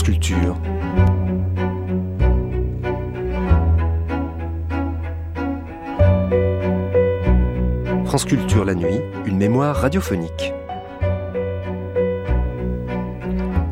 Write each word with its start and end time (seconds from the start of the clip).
France 0.00 0.08
Culture. 8.24 8.64
La 8.64 8.74
nuit, 8.74 9.00
une 9.26 9.36
mémoire 9.36 9.76
radiophonique. 9.76 10.54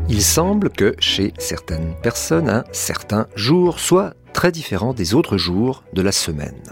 Il 0.08 0.22
semble 0.22 0.68
que 0.68 0.94
chez 0.98 1.32
certaines 1.38 1.94
personnes, 2.02 2.50
un 2.50 2.64
certain 2.72 3.26
jour 3.34 3.78
soit 3.78 4.12
très 4.34 4.52
différent 4.52 4.92
des 4.92 5.14
autres 5.14 5.38
jours 5.38 5.82
de 5.94 6.02
la 6.02 6.12
semaine. 6.12 6.62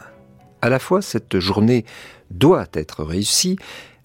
À 0.61 0.69
la 0.69 0.79
fois, 0.79 1.01
cette 1.01 1.38
journée 1.38 1.87
doit 2.30 2.66
être 2.75 3.05
réussie, 3.05 3.57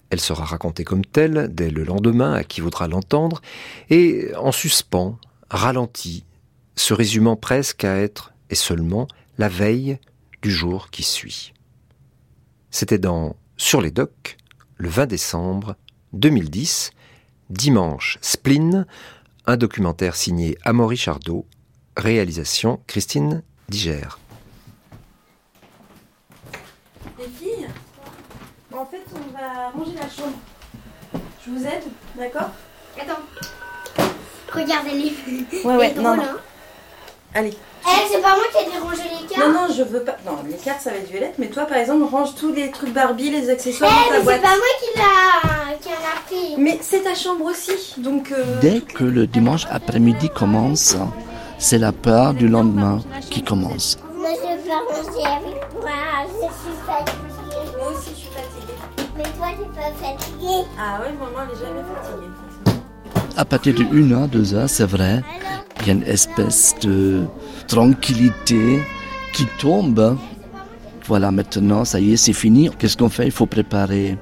elle 0.08 0.20
sera 0.20 0.44
racontée 0.44 0.84
comme 0.84 1.04
telle 1.04 1.48
dès 1.50 1.70
le 1.70 1.84
lendemain 1.84 2.32
à 2.32 2.44
qui 2.44 2.62
voudra 2.62 2.88
l'entendre, 2.88 3.42
et 3.90 4.30
en 4.36 4.52
suspens, 4.52 5.18
ralentie, 5.52 6.24
se 6.76 6.94
résumant 6.94 7.36
presque 7.36 7.84
à 7.84 7.96
être, 7.96 8.32
et 8.50 8.54
seulement, 8.54 9.06
la 9.38 9.48
veille 9.48 9.98
du 10.40 10.50
jour 10.50 10.90
qui 10.90 11.02
suit. 11.02 11.52
C'était 12.70 12.98
dans 12.98 13.36
Sur 13.56 13.80
les 13.82 13.90
docks, 13.90 14.38
le 14.76 14.88
20 14.88 15.06
décembre 15.06 15.76
2010, 16.14 16.90
dimanche 17.50 18.18
Spleen, 18.22 18.86
un 19.46 19.56
documentaire 19.56 20.16
signé 20.16 20.56
Amaury 20.64 20.96
Chardot, 20.96 21.46
réalisation 21.96 22.80
Christine 22.86 23.42
Digère. 23.68 24.18
Les 27.18 27.28
filles, 27.28 27.68
en 28.72 28.86
fait, 28.86 29.04
on 29.14 29.32
va 29.32 29.70
ranger 29.70 29.94
la 29.94 30.08
chambre. 30.08 30.38
Je 31.44 31.50
vous 31.50 31.64
aide, 31.64 31.84
d'accord? 32.16 32.50
Attends. 32.98 33.20
Regardez 34.54 34.90
les 34.90 35.64
Ouais, 35.64 35.76
ouais, 35.76 35.94
non, 35.94 36.10
hein. 36.12 36.36
Allez. 37.34 37.54
Eh, 37.84 38.08
c'est 38.10 38.20
pas 38.20 38.36
moi 38.36 38.44
qui 38.52 38.62
ai 38.64 38.70
dit 38.70 38.78
ranger 38.78 39.02
les 39.20 39.26
cartes. 39.26 39.40
Non, 39.48 39.52
non, 39.66 39.74
je 39.74 39.82
veux 39.82 40.02
pas. 40.04 40.16
Non, 40.24 40.38
les 40.48 40.56
cartes, 40.56 40.82
ça 40.82 40.90
va 40.90 40.96
être 40.98 41.10
violette, 41.10 41.34
mais 41.38 41.48
toi, 41.48 41.64
par 41.64 41.78
exemple, 41.78 42.04
range 42.04 42.34
tous 42.36 42.52
les 42.52 42.70
trucs 42.70 42.92
Barbie, 42.92 43.30
les 43.30 43.48
accessoires 43.50 43.90
Eh, 43.90 44.12
dans 44.12 44.18
ta 44.18 44.24
mais 44.24 44.34
c'est 44.36 44.42
pas 44.42 44.48
moi 44.48 44.66
qui 44.80 44.98
l'a 44.98 45.76
qui 45.78 45.88
en 45.88 45.92
a 45.92 46.20
pris. 46.26 46.54
Mais 46.58 46.78
c'est 46.82 47.00
ta 47.02 47.14
chambre 47.14 47.46
aussi, 47.46 47.72
donc. 47.98 48.30
euh, 48.30 48.60
Dès 48.60 48.80
que 48.82 49.02
le 49.04 49.26
dimanche 49.26 49.66
après-midi 49.70 50.28
commence, 50.30 50.96
c'est 51.58 51.78
la 51.78 51.90
peur 51.92 52.34
du 52.34 52.46
lendemain 52.48 53.00
qui 53.30 53.42
commence. 53.42 53.98
Moi, 54.14 54.28
je 54.34 54.62
veux 54.62 54.70
ranger 54.70 55.26
avec 55.26 55.72
moi. 55.74 55.90
Je 56.26 56.32
suis 56.38 56.78
fatiguée. 56.86 57.72
Moi 57.78 57.88
aussi, 57.92 58.10
je 58.10 58.16
suis 58.20 58.28
fatiguée. 58.28 59.08
Mais 59.16 59.24
toi, 59.24 59.46
t'es 59.58 59.80
pas 59.80 60.06
fatiguée. 60.06 60.64
Ah 60.78 61.00
ouais, 61.00 61.12
maman, 61.12 61.48
elle 61.50 61.56
est 61.56 61.60
jamais 61.60 61.82
fatiguée. 61.82 62.28
À 63.36 63.44
partir 63.46 63.74
de 63.74 63.82
1 63.82 64.12
heure, 64.12 64.28
2 64.28 64.54
heures, 64.54 64.68
c'est 64.68 64.84
vrai, 64.84 65.22
il 65.80 65.86
y 65.86 65.90
a 65.90 65.94
une 65.94 66.02
espèce 66.02 66.74
de 66.82 67.24
tranquillité 67.66 68.82
qui 69.32 69.46
tombe. 69.58 70.18
Voilà, 71.06 71.30
maintenant, 71.30 71.84
ça 71.84 71.98
y 71.98 72.12
est, 72.12 72.16
c'est 72.16 72.34
fini. 72.34 72.70
Qu'est-ce 72.78 72.96
qu'on 72.96 73.08
fait? 73.08 73.24
Il 73.24 73.32
faut 73.32 73.46
préparer 73.46 74.18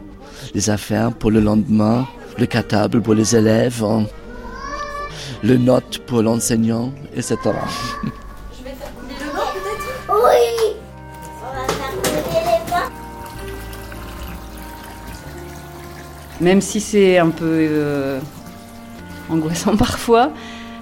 les 0.55 0.71
affaires 0.71 1.13
pour 1.13 1.31
le 1.31 1.41
lendemain, 1.41 2.07
le 2.39 2.47
cartable 2.47 3.03
pour 3.03 3.15
les 3.15 3.35
élèves, 3.35 3.83
hein, 3.85 4.07
le 5.43 5.57
note 5.57 5.99
pour 6.07 6.23
l'enseignant, 6.23 6.93
etc. 7.15 7.37
Je 7.43 8.65
vais 8.65 8.71
faire 8.71 8.93
couler 8.95 9.15
le 9.19 9.27
peut-être 9.31 9.89
Oui. 10.09 10.77
On 11.43 11.47
va 11.53 11.67
faire 11.67 11.91
couler 12.01 12.41
les. 16.41 16.45
Même 16.45 16.61
si 16.61 16.81
c'est 16.81 17.19
un 17.19 17.29
peu 17.31 17.45
euh, 17.45 18.21
angoissant 19.31 19.77
parfois, 19.77 20.31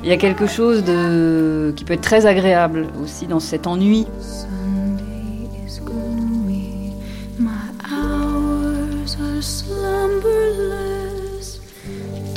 il 0.03 0.09
y 0.09 0.13
a 0.13 0.17
quelque 0.17 0.47
chose 0.47 0.83
de, 0.85 1.73
qui 1.77 1.85
peut 1.85 1.95
être 1.95 2.01
très 2.01 2.25
agréable 2.27 2.87
aussi 3.03 3.27
dans 3.27 3.41
cet 3.41 3.67
ennui. 3.67 4.07
Sunday 4.21 5.49
is 5.67 5.81
gloomy, 5.85 6.95
my 7.39 7.51
hours 7.91 9.17
are 9.21 9.43
slumberless. 9.43 11.59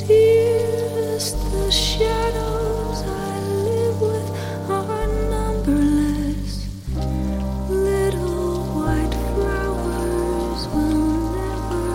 Dearest, 0.07 1.37
the 1.51 1.69
shadows 1.71 3.03
I 3.05 3.39
live 3.65 4.01
with 4.01 4.31
are 4.69 5.07
numberless. 5.29 6.65
Little 7.69 8.63
white 8.73 9.13
flowers 9.35 10.67
will 10.73 11.29
never 11.37 11.85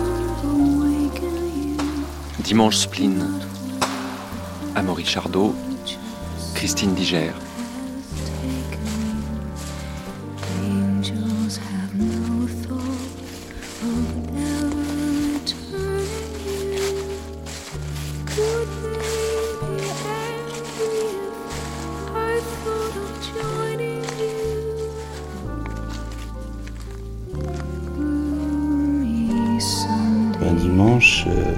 awaken 0.47 1.35
you. 1.53 1.75
Dimanche 2.43 2.77
Spleen. 2.77 3.46
Amaury 4.77 5.05
Chardot, 5.05 5.55
Christine 6.53 6.93
Digère. 6.93 7.33
Un 30.39 30.53
dimanche, 30.53 31.25
euh, 31.27 31.55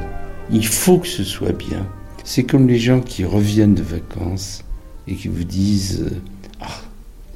il 0.50 0.66
faut 0.66 1.00
que 1.00 1.07
ce 1.07 1.25
soit 1.25 1.51
bien. 1.51 1.86
C'est 2.29 2.44
comme 2.44 2.67
les 2.67 2.78
gens 2.78 3.01
qui 3.01 3.25
reviennent 3.25 3.73
de 3.73 3.81
vacances 3.81 4.63
et 5.07 5.16
qui 5.16 5.28
vous 5.29 5.44
disent 5.44 6.01
euh, 6.01 6.22
Ah, 6.62 6.79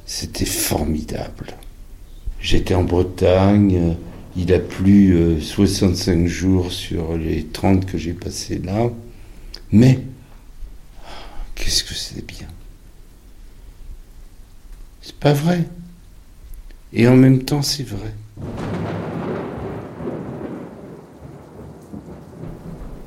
c'était 0.06 0.44
formidable. 0.44 1.56
J'étais 2.38 2.76
en 2.76 2.84
Bretagne, 2.84 3.76
euh, 3.76 3.94
il 4.36 4.52
a 4.52 4.60
plu 4.60 5.16
euh, 5.16 5.40
65 5.40 6.28
jours 6.28 6.70
sur 6.70 7.16
les 7.16 7.44
30 7.44 7.86
que 7.86 7.98
j'ai 7.98 8.12
passés 8.12 8.60
là, 8.60 8.88
mais 9.72 9.98
qu'est-ce 11.56 11.82
que 11.82 11.94
c'est 11.94 12.24
bien. 12.24 12.46
C'est 15.02 15.16
pas 15.16 15.32
vrai. 15.32 15.64
Et 16.92 17.08
en 17.08 17.16
même 17.16 17.42
temps, 17.42 17.62
c'est 17.62 17.82
vrai. 17.82 18.14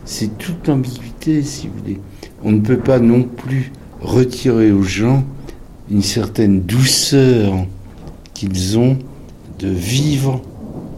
C'est 0.07 0.37
toute 0.37 0.67
l'ambiguïté, 0.67 1.43
si 1.43 1.67
vous 1.67 1.77
voulez. 1.79 1.99
On 2.41 2.53
ne 2.53 2.61
peut 2.61 2.79
pas 2.79 2.99
non 2.99 3.23
plus 3.23 3.73
retirer 3.99 4.71
aux 4.71 4.81
gens 4.81 5.25
une 5.91 6.01
certaine 6.01 6.61
douceur 6.61 7.65
qu'ils 8.33 8.79
ont 8.79 8.97
de 9.59 9.67
vivre 9.67 10.41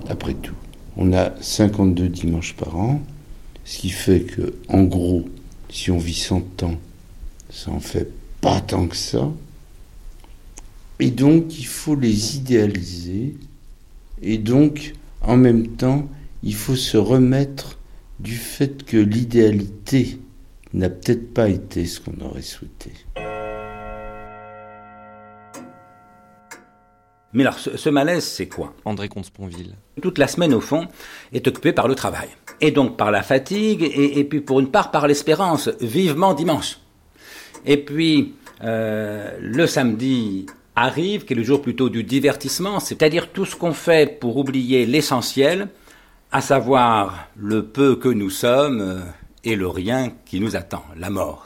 après 0.09 0.35
tout. 0.35 0.53
On 0.95 1.11
a 1.13 1.31
52 1.41 2.07
dimanches 2.07 2.53
par 2.53 2.77
an, 2.77 3.01
ce 3.65 3.79
qui 3.79 3.89
fait 3.89 4.21
que, 4.21 4.53
en 4.67 4.83
gros, 4.83 5.27
si 5.69 5.89
on 5.89 5.97
vit 5.97 6.13
100 6.13 6.63
ans, 6.63 6.75
ça 7.49 7.71
en 7.71 7.79
fait 7.79 8.11
pas 8.41 8.61
tant 8.61 8.87
que 8.87 8.95
ça. 8.95 9.31
Et 10.99 11.09
donc, 11.09 11.57
il 11.57 11.65
faut 11.65 11.95
les 11.95 12.37
idéaliser. 12.37 13.35
Et 14.21 14.37
donc, 14.37 14.93
en 15.21 15.35
même 15.35 15.67
temps, 15.67 16.07
il 16.43 16.53
faut 16.53 16.75
se 16.75 16.97
remettre 16.97 17.78
du 18.19 18.35
fait 18.35 18.83
que 18.83 18.97
l'idéalité 18.97 20.19
n'a 20.73 20.89
peut-être 20.89 21.33
pas 21.33 21.49
été 21.49 21.85
ce 21.85 21.99
qu'on 21.99 22.19
aurait 22.23 22.41
souhaité. 22.41 22.91
Mais 27.31 27.43
alors, 27.43 27.59
ce, 27.59 27.77
ce 27.77 27.89
malaise, 27.89 28.23
c'est 28.23 28.47
quoi? 28.47 28.73
André 28.85 29.07
Comte-Sponville. 29.07 29.75
Toute 30.01 30.17
la 30.17 30.27
semaine, 30.27 30.53
au 30.53 30.61
fond, 30.61 30.87
est 31.31 31.47
occupée 31.47 31.73
par 31.73 31.87
le 31.87 31.95
travail. 31.95 32.27
Et 32.59 32.71
donc 32.71 32.97
par 32.97 33.11
la 33.11 33.21
fatigue, 33.21 33.83
et, 33.83 34.19
et 34.19 34.23
puis 34.23 34.41
pour 34.41 34.59
une 34.59 34.69
part 34.69 34.91
par 34.91 35.07
l'espérance, 35.07 35.69
vivement 35.79 36.33
dimanche. 36.33 36.79
Et 37.65 37.77
puis, 37.77 38.33
euh, 38.63 39.37
le 39.39 39.67
samedi 39.67 40.47
arrive, 40.75 41.25
qui 41.25 41.33
est 41.33 41.35
le 41.35 41.43
jour 41.43 41.61
plutôt 41.61 41.89
du 41.89 42.03
divertissement, 42.03 42.79
c'est-à-dire 42.79 43.31
tout 43.31 43.45
ce 43.45 43.55
qu'on 43.55 43.73
fait 43.73 44.19
pour 44.19 44.37
oublier 44.37 44.85
l'essentiel, 44.85 45.69
à 46.31 46.41
savoir 46.41 47.27
le 47.35 47.65
peu 47.65 47.95
que 47.95 48.09
nous 48.09 48.29
sommes 48.29 48.81
euh, 48.81 48.99
et 49.43 49.55
le 49.55 49.67
rien 49.67 50.11
qui 50.25 50.39
nous 50.39 50.55
attend, 50.55 50.83
la 50.95 51.09
mort. 51.09 51.45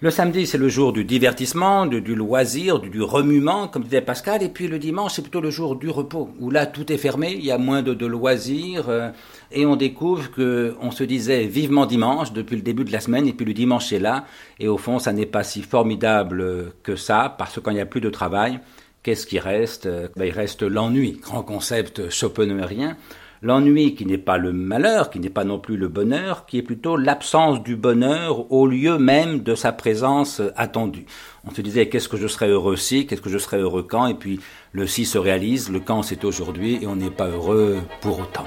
Le 0.00 0.10
samedi, 0.10 0.48
c'est 0.48 0.58
le 0.58 0.68
jour 0.68 0.92
du 0.92 1.04
divertissement, 1.04 1.86
du, 1.86 2.00
du 2.00 2.16
loisir, 2.16 2.80
du, 2.80 3.00
remuement, 3.02 3.68
comme 3.68 3.84
disait 3.84 4.00
Pascal, 4.00 4.42
et 4.42 4.48
puis 4.48 4.66
le 4.66 4.80
dimanche, 4.80 5.12
c'est 5.14 5.22
plutôt 5.22 5.40
le 5.40 5.50
jour 5.50 5.76
du 5.76 5.90
repos, 5.90 6.30
où 6.40 6.50
là, 6.50 6.66
tout 6.66 6.92
est 6.92 6.96
fermé, 6.96 7.34
il 7.38 7.44
y 7.44 7.52
a 7.52 7.58
moins 7.58 7.82
de, 7.82 7.94
de 7.94 8.06
loisirs, 8.06 8.88
euh, 8.88 9.10
et 9.52 9.64
on 9.64 9.76
découvre 9.76 10.32
que 10.32 10.74
on 10.80 10.90
se 10.90 11.04
disait 11.04 11.44
vivement 11.44 11.86
dimanche 11.86 12.32
depuis 12.32 12.56
le 12.56 12.62
début 12.62 12.82
de 12.82 12.90
la 12.90 12.98
semaine, 12.98 13.28
et 13.28 13.32
puis 13.32 13.46
le 13.46 13.54
dimanche 13.54 13.92
est 13.92 14.00
là, 14.00 14.24
et 14.58 14.66
au 14.66 14.76
fond, 14.76 14.98
ça 14.98 15.12
n'est 15.12 15.24
pas 15.24 15.44
si 15.44 15.62
formidable 15.62 16.72
que 16.82 16.96
ça, 16.96 17.32
parce 17.38 17.54
que 17.54 17.60
quand 17.60 17.70
il 17.70 17.74
n'y 17.74 17.80
a 17.80 17.86
plus 17.86 18.00
de 18.00 18.10
travail, 18.10 18.58
qu'est-ce 19.04 19.24
qui 19.24 19.38
reste? 19.38 19.88
Ben, 20.16 20.24
Il 20.24 20.32
reste 20.32 20.64
l'ennui, 20.64 21.20
grand 21.22 21.44
concept 21.44 22.10
schopenhauerien, 22.10 22.96
L'ennui 23.44 23.96
qui 23.96 24.06
n'est 24.06 24.18
pas 24.18 24.38
le 24.38 24.52
malheur, 24.52 25.10
qui 25.10 25.18
n'est 25.18 25.28
pas 25.28 25.42
non 25.42 25.58
plus 25.58 25.76
le 25.76 25.88
bonheur, 25.88 26.46
qui 26.46 26.58
est 26.58 26.62
plutôt 26.62 26.96
l'absence 26.96 27.60
du 27.60 27.74
bonheur 27.74 28.52
au 28.52 28.68
lieu 28.68 28.98
même 28.98 29.40
de 29.40 29.56
sa 29.56 29.72
présence 29.72 30.40
attendue. 30.54 31.06
On 31.44 31.50
se 31.50 31.60
disait 31.60 31.88
qu'est-ce 31.88 32.08
que 32.08 32.16
je 32.16 32.28
serais 32.28 32.46
heureux 32.46 32.76
si, 32.76 33.04
qu'est-ce 33.04 33.20
que 33.20 33.30
je 33.30 33.38
serais 33.38 33.58
heureux 33.58 33.82
quand, 33.82 34.06
et 34.06 34.14
puis 34.14 34.38
le 34.70 34.86
si 34.86 35.04
se 35.04 35.18
réalise, 35.18 35.72
le 35.72 35.80
quand 35.80 36.02
c'est 36.02 36.24
aujourd'hui, 36.24 36.78
et 36.82 36.86
on 36.86 36.94
n'est 36.94 37.10
pas 37.10 37.26
heureux 37.26 37.78
pour 38.00 38.20
autant. 38.20 38.46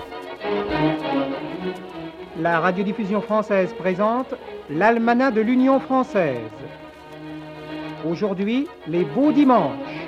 La 2.40 2.62
radiodiffusion 2.62 3.20
française 3.20 3.74
présente 3.78 4.34
l'Almanach 4.70 5.34
de 5.34 5.42
l'Union 5.42 5.82
française. 5.82 6.38
Aujourd'hui, 8.10 8.66
les 8.88 9.04
beaux 9.04 9.34
dimanches. 9.34 10.05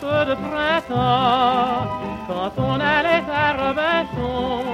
De 0.00 0.34
printemps, 0.34 1.86
quand 2.26 2.52
on 2.58 2.74
allait 2.74 3.22
à 3.30 3.52
Robinson, 3.52 4.64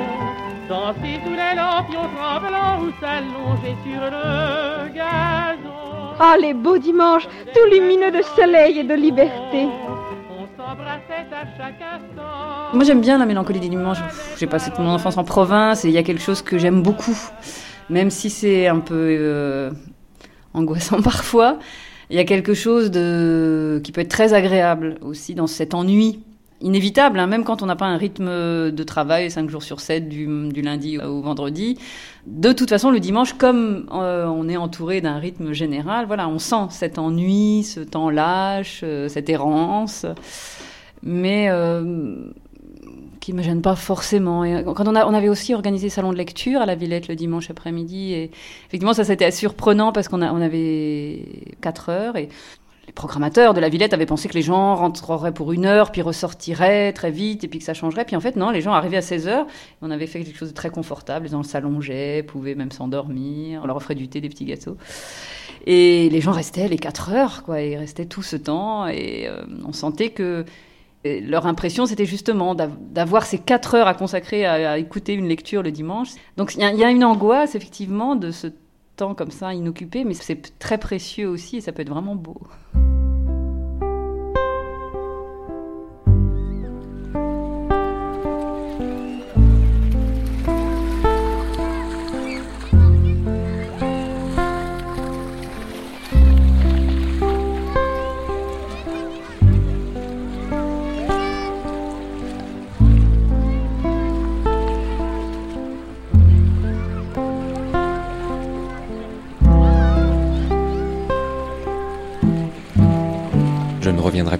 danser 0.68 1.20
sous 1.24 1.30
les 1.30 1.54
lampions 1.56 2.08
tremblants 2.16 2.82
ou 2.82 2.92
s'allonger 3.00 3.74
sur 3.84 4.00
le 4.00 4.94
gazon. 4.94 6.14
Ah, 6.20 6.36
les 6.40 6.54
beaux 6.54 6.78
dimanches, 6.78 7.26
tout 7.54 7.70
lumineux 7.70 8.10
de 8.10 8.22
soleil 8.36 8.78
et 8.78 8.84
de 8.84 8.94
liberté. 8.94 9.66
Moi 12.72 12.84
j'aime 12.84 13.00
bien 13.00 13.18
la 13.18 13.26
mélancolie 13.26 13.60
des 13.60 13.68
dimanches. 13.68 13.98
J'ai 14.38 14.46
passé 14.46 14.70
toute 14.70 14.80
mon 14.80 14.90
enfance 14.90 15.16
en 15.16 15.24
province 15.24 15.84
et 15.84 15.88
il 15.88 15.94
y 15.94 15.98
a 15.98 16.02
quelque 16.02 16.22
chose 16.22 16.42
que 16.42 16.58
j'aime 16.58 16.82
beaucoup. 16.82 17.16
Même 17.90 18.10
si 18.10 18.28
c'est 18.30 18.68
un 18.68 18.80
peu 18.80 18.94
euh, 18.94 19.70
angoissant 20.54 21.00
parfois, 21.02 21.58
il 22.10 22.16
y 22.16 22.20
a 22.20 22.24
quelque 22.24 22.54
chose 22.54 22.90
de 22.90 23.80
qui 23.84 23.92
peut 23.92 24.00
être 24.00 24.08
très 24.08 24.32
agréable 24.34 24.96
aussi 25.02 25.34
dans 25.34 25.46
cet 25.46 25.74
ennui 25.74 26.20
inévitable, 26.60 27.18
hein, 27.18 27.26
même 27.26 27.44
quand 27.44 27.62
on 27.62 27.66
n'a 27.66 27.76
pas 27.76 27.86
un 27.86 27.96
rythme 27.96 28.26
de 28.70 28.82
travail 28.82 29.30
5 29.30 29.48
jours 29.48 29.62
sur 29.62 29.80
7, 29.80 30.08
du, 30.08 30.62
lundi 30.62 30.98
au 30.98 31.20
vendredi. 31.20 31.78
De 32.26 32.52
toute 32.52 32.68
façon, 32.68 32.90
le 32.90 33.00
dimanche, 33.00 33.34
comme 33.34 33.86
euh, 33.92 34.26
on 34.26 34.48
est 34.48 34.56
entouré 34.56 35.00
d'un 35.00 35.18
rythme 35.18 35.52
général, 35.52 36.06
voilà, 36.06 36.28
on 36.28 36.38
sent 36.38 36.66
cet 36.70 36.98
ennui, 36.98 37.62
ce 37.62 37.80
temps 37.80 38.10
lâche, 38.10 38.80
euh, 38.82 39.08
cette 39.08 39.28
errance, 39.28 40.04
mais 41.02 41.48
euh, 41.50 42.30
qui 43.28 43.34
me 43.34 43.42
gêne 43.42 43.60
pas 43.60 43.76
forcément. 43.76 44.42
Et 44.42 44.64
quand 44.64 44.88
on, 44.88 44.94
avait 44.94 45.28
aussi 45.28 45.52
organisé 45.52 45.90
salon 45.90 46.12
de 46.12 46.16
lecture 46.16 46.62
à 46.62 46.64
la 46.64 46.74
Villette 46.74 47.08
le 47.08 47.14
dimanche 47.14 47.50
après-midi, 47.50 48.14
et 48.14 48.30
effectivement, 48.68 48.94
ça 48.94 49.04
c'était 49.04 49.30
surprenant 49.30 49.92
parce 49.92 50.08
qu'on 50.08 50.22
avait 50.22 51.26
4 51.60 51.90
heures 51.90 52.16
et 52.16 52.30
les 52.86 52.92
programmateurs 52.94 53.52
de 53.52 53.60
la 53.60 53.68
Villette 53.68 53.92
avaient 53.92 54.06
pensé 54.06 54.30
que 54.30 54.32
les 54.32 54.40
gens 54.40 54.74
rentreraient 54.76 55.34
pour 55.34 55.52
une 55.52 55.66
heure, 55.66 55.92
puis 55.92 56.00
ressortiraient 56.00 56.94
très 56.94 57.10
vite, 57.10 57.44
et 57.44 57.48
puis 57.48 57.58
que 57.58 57.66
ça 57.66 57.74
changerait. 57.74 58.06
Puis 58.06 58.16
en 58.16 58.20
fait, 58.20 58.34
non, 58.34 58.48
les 58.48 58.62
gens 58.62 58.72
arrivaient 58.72 58.96
à 58.96 59.02
16 59.02 59.28
heures. 59.28 59.46
On 59.82 59.90
avait 59.90 60.06
fait 60.06 60.24
quelque 60.24 60.38
chose 60.38 60.48
de 60.48 60.54
très 60.54 60.70
confortable. 60.70 61.26
Les 61.26 61.32
gens 61.32 61.42
s'allongeaient, 61.42 62.22
pouvaient 62.22 62.54
même 62.54 62.72
s'endormir. 62.72 63.60
On 63.62 63.66
leur 63.66 63.76
offrait 63.76 63.94
du 63.94 64.08
thé, 64.08 64.22
des 64.22 64.30
petits 64.30 64.46
gâteaux. 64.46 64.78
Et 65.66 66.08
les 66.08 66.22
gens 66.22 66.32
restaient 66.32 66.66
les 66.66 66.78
4 66.78 67.12
heures, 67.12 67.42
quoi. 67.42 67.60
Ils 67.60 67.76
restaient 67.76 68.06
tout 68.06 68.22
ce 68.22 68.36
temps. 68.36 68.86
Et 68.86 69.28
euh, 69.28 69.42
on 69.66 69.74
sentait 69.74 70.08
que 70.08 70.46
leur 71.04 71.46
impression, 71.46 71.86
c'était 71.86 72.06
justement 72.06 72.54
d'av- 72.54 72.76
d'avoir 72.90 73.24
ces 73.24 73.38
4 73.38 73.74
heures 73.74 73.86
à 73.86 73.94
consacrer 73.94 74.44
à, 74.46 74.78
écouter 74.78 75.14
une 75.14 75.28
lecture 75.28 75.62
le 75.62 75.70
dimanche. 75.70 76.08
Donc 76.36 76.54
il 76.54 76.60
y, 76.60 76.76
y 76.76 76.84
a 76.84 76.90
une 76.90 77.04
angoisse, 77.04 77.54
effectivement, 77.54 78.16
de 78.16 78.30
ce 78.30 78.48
temps 78.96 79.14
comme 79.14 79.30
ça 79.30 79.54
inoccupé, 79.54 80.04
mais 80.04 80.14
c'est 80.14 80.58
très 80.58 80.78
précieux 80.78 81.28
aussi 81.28 81.58
et 81.58 81.60
ça 81.60 81.72
peut 81.72 81.82
être 81.82 81.90
vraiment 81.90 82.16
beau. 82.16 82.40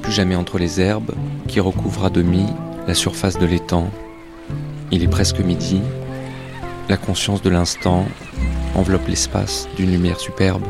Plus 0.03 0.13
jamais 0.13 0.37
entre 0.37 0.59
les 0.59 0.81
herbes 0.81 1.15
qui 1.47 1.61
recouvrent 1.61 2.07
à 2.07 2.11
demi 2.11 2.47
la 2.87 2.95
surface 2.95 3.39
de 3.39 3.47
l'étang. 3.47 3.91
Il 4.91 5.03
est 5.03 5.09
presque 5.09 5.41
midi. 5.41 5.81
La 6.89 6.97
conscience 6.97 7.43
de 7.43 7.51
l'instant 7.51 8.07
enveloppe 8.75 9.09
l'espace 9.09 9.69
d'une 9.77 9.91
lumière 9.91 10.19
superbe. 10.19 10.63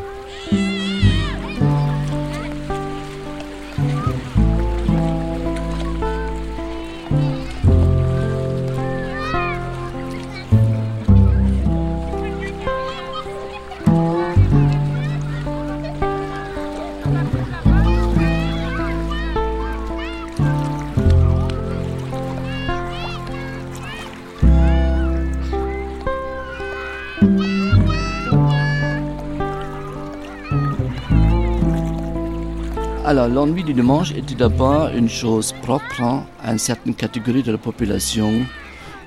L'ennui 33.39 33.63
du 33.63 33.73
dimanche 33.73 34.11
tout 34.27 34.35
d'abord 34.35 34.89
une 34.89 35.07
chose 35.07 35.53
propre 35.61 36.01
à 36.43 36.51
une 36.51 36.57
certaine 36.59 36.93
catégorie 36.93 37.41
de 37.41 37.53
la 37.53 37.57
population, 37.57 38.31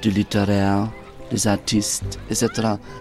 des 0.00 0.10
littéraires, 0.10 0.88
des 1.30 1.46
artistes, 1.46 2.18
etc. 2.30 2.48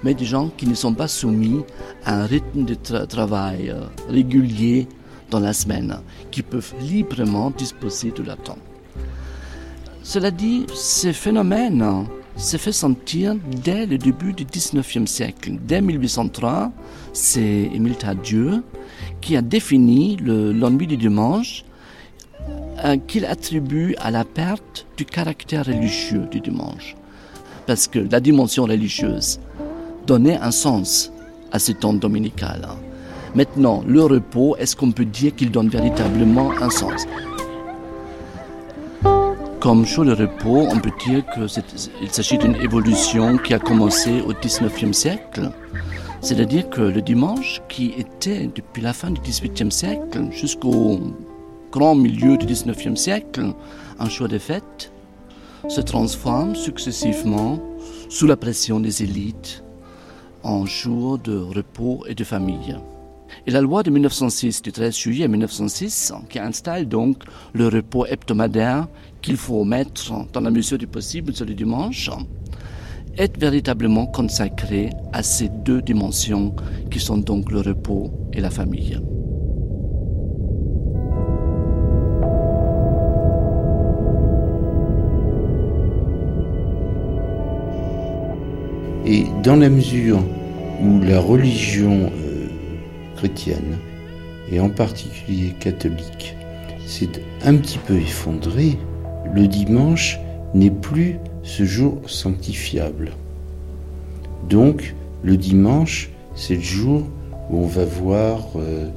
Mais 0.04 0.14
des 0.14 0.26
gens 0.26 0.50
qui 0.58 0.68
ne 0.68 0.74
sont 0.76 0.94
pas 0.94 1.08
soumis 1.08 1.62
à 2.04 2.16
un 2.22 2.26
rythme 2.26 2.66
de 2.66 2.76
tra- 2.76 3.08
travail 3.08 3.70
euh, 3.70 3.84
régulier 4.10 4.90
dans 5.30 5.40
la 5.40 5.54
semaine, 5.54 6.00
qui 6.32 6.42
peuvent 6.42 6.74
librement 6.82 7.50
disposer 7.52 8.12
de 8.12 8.24
leur 8.24 8.36
temps. 8.36 8.58
Cela 10.04 10.32
dit, 10.32 10.66
ce 10.74 11.14
phénomène 11.14 11.82
hein, 11.82 12.04
se 12.38 12.58
fait 12.58 12.72
sentir 12.72 13.36
dès 13.64 13.86
le 13.86 13.98
début 13.98 14.34
du 14.34 14.46
19e 14.46 15.06
siècle. 15.06 15.54
Dès 15.66 15.82
1803, 15.82 16.72
c'est 17.14 17.70
Émile 17.74 17.96
Tardieu 17.96 18.64
qui 19.22 19.36
a 19.38 19.42
défini 19.42 20.16
le- 20.18 20.52
l'ennui 20.52 20.88
du 20.88 20.98
dimanche 20.98 21.64
euh, 22.84 22.98
qu'il 23.08 23.26
attribue 23.26 23.96
à 24.00 24.10
la 24.12 24.24
perte 24.26 24.88
du 24.98 25.06
caractère 25.06 25.66
religieux 25.66 26.28
du 26.32 26.40
dimanche. 26.40 26.96
Parce 27.68 27.88
que 27.88 28.00
la 28.00 28.20
dimension 28.20 28.64
religieuse 28.64 29.40
donnait 30.08 30.38
un 30.38 30.52
sens 30.52 31.12
à 31.52 31.60
ce 31.60 31.72
temps 31.74 31.94
dominical. 31.94 32.66
hein. 32.68 32.78
Maintenant, 33.36 33.84
le 33.88 34.04
repos, 34.04 34.56
est-ce 34.58 34.76
qu'on 34.76 34.92
peut 34.92 35.06
dire 35.06 35.34
qu'il 35.36 35.52
donne 35.52 35.70
véritablement 35.70 36.52
un 36.60 36.70
sens? 36.70 37.06
Comme 39.62 39.86
jour 39.86 40.06
de 40.06 40.14
repos, 40.14 40.68
on 40.72 40.80
peut 40.80 40.92
dire 41.06 41.24
qu'il 41.36 42.10
s'agit 42.10 42.40
d'une 42.40 42.56
évolution 42.56 43.38
qui 43.38 43.54
a 43.54 43.60
commencé 43.60 44.20
au 44.22 44.34
19e 44.34 44.92
siècle. 44.92 45.52
C'est-à-dire 46.20 46.68
que 46.68 46.82
le 46.82 47.00
dimanche, 47.00 47.62
qui 47.70 47.94
était 47.96 48.50
depuis 48.56 48.82
la 48.82 48.92
fin 48.92 49.12
du 49.12 49.22
XVIIIe 49.22 49.72
siècle 49.72 50.32
jusqu'au 50.32 51.00
grand 51.72 51.94
milieu 51.94 52.38
du 52.38 52.48
XIXe 52.48 53.00
siècle 53.00 53.54
un 54.00 54.10
jour 54.10 54.28
de 54.28 54.40
fête, 54.40 54.92
se 55.70 55.82
transforme 55.82 56.56
successivement, 56.56 57.60
sous 58.10 58.26
la 58.26 58.38
pression 58.38 58.80
des 58.80 59.04
élites, 59.04 59.64
en 60.42 60.66
jour 60.66 61.20
de 61.20 61.38
repos 61.38 62.04
et 62.08 62.16
de 62.16 62.24
famille. 62.24 62.78
Et 63.46 63.52
la 63.52 63.62
loi 63.62 63.84
de 63.84 63.92
1906, 63.92 64.62
du 64.64 64.72
13 64.72 64.96
juillet 64.96 65.28
1906, 65.28 66.14
qui 66.30 66.40
installe 66.40 66.88
donc 66.88 67.24
le 67.54 67.68
repos 67.68 68.06
hebdomadaire 68.06 68.88
qu'il 69.22 69.38
faut 69.38 69.64
mettre 69.64 70.12
dans 70.34 70.42
la 70.42 70.52
mesure 70.52 70.78
du 70.78 70.88
possible 70.88 71.34
sur 71.34 71.46
le 71.46 71.54
dimanche, 71.54 72.10
est 73.18 73.38
véritablement 73.38 74.06
consacrée 74.06 74.90
à 75.14 75.22
ces 75.22 75.50
deux 75.50 75.82
dimensions 75.82 76.56
qui 76.90 77.00
sont 77.00 77.18
donc 77.18 77.52
le 77.52 77.60
repos 77.60 78.12
et 78.34 78.42
la 78.42 78.50
famille. 78.50 79.00
Et 89.06 89.26
dans 89.44 89.58
la 89.58 89.70
mesure 89.70 90.20
où 90.82 91.00
la 91.02 91.20
religion 91.20 92.12
euh, 92.16 92.48
chrétienne 93.18 93.78
et 94.52 94.60
en 94.60 94.70
particulier 94.70 95.54
catholique, 95.60 96.36
s'est 96.86 97.10
un 97.46 97.56
petit 97.56 97.78
peu 97.78 97.96
effondré, 97.96 98.78
le 99.34 99.48
dimanche 99.48 100.20
n'est 100.54 100.72
plus 100.72 101.18
ce 101.44 101.64
jour 101.64 101.98
sanctifiable. 102.08 103.12
Donc, 104.50 104.94
le 105.24 105.38
dimanche, 105.38 106.10
c'est 106.36 106.56
le 106.56 106.62
jour 106.62 107.04
où 107.50 107.64
on 107.64 107.68
va 107.68 107.86
voir 107.86 108.48
euh, 108.56 108.90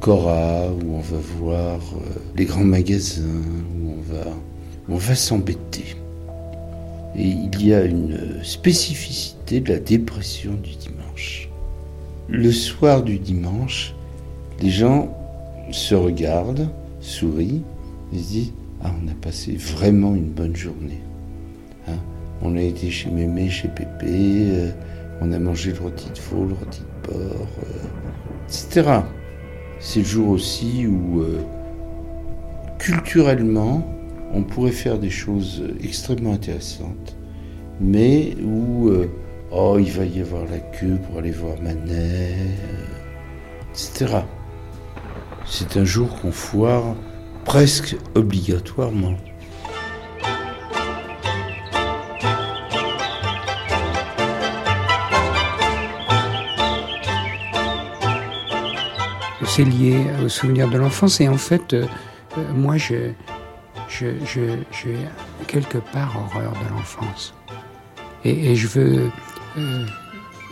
Cora, 0.00 0.68
où 0.68 0.94
on 0.94 1.00
va 1.00 1.18
voir 1.38 1.76
euh, 1.76 2.20
les 2.36 2.44
grands 2.44 2.64
magasins, 2.64 3.22
où 3.82 3.94
on 4.88 4.96
va, 4.96 5.14
s'embêter. 5.14 5.96
Et 7.16 7.26
il 7.26 7.66
y 7.66 7.74
a 7.74 7.82
une 7.82 8.42
spécificité 8.42 9.60
de 9.60 9.72
la 9.72 9.78
dépression 9.78 10.52
du 10.52 10.76
dimanche. 10.76 11.48
Le 12.28 12.52
soir 12.52 13.02
du 13.02 13.18
dimanche, 13.18 13.94
les 14.60 14.70
gens 14.70 15.16
se 15.72 15.94
regardent, 15.94 16.68
sourient, 17.00 17.62
et 18.12 18.18
se 18.18 18.28
disent 18.28 18.52
Ah, 18.82 18.92
on 19.02 19.08
a 19.08 19.14
passé 19.14 19.56
vraiment 19.56 20.14
une 20.14 20.30
bonne 20.30 20.56
journée. 20.56 21.00
Hein 21.86 21.98
on 22.42 22.56
a 22.56 22.62
été 22.62 22.90
chez 22.90 23.10
Mémé, 23.10 23.50
chez 23.50 23.68
Pépé, 23.68 24.06
euh, 24.08 24.70
on 25.20 25.32
a 25.32 25.38
mangé 25.38 25.72
le 25.72 25.80
rôti 25.80 26.08
de 26.10 26.20
veau, 26.20 26.46
le 26.46 26.54
rôti 26.54 26.80
de 26.80 27.08
porc, 27.08 27.48
euh, 27.64 28.48
etc. 28.48 29.00
C'est 29.78 30.00
le 30.00 30.06
jour 30.06 30.28
aussi 30.30 30.86
où, 30.86 31.20
euh, 31.20 31.40
culturellement, 32.78 33.86
on 34.32 34.42
pourrait 34.42 34.70
faire 34.70 34.98
des 34.98 35.10
choses 35.10 35.62
extrêmement 35.82 36.32
intéressantes, 36.32 37.16
mais 37.80 38.34
où, 38.42 38.90
oh, 39.50 39.76
il 39.78 39.90
va 39.90 40.04
y 40.04 40.20
avoir 40.20 40.44
la 40.44 40.58
queue 40.58 40.98
pour 41.06 41.18
aller 41.18 41.32
voir 41.32 41.60
Manet, 41.60 42.36
etc. 43.72 44.20
C'est 45.44 45.76
un 45.76 45.84
jour 45.84 46.20
qu'on 46.20 46.30
foire 46.30 46.94
presque 47.50 47.96
obligatoirement. 48.14 49.16
c'est 59.44 59.64
lié 59.64 60.06
au 60.24 60.28
souvenir 60.28 60.68
de 60.70 60.78
l'enfance. 60.78 61.20
Et 61.20 61.28
en 61.28 61.36
fait, 61.36 61.74
euh, 61.74 61.86
euh, 62.38 62.52
moi, 62.54 62.76
je, 62.76 63.10
je, 63.88 64.06
je, 64.24 64.42
j'ai 64.70 64.96
quelque 65.48 65.78
part 65.78 66.14
horreur 66.16 66.52
de 66.52 66.72
l'enfance. 66.72 67.34
Et, 68.24 68.54
je 68.54 68.68
veux 68.68 69.10
euh, 69.58 69.86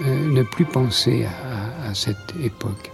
ne 0.01 0.43
plus 0.43 0.65
penser 0.65 1.29
à 1.85 1.95
cette 1.95 2.35
époque. 2.43 2.91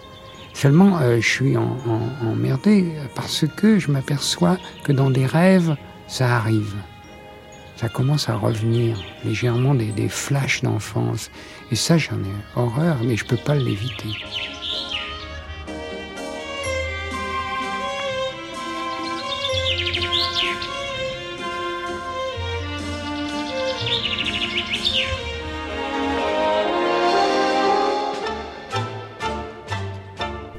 Seulement, 0.55 0.99
euh, 1.01 1.21
je 1.21 1.29
suis 1.29 1.57
en, 1.57 1.77
emmerdé 2.23 2.93
parce 3.15 3.45
que 3.57 3.79
je 3.79 3.91
m'aperçois 3.91 4.57
que 4.85 4.93
dans 4.93 5.11
des 5.11 5.27
rêves, 5.27 5.77
ça 6.07 6.37
arrive. 6.37 6.75
Ça 7.77 7.89
commence 7.89 8.29
à 8.29 8.37
revenir 8.37 8.97
légèrement 9.25 9.75
des, 9.75 9.91
des 9.91 10.09
flashs 10.09 10.63
d'enfance. 10.63 11.31
Et 11.73 11.77
ça, 11.77 11.99
j'en 11.99 12.17
ai 12.17 12.57
horreur, 12.57 12.99
mais 13.05 13.17
je 13.17 13.25
peux 13.25 13.37
pas 13.37 13.57
l'éviter. 13.57 14.15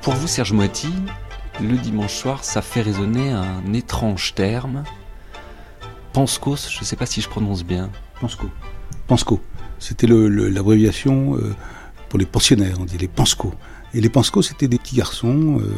Pour 0.05 0.13
vous, 0.13 0.27
Serge 0.27 0.53
Moiti, 0.53 0.93
le 1.59 1.77
dimanche 1.77 2.13
soir, 2.13 2.43
ça 2.43 2.61
fait 2.61 2.83
résonner 2.83 3.31
un 3.31 3.73
étrange 3.73 4.35
terme. 4.35 4.83
Panskos, 6.13 6.69
je 6.69 6.81
ne 6.81 6.85
sais 6.85 6.95
pas 6.95 7.07
si 7.07 7.21
je 7.21 7.27
prononce 7.27 7.63
bien. 7.63 7.89
Pansco. 8.21 8.51
Pansco. 9.07 9.41
C'était 9.79 10.05
l'abréviation 10.05 11.35
euh, 11.37 11.55
pour 12.07 12.19
les 12.19 12.27
pensionnaires, 12.27 12.77
on 12.79 12.85
dit 12.85 12.99
les 12.99 13.07
Pansco. 13.07 13.55
Et 13.95 13.99
les 13.99 14.09
Pansco, 14.09 14.43
c'était 14.43 14.67
des 14.67 14.77
petits 14.77 14.95
garçons 14.95 15.59
euh, 15.59 15.73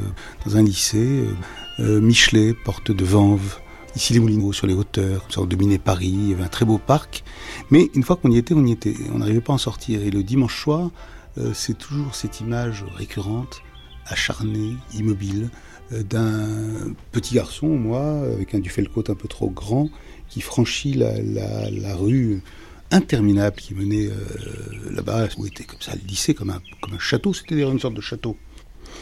dans 0.46 0.58
un 0.58 0.62
lycée, 0.62 1.24
euh, 1.80 2.02
Michelet, 2.02 2.54
porte 2.54 2.92
de 2.92 3.06
Vanves, 3.06 3.60
ici 3.96 4.12
les 4.12 4.20
Moulineaux 4.20 4.52
sur 4.52 4.68
les 4.68 4.74
hauteurs, 4.74 5.26
ça 5.30 5.42
dominait 5.46 5.78
Paris, 5.78 6.12
il 6.14 6.30
y 6.32 6.34
avait 6.34 6.44
un 6.44 6.50
très 6.50 6.66
beau 6.66 6.80
parc. 6.80 7.24
Mais 7.72 7.90
une 7.96 8.04
fois 8.04 8.18
qu'on 8.18 8.32
y 8.32 8.38
était, 8.38 8.54
on 8.54 8.66
y 8.66 8.74
était. 8.74 8.94
On 9.14 9.20
n'arrivait 9.20 9.40
pas 9.40 9.54
à 9.54 9.56
en 9.56 9.58
sortir. 9.58 10.02
Et 10.02 10.12
le 10.12 10.22
dimanche 10.22 10.62
soir, 10.62 10.90
c'est 11.54 11.78
toujours 11.78 12.16
cette 12.16 12.42
image 12.42 12.84
récurrente, 12.98 13.62
acharnée, 14.10 14.76
immobile, 14.94 15.50
euh, 15.94 16.04
d'un 16.04 16.94
petit 17.12 17.36
garçon, 17.36 17.68
moi, 17.68 18.22
avec 18.34 18.54
un 18.56 18.60
duffel-côte 18.60 19.10
un 19.10 19.16
peu 19.16 19.28
trop 19.28 19.50
grand, 19.50 19.90
qui 20.30 20.42
franchit 20.42 20.94
la, 20.94 21.96
rue 21.96 22.42
interminable 22.92 23.56
qui 23.58 23.74
menait 23.74 24.08
euh, 24.08 24.92
là-bas, 24.92 25.28
où 25.38 25.46
était 25.46 25.64
comme 25.64 25.82
ça 25.82 25.94
le 25.96 26.08
lycée, 26.08 26.34
comme 26.34 26.50
un, 26.50 27.00
château, 27.00 27.34
c'était 27.34 27.62
une 27.62 27.80
sorte 27.80 27.94
de 27.94 28.02
château. 28.02 28.38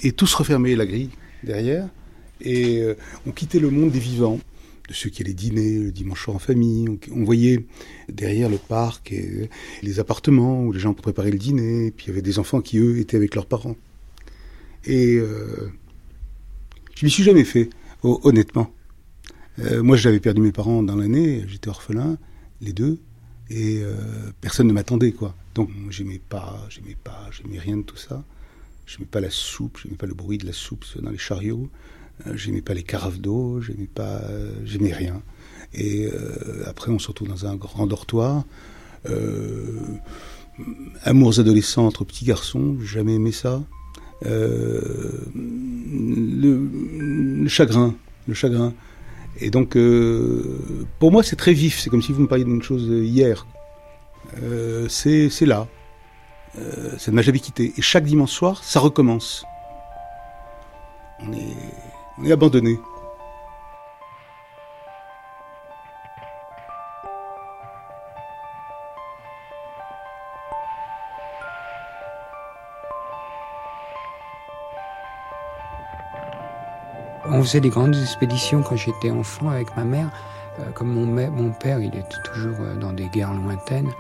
Et 0.04 0.12
tout 0.12 0.28
se 0.28 0.38
refermait, 0.38 0.76
la 0.76 0.86
grille 0.86 1.10
derrière, 1.44 1.88
et 2.42 2.80
euh, 2.80 2.96
on 3.26 3.32
quittait 3.32 3.60
le 3.60 3.70
monde 3.70 3.92
des 3.92 4.00
vivants, 4.00 4.40
de 4.88 4.94
ceux 4.94 5.10
qui 5.10 5.24
allaient 5.24 5.34
dîner 5.34 5.80
le 5.80 5.92
dimanche 5.92 6.24
soir 6.24 6.36
en 6.36 6.40
famille. 6.40 6.88
On, 7.12 7.24
voyait 7.24 7.66
derrière 8.08 8.50
le 8.50 8.58
parc 8.58 9.12
et 9.12 9.50
les 9.82 10.00
appartements 10.00 10.64
où 10.64 10.72
les 10.72 10.80
gens 10.80 10.94
préparaient 10.94 11.32
le 11.32 11.40
dîner, 11.40 11.88
et 11.88 11.92
puis 11.92 12.06
il 12.06 12.10
y 12.10 12.12
avait 12.12 12.22
des 12.22 12.38
enfants 12.38 12.62
qui, 12.62 12.78
eux, 12.78 13.00
étaient 13.00 13.18
avec 13.18 13.34
leurs 13.34 13.48
parents. 13.48 13.76
Et 14.86 15.16
euh, 15.16 15.72
je 16.96 17.06
m'y 17.06 17.12
suis 17.12 17.24
jamais 17.24 17.44
fait, 17.44 17.70
ho- 18.04 18.20
honnêtement. 18.24 18.72
Euh, 19.60 19.82
moi, 19.84 19.98
j'avais 19.98 20.20
perdu 20.20 20.42
mes 20.42 20.52
parents 20.52 20.84
dans 20.84 20.96
l'année, 20.96 21.46
j'étais 21.48 21.70
orphelin, 21.70 22.18
les 22.62 22.74
deux, 22.74 23.00
et 23.50 23.80
euh, 23.82 23.96
personne 24.42 24.68
ne 24.68 24.74
m'attendait, 24.74 25.12
quoi. 25.12 25.36
Donc, 25.56 25.70
j'aimais 25.90 26.22
pas, 26.30 26.66
j'aimais 26.70 26.98
pas, 27.02 27.30
j'aimais 27.32 27.60
rien 27.60 27.78
de 27.78 27.84
tout 27.84 27.98
ça. 27.98 28.24
J'aimais 28.86 29.08
pas 29.10 29.22
la 29.22 29.32
soupe, 29.32 29.80
j'aimais 29.82 29.96
pas 29.96 30.06
le 30.06 30.14
bruit 30.14 30.38
de 30.38 30.46
la 30.46 30.54
soupe 30.54 30.86
dans 31.02 31.10
les 31.10 31.18
chariots, 31.18 31.70
euh, 32.28 32.36
j'aimais 32.38 32.62
pas 32.62 32.74
les 32.76 32.84
carafes 32.84 33.20
d'eau, 33.20 33.60
j'aimais 33.62 33.88
pas, 33.88 34.22
j'aimais 34.64 34.94
rien. 34.94 35.22
Et 35.74 36.08
après, 36.66 36.92
on 36.92 37.00
se 37.00 37.08
retrouve 37.08 37.28
dans 37.28 37.46
un 37.48 37.56
grand 37.58 37.86
dortoir. 37.88 38.46
Amours 41.04 41.40
adolescents 41.40 41.86
entre 41.86 42.06
petits 42.06 42.24
garçons, 42.26 42.80
jamais 42.80 43.16
aimé 43.16 43.32
ça. 43.34 43.62
Euh, 44.26 44.82
le, 45.36 47.48
chagrin, 47.48 47.96
le 48.28 48.34
chagrin. 48.34 48.74
Et 49.40 49.50
donc, 49.50 49.76
euh, 49.76 50.86
pour 51.00 51.12
moi, 51.12 51.24
c'est 51.24 51.36
très 51.36 51.54
vif. 51.54 51.80
C'est 51.80 51.90
comme 51.90 52.02
si 52.02 52.12
vous 52.12 52.22
me 52.22 52.28
parliez 52.28 52.46
d'une 52.46 52.64
chose 52.64 52.84
hier. 52.84 53.46
Euh, 54.42 54.88
c'est 54.90 55.46
là. 55.46 55.68
Ça 56.98 57.12
ne 57.12 57.16
m'a 57.16 57.22
jamais 57.22 57.40
quitté. 57.40 57.74
Et 57.78 57.82
chaque 57.82 58.06
dimanche 58.06 58.32
soir, 58.32 58.64
ça 58.64 58.80
recommence. 58.80 59.46
On 61.20 61.34
est, 61.34 61.56
on 62.18 62.26
est 62.26 62.32
abandonné. 62.32 62.80
Faisait 77.46 77.62
des 77.62 77.70
grandes 77.70 77.96
expéditions 77.96 78.64
quand 78.64 78.76
j'étais 78.76 79.12
enfant 79.12 79.50
avec 79.50 79.76
ma 79.78 79.84
mère. 79.84 80.10
Euh, 80.60 80.72
comme 80.74 80.88
mon, 80.88 81.52
père, 81.52 81.80
il 81.80 81.88
était 81.88 82.22
toujours 82.24 82.58
euh, 82.62 82.76
dans 82.76 82.94
des 82.94 83.08
guerres 83.08 83.34
lointaines. 83.34 83.92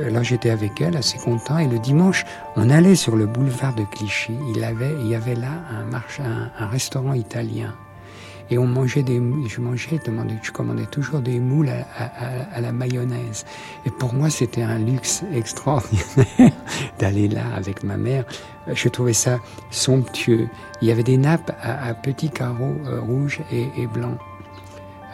Euh, 0.00 0.10
là, 0.10 0.22
j'étais 0.22 0.50
avec 0.50 0.80
elle, 0.80 0.96
assez 0.96 1.18
content. 1.18 1.58
Et 1.58 1.66
le 1.66 1.78
dimanche, 1.78 2.24
on 2.56 2.70
allait 2.70 2.94
sur 2.94 3.16
le 3.16 3.26
boulevard 3.26 3.74
de 3.74 3.84
Clichy. 3.84 4.38
Il, 4.54 4.58
y 4.58 5.14
avait 5.14 5.34
là 5.34 5.48
un, 5.70 6.62
un 6.64 6.66
restaurant 6.66 7.12
italien. 7.14 7.74
Et 8.50 8.58
on 8.58 8.66
mangeait 8.66 9.02
des, 9.02 9.20
je 9.48 9.60
mangeais, 9.60 10.00
je 10.42 10.50
commandais 10.50 10.86
toujours 10.86 11.20
des 11.20 11.40
moules 11.40 11.70
à, 11.70 12.60
la 12.60 12.72
mayonnaise. 12.72 13.44
Et 13.86 13.90
pour 13.90 14.12
moi, 14.12 14.28
c'était 14.30 14.62
un 14.62 14.78
luxe 14.78 15.22
extraordinaire 15.34 16.52
d'aller 16.98 17.28
là 17.28 17.44
avec 17.56 17.82
ma 17.82 17.96
mère. 17.96 18.24
Je 18.72 18.88
trouvais 18.88 19.14
ça 19.14 19.38
somptueux. 19.70 20.48
Il 20.82 20.88
y 20.88 20.92
avait 20.92 21.02
des 21.02 21.16
nappes 21.16 21.52
à, 21.62 21.94
petits 21.94 22.30
carreaux 22.30 22.76
euh, 22.86 23.00
rouges 23.00 23.40
et, 23.50 23.86
blancs. 23.86 24.18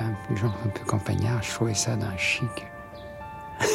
Un 0.01 0.37
genre 0.37 0.57
un 0.65 0.69
peu 0.69 0.85
campagnard. 0.85 1.43
Je 1.43 1.51
trouvais 1.53 1.75
ça 1.75 1.95
d'un 1.97 2.17
chic. 2.17 2.67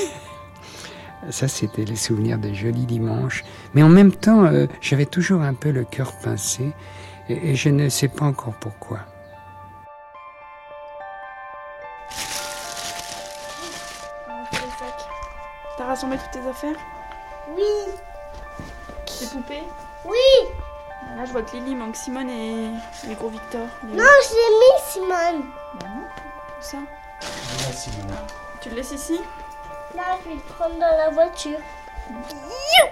Ça, 1.32 1.48
c'était 1.48 1.86
les 1.86 1.96
souvenirs 1.96 2.38
des 2.38 2.54
jolis 2.54 2.86
dimanches. 2.86 3.44
Mais 3.74 3.82
en 3.82 3.90
même 3.90 4.12
temps, 4.12 4.46
euh, 4.46 4.68
j'avais 4.80 5.08
toujours 5.08 5.42
un 5.42 5.56
peu 5.56 5.72
le 5.72 5.84
cœur 5.84 6.14
pincé. 6.20 6.72
Et 7.30 7.56
je 7.56 7.70
ne 7.70 7.90
sais 7.90 8.10
pas 8.10 8.26
encore 8.26 8.54
pourquoi. 8.60 9.00
Rassemblé 15.96 16.18
toutes 16.18 16.44
tes 16.44 16.50
affaires 16.50 16.76
Oui, 17.56 17.64
Tes 19.06 19.28
poupées 19.28 19.64
oui, 20.04 20.50
Là, 21.16 21.24
je 21.26 21.32
vois 21.32 21.42
que 21.42 21.56
Lily 21.56 21.74
manque 21.74 21.96
Simone 21.96 22.30
et, 22.30 22.66
et 23.10 23.16
gros 23.16 23.30
Victor. 23.30 23.66
Non, 23.88 24.04
j'ai 24.30 24.36
mis 24.60 24.82
Simone. 24.88 25.46
Bah 25.80 25.88
non, 25.96 26.02
où 26.02 26.62
ça 26.62 26.78
Voilà, 27.22 27.74
Simone. 27.74 28.16
Tu 28.62 28.70
le 28.70 28.76
laisses 28.76 28.92
ici 28.92 29.20
Là, 29.96 30.04
je 30.24 30.30
vais 30.30 30.36
le 30.36 30.42
prendre 30.42 30.76
dans 30.76 30.98
la 30.98 31.10
voiture. 31.12 31.58
You 32.12 32.88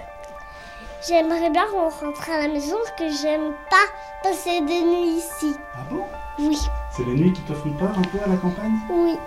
J'aimerais 1.06 1.50
bien 1.50 1.66
qu'on 1.66 1.88
rentre 1.90 2.30
à 2.30 2.38
la 2.38 2.48
maison 2.48 2.76
parce 2.82 2.96
que 2.98 3.10
j'aime 3.22 3.52
pas 3.68 3.86
passer 4.28 4.60
des 4.62 4.82
nuits 4.82 5.18
ici. 5.18 5.54
Ah 5.74 5.82
bon 5.90 6.06
Oui, 6.38 6.58
C'est 6.96 7.04
les 7.04 7.14
nuits 7.14 7.32
qui 7.32 7.42
te 7.42 7.52
font 7.52 7.70
peur 7.72 7.90
un 7.98 8.02
peu 8.02 8.18
à 8.24 8.28
la 8.28 8.36
campagne 8.36 8.78
oui, 8.88 9.18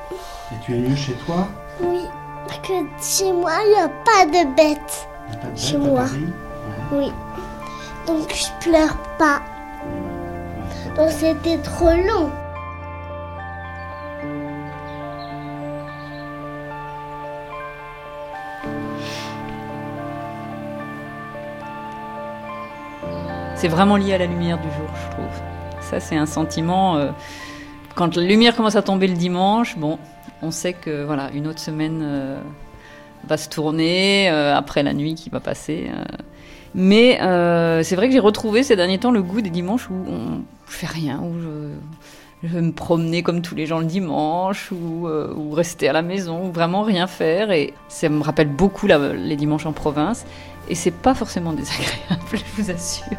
Et 0.51 0.65
tu 0.65 0.73
es 0.73 0.79
mieux 0.79 0.95
chez 0.95 1.13
toi 1.25 1.47
oui. 1.79 2.07
Que 2.63 2.73
chez 3.01 3.31
moi, 3.31 3.51
il 3.65 3.69
n'y 3.69 3.79
a 3.79 3.87
pas 3.87 4.25
de 4.25 4.55
bêtes. 4.55 5.07
Pas 5.41 5.47
de 5.47 5.57
Chez 5.57 5.77
moi. 5.77 6.05
Oui. 6.91 7.11
Donc 8.05 8.33
je 8.33 8.69
pleure 8.69 8.97
pas. 9.17 9.41
Donc 10.95 11.09
c'était 11.11 11.57
trop 11.59 11.91
long. 11.91 12.31
C'est 23.55 23.67
vraiment 23.69 23.95
lié 23.97 24.13
à 24.13 24.17
la 24.19 24.27
lumière 24.27 24.57
du 24.57 24.67
jour, 24.67 24.87
je 25.03 25.11
trouve. 25.15 25.81
Ça, 25.81 25.99
c'est 25.99 26.15
un 26.15 26.25
sentiment. 26.25 26.97
euh, 26.97 27.11
quand 27.95 28.15
la 28.15 28.23
lumière 28.23 28.55
commence 28.55 28.75
à 28.75 28.83
tomber 28.83 29.07
le 29.07 29.15
dimanche, 29.15 29.75
bon, 29.77 29.97
on 30.41 30.51
sait 30.51 30.73
que 30.73 31.03
voilà, 31.03 31.31
une 31.33 31.47
autre 31.47 31.59
semaine 31.59 32.01
euh, 32.03 32.39
va 33.27 33.37
se 33.37 33.49
tourner 33.49 34.29
euh, 34.29 34.55
après 34.55 34.83
la 34.83 34.93
nuit 34.93 35.15
qui 35.15 35.29
va 35.29 35.39
passer. 35.39 35.89
euh. 35.89 36.03
Mais 36.75 37.17
c'est 37.83 37.95
vrai 37.95 38.07
que 38.07 38.13
j'ai 38.13 38.19
retrouvé 38.19 38.61
ces 38.61 38.75
derniers 38.75 38.99
temps 38.99 39.11
le 39.11 39.23
goût 39.23 39.41
des 39.41 39.49
dimanches 39.49 39.89
où 39.89 39.95
on, 40.07 40.41
je 40.67 40.73
fais 40.73 40.85
rien, 40.85 41.19
où 41.23 41.33
je, 41.39 42.47
vais 42.47 42.61
me 42.61 42.71
promener 42.71 43.23
comme 43.23 43.41
tous 43.41 43.55
les 43.55 43.65
gens 43.65 43.79
le 43.79 43.85
dimanche, 43.85 44.71
ou, 44.71 45.07
rester 45.53 45.89
à 45.89 45.93
la 45.93 46.03
maison, 46.03 46.47
ou 46.47 46.51
vraiment 46.51 46.83
rien 46.83 47.07
faire. 47.07 47.49
Et 47.51 47.73
ça 47.87 48.09
me 48.09 48.21
rappelle 48.21 48.49
beaucoup 48.49 48.85
les 48.85 49.35
dimanches 49.35 49.65
en 49.65 49.73
province. 49.73 50.25
Et 50.69 50.75
c'est 50.75 50.91
pas 50.91 51.15
forcément 51.15 51.53
désagréable, 51.53 52.21
je 52.33 52.61
vous 52.61 52.69
assure. 52.69 53.17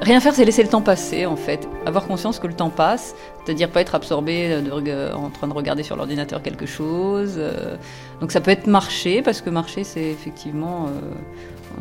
Rien 0.00 0.18
faire, 0.20 0.34
c'est 0.34 0.46
laisser 0.46 0.62
le 0.62 0.68
temps 0.70 0.80
passer, 0.80 1.26
en 1.26 1.36
fait. 1.36 1.68
Avoir 1.84 2.06
conscience 2.06 2.38
que 2.38 2.46
le 2.46 2.54
temps 2.54 2.70
passe, 2.70 3.14
c'est-à-dire 3.44 3.68
pas 3.68 3.82
être 3.82 3.94
absorbé 3.94 4.60
de 4.62 4.70
rega- 4.70 5.14
en 5.14 5.28
train 5.28 5.46
de 5.46 5.52
regarder 5.52 5.82
sur 5.82 5.94
l'ordinateur 5.96 6.42
quelque 6.42 6.64
chose. 6.64 7.34
euh. 7.36 7.76
Donc 8.20 8.32
ça 8.32 8.40
peut 8.40 8.50
être 8.50 8.66
marcher, 8.66 9.20
parce 9.20 9.42
que 9.42 9.50
marcher, 9.50 9.84
c'est 9.84 10.04
effectivement. 10.10 10.86
euh, 10.86 11.00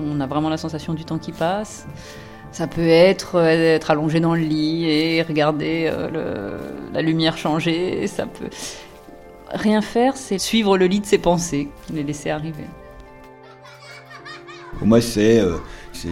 on 0.03 0.19
a 0.19 0.27
vraiment 0.27 0.49
la 0.49 0.57
sensation 0.57 0.93
du 0.93 1.05
temps 1.05 1.17
qui 1.17 1.31
passe. 1.31 1.87
Ça 2.51 2.67
peut 2.67 2.87
être 2.87 3.35
euh, 3.35 3.75
être 3.75 3.89
allongé 3.91 4.19
dans 4.19 4.35
le 4.35 4.41
lit 4.41 4.85
et 4.89 5.21
regarder 5.21 5.89
euh, 5.91 6.57
la 6.93 7.01
lumière 7.01 7.37
changer. 7.37 8.05
Ça 8.07 8.25
peut. 8.25 8.49
Rien 9.51 9.81
faire, 9.81 10.17
c'est 10.17 10.37
suivre 10.39 10.77
le 10.77 10.85
lit 10.87 10.99
de 10.99 11.05
ses 11.05 11.17
pensées, 11.19 11.69
les 11.93 12.03
laisser 12.03 12.29
arriver. 12.31 12.65
Pour 14.77 14.87
moi, 14.87 14.99
c'est 15.01 15.39
euh, 15.39 15.57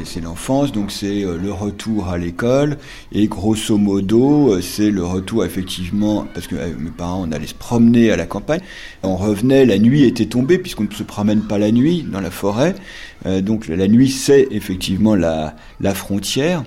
c'est 0.04 0.22
l'enfance, 0.22 0.72
donc 0.72 0.92
c'est 0.92 1.24
euh, 1.24 1.38
le 1.38 1.52
retour 1.52 2.10
à 2.10 2.18
l'école. 2.18 2.78
Et 3.12 3.28
grosso 3.28 3.78
modo, 3.78 4.54
euh, 4.54 4.62
c'est 4.62 4.90
le 4.90 5.04
retour 5.04 5.46
effectivement, 5.46 6.28
parce 6.34 6.48
que 6.48 6.56
euh, 6.56 6.74
mes 6.78 6.92
parents, 6.92 7.26
on 7.28 7.32
allait 7.32 7.48
se 7.48 7.54
promener 7.54 8.12
à 8.12 8.18
la 8.18 8.26
campagne. 8.26 8.60
On 9.04 9.16
revenait, 9.16 9.66
la 9.66 9.78
nuit 9.78 10.04
était 10.04 10.26
tombée, 10.26 10.58
puisqu'on 10.58 10.84
ne 10.84 10.94
se 10.94 11.04
promène 11.04 11.42
pas 11.42 11.58
la 11.58 11.72
nuit 11.72 12.06
dans 12.10 12.22
la 12.22 12.32
forêt. 12.32 12.76
Donc 13.26 13.68
la 13.68 13.88
nuit, 13.88 14.10
c'est 14.10 14.48
effectivement 14.52 15.16
la, 15.16 15.56
frontière. 15.94 16.64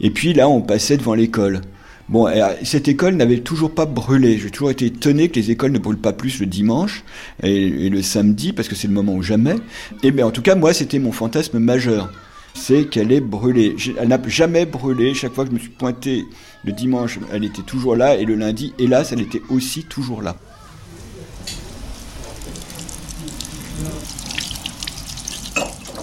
Et 0.00 0.10
puis 0.10 0.34
là, 0.34 0.48
on 0.48 0.60
passait 0.60 0.96
devant 0.96 1.14
l'école. 1.14 1.60
Bon, 2.08 2.28
et, 2.28 2.42
cette 2.64 2.88
école 2.88 3.14
n'avait 3.14 3.38
toujours 3.38 3.74
pas 3.74 3.86
brûlé. 3.86 4.38
J'ai 4.38 4.50
toujours 4.50 4.70
été 4.70 4.86
étonné 4.86 5.28
que 5.28 5.36
les 5.36 5.50
écoles 5.50 5.72
ne 5.72 5.78
brûlent 5.78 5.96
pas 5.96 6.12
plus 6.12 6.40
le 6.40 6.46
dimanche 6.46 7.04
et, 7.42 7.88
le 7.88 8.02
samedi, 8.02 8.52
parce 8.52 8.68
que 8.68 8.74
c'est 8.74 8.88
le 8.88 8.94
moment 8.94 9.14
où 9.14 9.22
jamais. 9.22 9.56
Et 10.02 10.10
bien, 10.10 10.26
en 10.26 10.30
tout 10.30 10.42
cas, 10.42 10.54
moi, 10.54 10.74
c'était 10.74 10.98
mon 10.98 11.12
fantasme 11.12 11.58
majeur. 11.58 12.10
C'est 12.54 12.86
qu'elle 12.86 13.12
est 13.12 13.20
brûlée. 13.20 13.76
Elle 13.98 14.08
n'a 14.08 14.20
jamais 14.26 14.66
brûlé. 14.66 15.14
Chaque 15.14 15.32
fois 15.32 15.44
que 15.44 15.50
je 15.50 15.54
me 15.54 15.60
suis 15.60 15.70
pointé 15.70 16.24
le 16.64 16.72
dimanche, 16.72 17.18
elle 17.32 17.44
était 17.44 17.62
toujours 17.62 17.96
là. 17.96 18.16
Et 18.16 18.24
le 18.24 18.34
lundi, 18.34 18.74
hélas, 18.78 19.12
elle 19.12 19.20
était 19.20 19.42
aussi 19.50 19.84
toujours 19.84 20.22
là. 20.22 20.36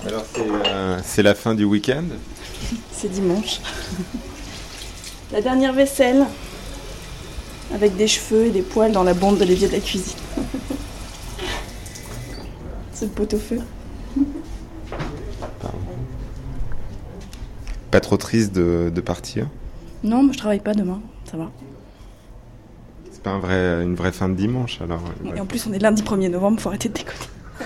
Alors 0.05 0.25
c'est 0.33 0.41
euh, 0.41 0.99
c'est 1.03 1.23
la 1.23 1.35
fin 1.35 1.53
du 1.53 1.65
week-end? 1.65 2.05
C'est 2.91 3.09
dimanche. 3.09 3.59
La 5.31 5.41
dernière 5.41 5.73
vaisselle, 5.73 6.25
avec 7.73 7.95
des 7.95 8.07
cheveux 8.07 8.45
et 8.45 8.49
des 8.49 8.62
poils 8.62 8.91
dans 8.91 9.03
la 9.03 9.13
bombe 9.13 9.38
de 9.38 9.45
l'évier 9.45 9.67
de 9.67 9.73
la 9.73 9.79
cuisine. 9.79 10.17
C'est 12.93 13.05
le 13.05 13.12
pot-au-feu. 13.12 13.59
Pas 17.91 17.99
trop 17.99 18.17
triste 18.17 18.54
de, 18.54 18.91
de 18.93 19.02
partir 19.02 19.47
Non, 20.04 20.23
moi 20.23 20.34
je 20.34 20.38
travaille 20.38 20.60
pas 20.60 20.73
demain, 20.73 21.02
ça 21.25 21.38
va. 21.38 21.49
C'est 23.12 23.23
pas 23.23 23.32
un 23.32 23.39
vrai, 23.39 23.84
une 23.84 23.95
vraie 23.95 24.12
fin 24.12 24.30
de 24.30 24.36
dimanche 24.36 24.80
alors 24.82 25.02
ouais. 25.23 25.34
Et 25.36 25.39
en 25.39 25.45
plus, 25.45 25.65
on 25.67 25.73
est 25.73 25.80
lundi 25.80 26.04
1er 26.04 26.30
novembre, 26.30 26.60
faut 26.62 26.69
arrêter 26.69 26.89
de 26.89 26.93
déconner. 26.93 27.17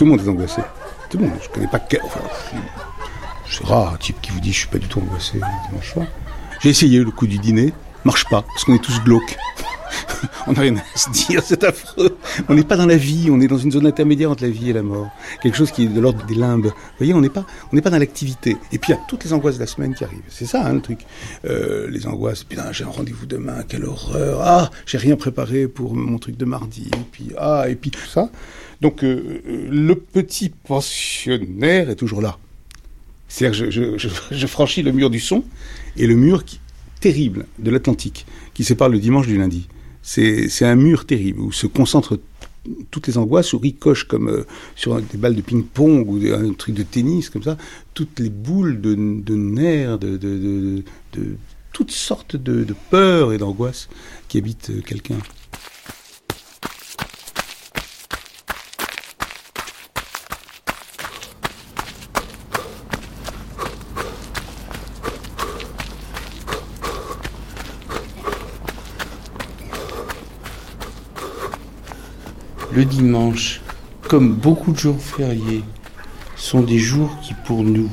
Tout 0.00 0.06
le 0.06 0.12
monde 0.12 0.22
est 0.24 0.30
angoissé. 0.30 0.62
Tout 1.10 1.18
le 1.18 1.26
monde. 1.26 1.38
Je 1.42 1.48
connais 1.50 1.66
pas 1.66 1.78
que. 1.78 1.98
Enfin, 2.02 2.20
c'est 3.46 3.64
rare 3.66 3.92
un 3.92 3.96
type 3.98 4.18
qui 4.22 4.30
vous 4.30 4.40
dit 4.40 4.50
je 4.50 4.60
suis 4.60 4.68
pas 4.68 4.78
du 4.78 4.86
tout 4.86 4.98
angoissé 4.98 5.38
dimanche 5.68 5.92
soir. 5.92 6.06
J'ai 6.62 6.70
essayé 6.70 7.00
le 7.00 7.10
coup 7.10 7.26
du 7.26 7.36
dîner, 7.36 7.74
marche 8.06 8.24
pas, 8.30 8.40
parce 8.40 8.64
qu'on 8.64 8.74
est 8.74 8.82
tous 8.82 8.98
glauques. 9.04 9.36
on 10.46 10.54
n'a 10.54 10.60
rien 10.62 10.76
à 10.76 10.98
se 10.98 11.10
dire, 11.10 11.42
c'est 11.44 11.64
affreux. 11.64 12.16
On 12.48 12.54
n'est 12.54 12.64
pas 12.64 12.78
dans 12.78 12.86
la 12.86 12.96
vie, 12.96 13.28
on 13.30 13.42
est 13.42 13.46
dans 13.46 13.58
une 13.58 13.72
zone 13.72 13.86
intermédiaire 13.86 14.30
entre 14.30 14.44
la 14.44 14.48
vie 14.48 14.70
et 14.70 14.72
la 14.72 14.82
mort. 14.82 15.10
Quelque 15.42 15.58
chose 15.58 15.70
qui 15.70 15.84
est 15.84 15.88
de 15.88 16.00
l'ordre 16.00 16.24
des 16.24 16.34
limbes. 16.34 16.68
Vous 16.68 16.96
voyez, 16.96 17.12
on 17.12 17.20
n'est 17.20 17.28
pas, 17.28 17.44
pas 17.70 17.90
dans 17.90 17.98
l'activité. 17.98 18.56
Et 18.72 18.78
puis 18.78 18.92
il 18.92 18.96
y 18.96 18.98
a 18.98 19.02
toutes 19.06 19.24
les 19.24 19.34
angoisses 19.34 19.56
de 19.56 19.60
la 19.60 19.66
semaine 19.66 19.94
qui 19.94 20.04
arrivent. 20.04 20.22
C'est 20.28 20.46
ça, 20.46 20.64
hein, 20.64 20.72
le 20.72 20.80
truc. 20.80 21.00
Euh, 21.44 21.90
les 21.90 22.06
angoisses. 22.06 22.44
Putain, 22.44 22.72
j'ai 22.72 22.84
un 22.84 22.88
rendez-vous 22.88 23.26
demain, 23.26 23.64
quelle 23.68 23.84
horreur. 23.84 24.40
Ah, 24.42 24.70
j'ai 24.86 24.96
rien 24.96 25.16
préparé 25.16 25.68
pour 25.68 25.94
mon 25.94 26.16
truc 26.16 26.38
de 26.38 26.46
mardi. 26.46 26.88
Et 26.90 27.04
puis 27.12 27.32
ah, 27.36 27.66
et 27.68 27.74
puis 27.74 27.90
tout 27.90 28.06
ça. 28.06 28.30
Donc 28.80 29.04
euh, 29.04 29.40
le 29.70 29.94
petit 29.94 30.48
pensionnaire 30.48 31.90
est 31.90 31.96
toujours 31.96 32.22
là. 32.22 32.38
C'est-à-dire 33.28 33.68
que 33.68 33.70
je, 33.70 34.46
franchis 34.46 34.82
le 34.82 34.92
mur 34.92 35.08
du 35.08 35.20
son 35.20 35.44
et 35.96 36.06
le 36.06 36.16
mur 36.16 36.42
terrible 37.00 37.46
de 37.58 37.70
l'Atlantique 37.70 38.26
qui 38.54 38.64
sépare 38.64 38.88
le 38.88 38.98
dimanche 38.98 39.26
du 39.26 39.38
lundi. 39.38 39.68
C'est 40.02 40.64
un 40.64 40.74
mur 40.74 41.06
terrible 41.06 41.40
où 41.40 41.52
se 41.52 41.66
concentrent 41.66 42.18
toutes 42.90 43.06
les 43.06 43.18
angoisses, 43.18 43.52
où 43.52 43.58
ricochent 43.58 44.04
comme 44.04 44.28
euh, 44.28 44.46
sur 44.76 45.00
des 45.00 45.16
balles 45.16 45.34
de 45.34 45.40
ping-pong 45.40 46.06
ou 46.08 46.20
un 46.34 46.52
truc 46.52 46.74
de 46.74 46.82
tennis, 46.82 47.30
comme 47.30 47.42
ça, 47.42 47.56
toutes 47.94 48.18
les 48.18 48.28
boules 48.28 48.80
de, 48.80 48.94
nerfs, 49.34 49.98
de, 49.98 50.82
toutes 51.72 51.90
sortes 51.90 52.36
de, 52.36 52.64
de 52.64 52.74
peurs 52.90 53.32
et 53.32 53.38
d'angoisses 53.38 53.88
qui 54.28 54.38
habitent 54.38 54.70
euh, 54.70 54.82
quelqu'un. 54.82 55.16
Le 72.72 72.84
dimanche, 72.84 73.62
comme 74.02 74.32
beaucoup 74.34 74.70
de 74.70 74.78
jours 74.78 75.00
fériés, 75.00 75.64
sont 76.36 76.62
des 76.62 76.78
jours 76.78 77.18
qui 77.20 77.34
pour 77.44 77.64
nous, 77.64 77.90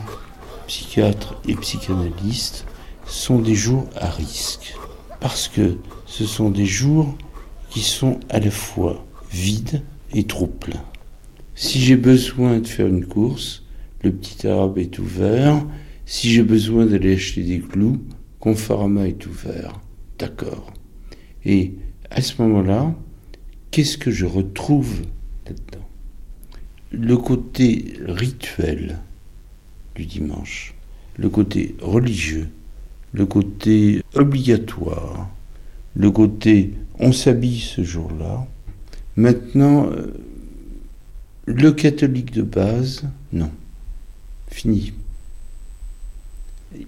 psychiatres 0.68 1.36
et 1.48 1.56
psychanalystes, 1.56 2.66
sont 3.06 3.40
des 3.40 3.56
jours 3.56 3.90
à 3.96 4.08
risque. 4.10 4.76
Parce 5.20 5.48
que 5.48 5.78
ce 6.06 6.26
sont 6.26 6.52
des 6.52 6.68
jours 6.68 7.16
qui 7.72 7.80
sont 7.82 8.20
à 8.30 8.40
la 8.40 8.52
fois 8.52 9.04
vides 9.32 9.82
et 10.14 10.26
trop 10.26 10.46
pleins. 10.46 10.86
Si 11.56 11.80
j'ai 11.80 11.98
besoin 11.98 12.60
de 12.60 12.68
faire 12.68 12.86
une 12.88 13.08
course, 13.08 13.64
le 14.04 14.12
petit 14.12 14.48
arabe 14.48 14.78
est 14.78 15.00
ouvert. 15.00 15.66
Si 16.06 16.30
j'ai 16.30 16.44
besoin 16.44 16.86
d'aller 16.86 17.16
acheter 17.16 17.42
des 17.42 17.60
clous, 17.62 17.98
Conforama 18.40 19.08
est 19.08 19.26
ouvert. 19.26 19.82
D'accord. 20.20 20.72
Et 21.46 21.74
À 22.10 22.22
ce 22.22 22.42
moment-là, 22.42 22.94
qu'est-ce 23.72 23.98
que 23.98 24.12
je 24.12 24.26
retrouve 24.26 25.02
là-dedans? 25.46 25.88
Le 26.92 27.18
côté 27.18 27.94
rituel 28.06 29.00
du 29.96 30.06
dimanche, 30.06 30.74
le 31.18 31.30
côté 31.30 31.76
religieux, 31.82 32.50
le 33.14 33.26
côté 33.26 34.04
obligatoire, 34.14 35.30
le 35.96 36.12
côté 36.12 36.74
on 37.00 37.12
s'habille 37.12 37.60
ce 37.60 37.84
jour-là. 37.84 38.48
Maintenant, 39.16 39.90
euh, 39.92 40.14
le 41.46 41.72
catholique 41.72 42.32
de 42.32 42.42
base, 42.42 43.04
non. 43.32 43.52
Fini. 44.50 44.94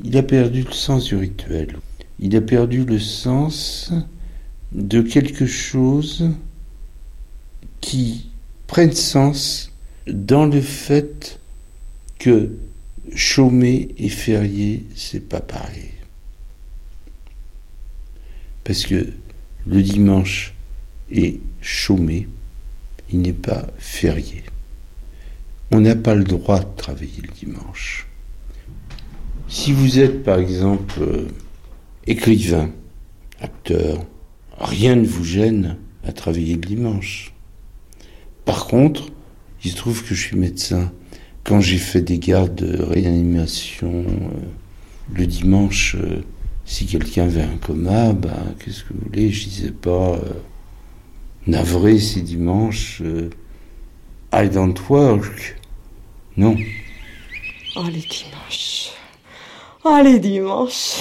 Il 0.04 0.18
a 0.18 0.24
perdu 0.24 0.63
le 0.63 0.72
sens 0.72 1.06
du 1.06 1.15
rituel. 1.15 1.78
Il 2.20 2.36
a 2.36 2.42
perdu 2.42 2.86
le 2.86 3.00
sens 3.00 3.94
de 4.72 5.02
quelque 5.02 5.46
chose 5.46 6.30
qui 7.82 8.30
prenne 8.68 8.94
sens 8.94 9.72
dans 10.08 10.46
le 10.46 10.62
fait 10.62 11.39
que 12.18 12.52
chômer 13.15 13.89
et 13.98 14.10
férié, 14.10 14.86
c'est 14.96 15.28
pas 15.28 15.39
pareil. 15.39 15.92
Parce 18.63 18.86
que 18.86 19.13
le 19.65 19.82
dimanche 19.82 20.54
est 21.12 21.39
chômé, 21.62 22.28
il 23.12 23.22
n'est 23.22 23.34
pas 23.34 23.68
férié. 23.78 24.44
On 25.72 25.82
n'a 25.82 25.96
pas 25.96 26.15
le 26.15 26.24
droit 26.24 26.60
de 26.60 26.76
travailler 26.76 27.22
le 27.22 27.34
dimanche. 27.34 28.08
Si 29.48 29.72
vous 29.72 30.00
êtes 30.00 30.24
par 30.24 30.39
exemple 30.39 31.02
euh, 31.02 31.28
écrivain, 32.06 32.72
acteur, 33.42 34.06
rien 34.58 34.96
ne 34.96 35.08
vous 35.08 35.24
gêne 35.24 35.78
à 36.04 36.12
travailler 36.12 36.54
le 36.54 36.62
dimanche. 36.62 37.34
Par 38.45 38.67
contre, 38.67 39.04
il 39.63 39.71
se 39.71 39.75
trouve 39.75 40.04
que 40.04 40.15
je 40.15 40.21
suis 40.21 40.38
médecin. 40.38 40.91
Quand 41.43 41.62
j'ai 41.62 41.78
fait 41.78 42.02
des 42.02 42.19
gardes 42.19 42.56
de 42.56 42.82
réanimation 42.84 44.06
euh, 44.08 44.38
le 45.13 45.25
dimanche, 45.25 45.95
euh, 45.95 46.21
si 46.65 46.86
quelqu'un 46.86 47.23
avait 47.25 47.41
un 47.41 47.58
coma, 47.58 48.13
ben, 48.13 48.56
qu'est-ce 48.60 48.84
que 48.84 48.93
vous 48.93 48.99
voulez 49.06 49.32
Je 49.32 49.45
disais 49.49 49.71
pas 49.71 50.13
euh, 50.15 50.21
navré, 51.47 51.99
c'est 51.99 52.21
dimanche. 52.21 53.02
euh, 53.02 53.30
I 54.34 54.47
don't 54.49 54.75
work. 54.89 55.58
Non. 56.38 56.56
Oh, 57.75 57.84
les 57.86 58.02
dimanches. 58.02 58.91
Oh, 59.84 59.99
les 60.04 60.19
dimanches. 60.19 60.97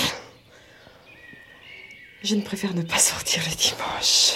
Je 2.23 2.35
ne 2.35 2.41
préfère 2.41 2.75
ne 2.75 2.83
pas 2.83 2.99
sortir 2.99 3.43
le 3.49 3.55
dimanche. 3.55 4.35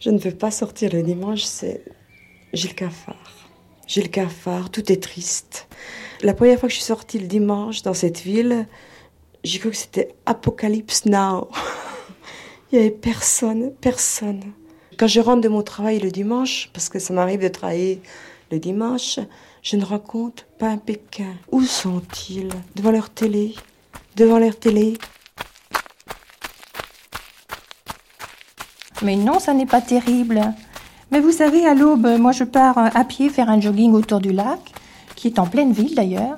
Je 0.00 0.10
ne 0.10 0.18
veux 0.18 0.34
pas 0.34 0.50
sortir 0.50 0.92
le 0.92 1.02
dimanche, 1.02 1.42
c'est. 1.42 1.84
J'ai 2.52 2.68
le 2.68 2.74
cafard. 2.74 3.16
J'ai 3.86 4.02
le 4.02 4.08
cafard, 4.08 4.70
tout 4.70 4.92
est 4.92 5.02
triste. 5.02 5.66
La 6.22 6.34
première 6.34 6.58
fois 6.58 6.68
que 6.68 6.74
je 6.74 6.78
suis 6.78 6.86
sortie 6.86 7.18
le 7.18 7.26
dimanche 7.26 7.82
dans 7.82 7.94
cette 7.94 8.20
ville, 8.20 8.66
j'ai 9.44 9.58
cru 9.58 9.70
que 9.70 9.76
c'était 9.76 10.14
Apocalypse 10.26 11.04
Now. 11.06 11.48
Il 12.70 12.78
n'y 12.78 12.84
avait 12.84 12.94
personne, 12.94 13.72
personne. 13.80 14.42
Quand 14.98 15.06
je 15.06 15.20
rentre 15.20 15.40
de 15.40 15.48
mon 15.48 15.62
travail 15.62 15.98
le 15.98 16.10
dimanche, 16.10 16.70
parce 16.72 16.88
que 16.88 16.98
ça 16.98 17.14
m'arrive 17.14 17.40
de 17.40 17.48
travailler 17.48 18.00
le 18.50 18.58
dimanche, 18.58 19.18
je 19.62 19.76
ne 19.76 19.84
rencontre 19.84 20.44
pas 20.58 20.68
un 20.68 20.78
Pékin. 20.78 21.34
Où 21.50 21.62
sont-ils? 21.62 22.50
Devant 22.76 22.90
leur 22.90 23.10
télé? 23.10 23.54
Devant 24.16 24.38
leur 24.38 24.58
télé? 24.58 24.94
Mais 29.02 29.16
non, 29.16 29.38
ça 29.38 29.54
n'est 29.54 29.66
pas 29.66 29.80
terrible. 29.80 30.40
Mais 31.10 31.20
vous 31.20 31.32
savez, 31.32 31.66
à 31.66 31.74
l'aube, 31.74 32.06
moi 32.18 32.32
je 32.32 32.44
pars 32.44 32.78
euh, 32.78 32.88
à 32.94 33.04
pied 33.04 33.28
faire 33.28 33.48
un 33.48 33.60
jogging 33.60 33.92
autour 33.92 34.20
du 34.20 34.32
lac, 34.32 34.58
qui 35.14 35.28
est 35.28 35.38
en 35.38 35.46
pleine 35.46 35.72
ville 35.72 35.94
d'ailleurs. 35.94 36.36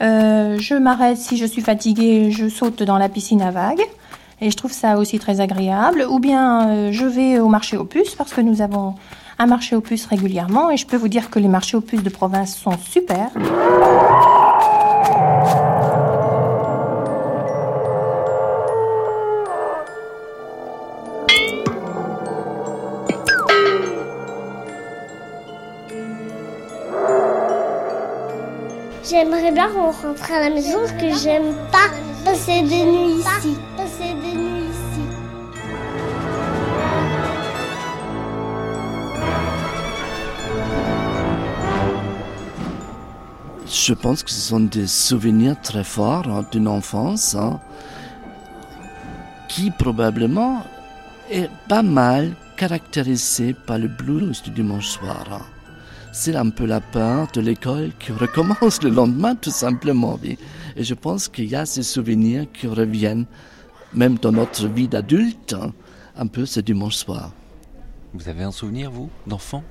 Euh, 0.00 0.58
je 0.58 0.74
m'arrête 0.74 1.16
si 1.16 1.36
je 1.36 1.46
suis 1.46 1.62
fatiguée, 1.62 2.30
je 2.30 2.48
saute 2.48 2.82
dans 2.82 2.98
la 2.98 3.08
piscine 3.08 3.42
à 3.42 3.50
vagues. 3.50 3.84
Et 4.40 4.50
je 4.50 4.56
trouve 4.56 4.72
ça 4.72 4.98
aussi 4.98 5.18
très 5.18 5.40
agréable. 5.40 6.06
Ou 6.08 6.18
bien 6.18 6.68
euh, 6.68 6.92
je 6.92 7.06
vais 7.06 7.38
au 7.38 7.48
marché 7.48 7.76
aux 7.76 7.84
puces 7.84 8.14
parce 8.14 8.34
que 8.34 8.42
nous 8.42 8.60
avons 8.60 8.94
un 9.38 9.46
marché 9.46 9.74
aux 9.74 9.80
puces 9.80 10.06
régulièrement. 10.06 10.70
Et 10.70 10.76
je 10.76 10.86
peux 10.86 10.96
vous 10.96 11.08
dire 11.08 11.30
que 11.30 11.38
les 11.38 11.48
marchés 11.48 11.76
aux 11.76 11.80
puces 11.80 12.02
de 12.02 12.10
province 12.10 12.54
sont 12.54 12.76
super. 12.78 13.30
J'aimerais 29.56 29.72
bien 29.72 29.90
rentrer 29.90 30.34
à 30.34 30.40
la 30.40 30.50
maison 30.50 30.80
parce 30.80 30.92
que 30.92 31.14
j'aime 31.14 31.54
pas 31.72 31.88
passer 32.26 32.60
des 32.60 32.84
nuits 32.84 33.20
ici. 33.20 33.56
Passer 33.74 34.12
des 34.20 34.36
nuits 34.36 34.64
ici. 34.68 35.00
Je 43.66 43.94
pense 43.94 44.22
que 44.22 44.30
ce 44.30 44.40
sont 44.40 44.60
des 44.60 44.86
souvenirs 44.86 45.56
très 45.62 45.84
forts 45.84 46.28
hein, 46.28 46.44
d'une 46.52 46.68
enfance 46.68 47.34
hein, 47.34 47.58
qui 49.48 49.70
probablement 49.70 50.64
est 51.30 51.48
pas 51.66 51.82
mal 51.82 52.36
caractérisée 52.58 53.54
par 53.54 53.78
le 53.78 53.88
blues 53.88 54.42
du 54.42 54.50
dimanche 54.50 54.88
soir. 54.88 55.24
hein. 55.32 55.55
C'est 56.18 56.34
un 56.34 56.48
peu 56.48 56.64
la 56.64 56.80
peur 56.80 57.28
de 57.34 57.42
l'école 57.42 57.92
qui 57.98 58.10
recommence 58.10 58.82
le 58.82 58.88
lendemain 58.88 59.34
tout 59.34 59.50
simplement. 59.50 60.18
oui. 60.22 60.38
Et 60.74 60.82
je 60.82 60.94
pense 60.94 61.28
qu'il 61.28 61.44
y 61.44 61.54
a 61.54 61.66
ces 61.66 61.82
souvenirs 61.82 62.46
qui 62.54 62.66
reviennent 62.66 63.26
même 63.92 64.16
dans 64.16 64.32
notre 64.32 64.66
vie 64.66 64.88
d'adulte, 64.88 65.52
hein, 65.52 65.74
un 66.16 66.26
peu 66.26 66.46
ce 66.46 66.60
dimanche 66.60 66.96
soir. 66.96 67.32
Vous 68.14 68.28
avez 68.30 68.44
un 68.44 68.50
souvenir, 68.50 68.90
vous, 68.90 69.10
d'enfant? 69.26 69.62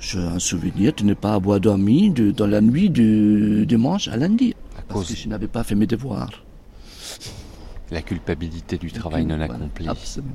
J'ai 0.00 0.18
un 0.20 0.38
souvenir 0.38 0.94
de 0.94 1.04
ne 1.04 1.12
pas 1.14 1.34
avoir 1.34 1.60
dormi 1.60 2.10
de- 2.10 2.30
dans 2.30 2.46
la 2.46 2.62
nuit 2.62 2.88
du 2.88 3.66
dimanche 3.66 4.08
à 4.08 4.16
lundi. 4.16 4.54
Parce 4.88 5.06
que 5.08 5.14
je 5.14 5.28
n'avais 5.28 5.48
pas 5.48 5.64
fait 5.64 5.74
mes 5.74 5.86
devoirs. 5.86 6.30
La 7.90 8.00
culpabilité 8.00 8.78
du 8.78 8.90
travail 8.90 9.26
non 9.26 9.36
Voilà, 9.36 9.54
accompli. 9.54 9.86
absolument. 9.86 10.34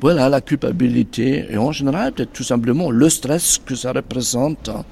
Voilà 0.00 0.28
la 0.28 0.40
culpabilité 0.40 1.46
et 1.50 1.58
en 1.58 1.72
général 1.72 2.12
tout 2.32 2.44
simplement 2.44 2.90
le 2.90 3.08
stress 3.08 3.58
que 3.64 3.74
ça 3.74 3.92
représente. 3.92 4.68
hein. 4.68 4.84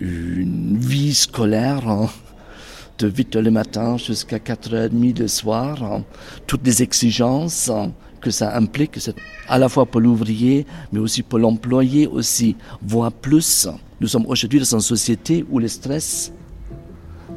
Une 0.00 0.76
vie 0.78 1.14
scolaire 1.14 1.88
hein, 1.88 2.08
de 2.98 3.08
8 3.08 3.36
heures 3.36 3.42
le 3.42 3.50
matin 3.50 3.96
jusqu'à 3.96 4.38
4h30 4.38 5.18
le 5.20 5.28
soir. 5.28 5.82
hein. 5.82 6.04
Toutes 6.46 6.66
les 6.66 6.82
exigences 6.82 7.70
que 8.20 8.30
ça 8.30 8.56
implique, 8.56 8.98
à 9.48 9.58
la 9.58 9.68
fois 9.68 9.84
pour 9.86 10.00
l'ouvrier 10.00 10.66
mais 10.92 10.98
aussi 10.98 11.22
pour 11.22 11.38
l'employé 11.38 12.06
aussi, 12.06 12.56
voire 12.82 13.12
plus. 13.12 13.68
Nous 14.00 14.08
sommes 14.08 14.26
aujourd'hui 14.26 14.58
dans 14.60 14.64
une 14.74 14.80
société 14.80 15.44
où 15.50 15.58
le 15.58 15.68
stress 15.68 16.32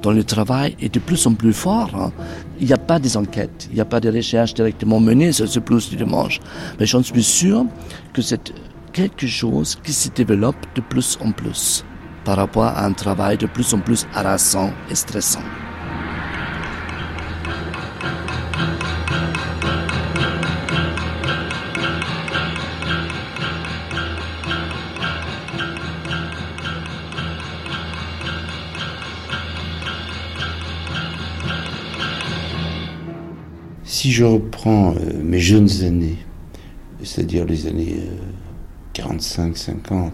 dans 0.02 0.12
le 0.12 0.24
travail 0.24 0.76
est 0.80 0.94
de 0.94 1.00
plus 1.00 1.26
en 1.28 1.34
plus 1.34 1.54
fort. 1.54 2.12
Il 2.60 2.68
n'y 2.68 2.74
a 2.74 2.78
pas 2.78 3.00
des 3.00 3.16
enquêtes, 3.18 3.68
il 3.70 3.76
n'y 3.76 3.82
a 3.82 3.86
pas 3.86 4.00
de 4.00 4.12
recherches 4.12 4.54
directement 4.54 5.00
menées 5.00 5.32
sur 5.32 5.48
ce 5.48 5.60
plus 5.60 5.90
du 5.90 5.96
dimanche. 5.96 6.40
Mais 6.80 6.86
j'en 6.86 7.04
suis 7.04 7.24
sûr 7.24 7.66
que 8.14 8.22
c'est 8.22 8.52
quelque 8.94 9.28
chose 9.28 9.78
qui 9.84 9.94
se 9.94 10.10
développe 10.10 10.66
de 10.76 10.82
plus 10.82 11.18
en 11.24 11.32
plus 11.32 11.86
par 12.26 12.38
rapport 12.38 12.64
à 12.64 12.84
un 12.84 12.94
travail 12.94 13.38
de 13.38 13.46
plus 13.46 13.74
en 13.74 13.80
plus 13.80 14.08
harassant 14.14 14.72
et 14.90 14.96
stressant. 14.96 15.44
Si 34.08 34.14
je 34.14 34.24
reprends 34.24 34.96
euh, 34.96 35.22
mes 35.22 35.42
jeunes 35.42 35.84
années, 35.84 36.16
c'est-à-dire 37.04 37.44
les 37.44 37.68
années 37.68 38.00
45-50, 38.94 40.12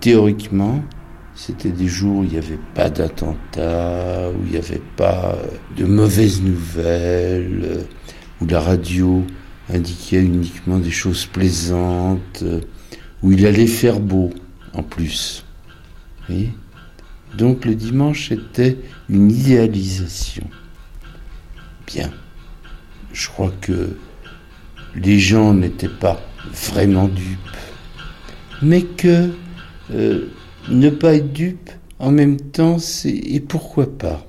théoriquement, 0.00 0.82
c'était 1.34 1.72
des 1.72 1.88
jours 1.88 2.20
où 2.20 2.24
il 2.24 2.30
n'y 2.30 2.38
avait 2.38 2.58
pas 2.74 2.88
d'attentats, 2.88 4.30
où 4.30 4.46
il 4.46 4.52
n'y 4.52 4.56
avait 4.56 4.80
pas 4.96 5.34
euh, 5.34 5.48
de 5.76 5.84
mauvaises 5.84 6.40
nouvelles, 6.40 7.60
euh, 7.64 7.82
où 8.40 8.46
la 8.46 8.60
radio 8.60 9.26
indiquait 9.68 10.22
uniquement 10.22 10.78
des 10.78 10.90
choses 10.90 11.26
plaisantes, 11.26 12.42
euh, 12.42 12.62
où 13.22 13.30
il 13.30 13.44
allait 13.44 13.66
faire 13.66 14.00
beau 14.00 14.30
en 14.72 14.82
plus. 14.82 15.44
Donc 17.36 17.66
le 17.66 17.74
dimanche 17.74 18.32
était 18.32 18.78
une 19.10 19.30
idéalisation. 19.30 20.48
Bien 21.86 22.10
je 23.12 23.28
crois 23.28 23.52
que 23.60 23.96
les 24.94 25.18
gens 25.18 25.54
n'étaient 25.54 25.88
pas 25.88 26.20
vraiment 26.52 27.08
dupes, 27.08 27.38
mais 28.62 28.82
que 28.82 29.30
euh, 29.92 30.26
ne 30.68 30.90
pas 30.90 31.14
être 31.14 31.32
dupe 31.32 31.70
en 31.98 32.10
même 32.10 32.40
temps, 32.40 32.78
c'est 32.78 33.10
et 33.10 33.40
pourquoi 33.40 33.98
pas? 33.98 34.26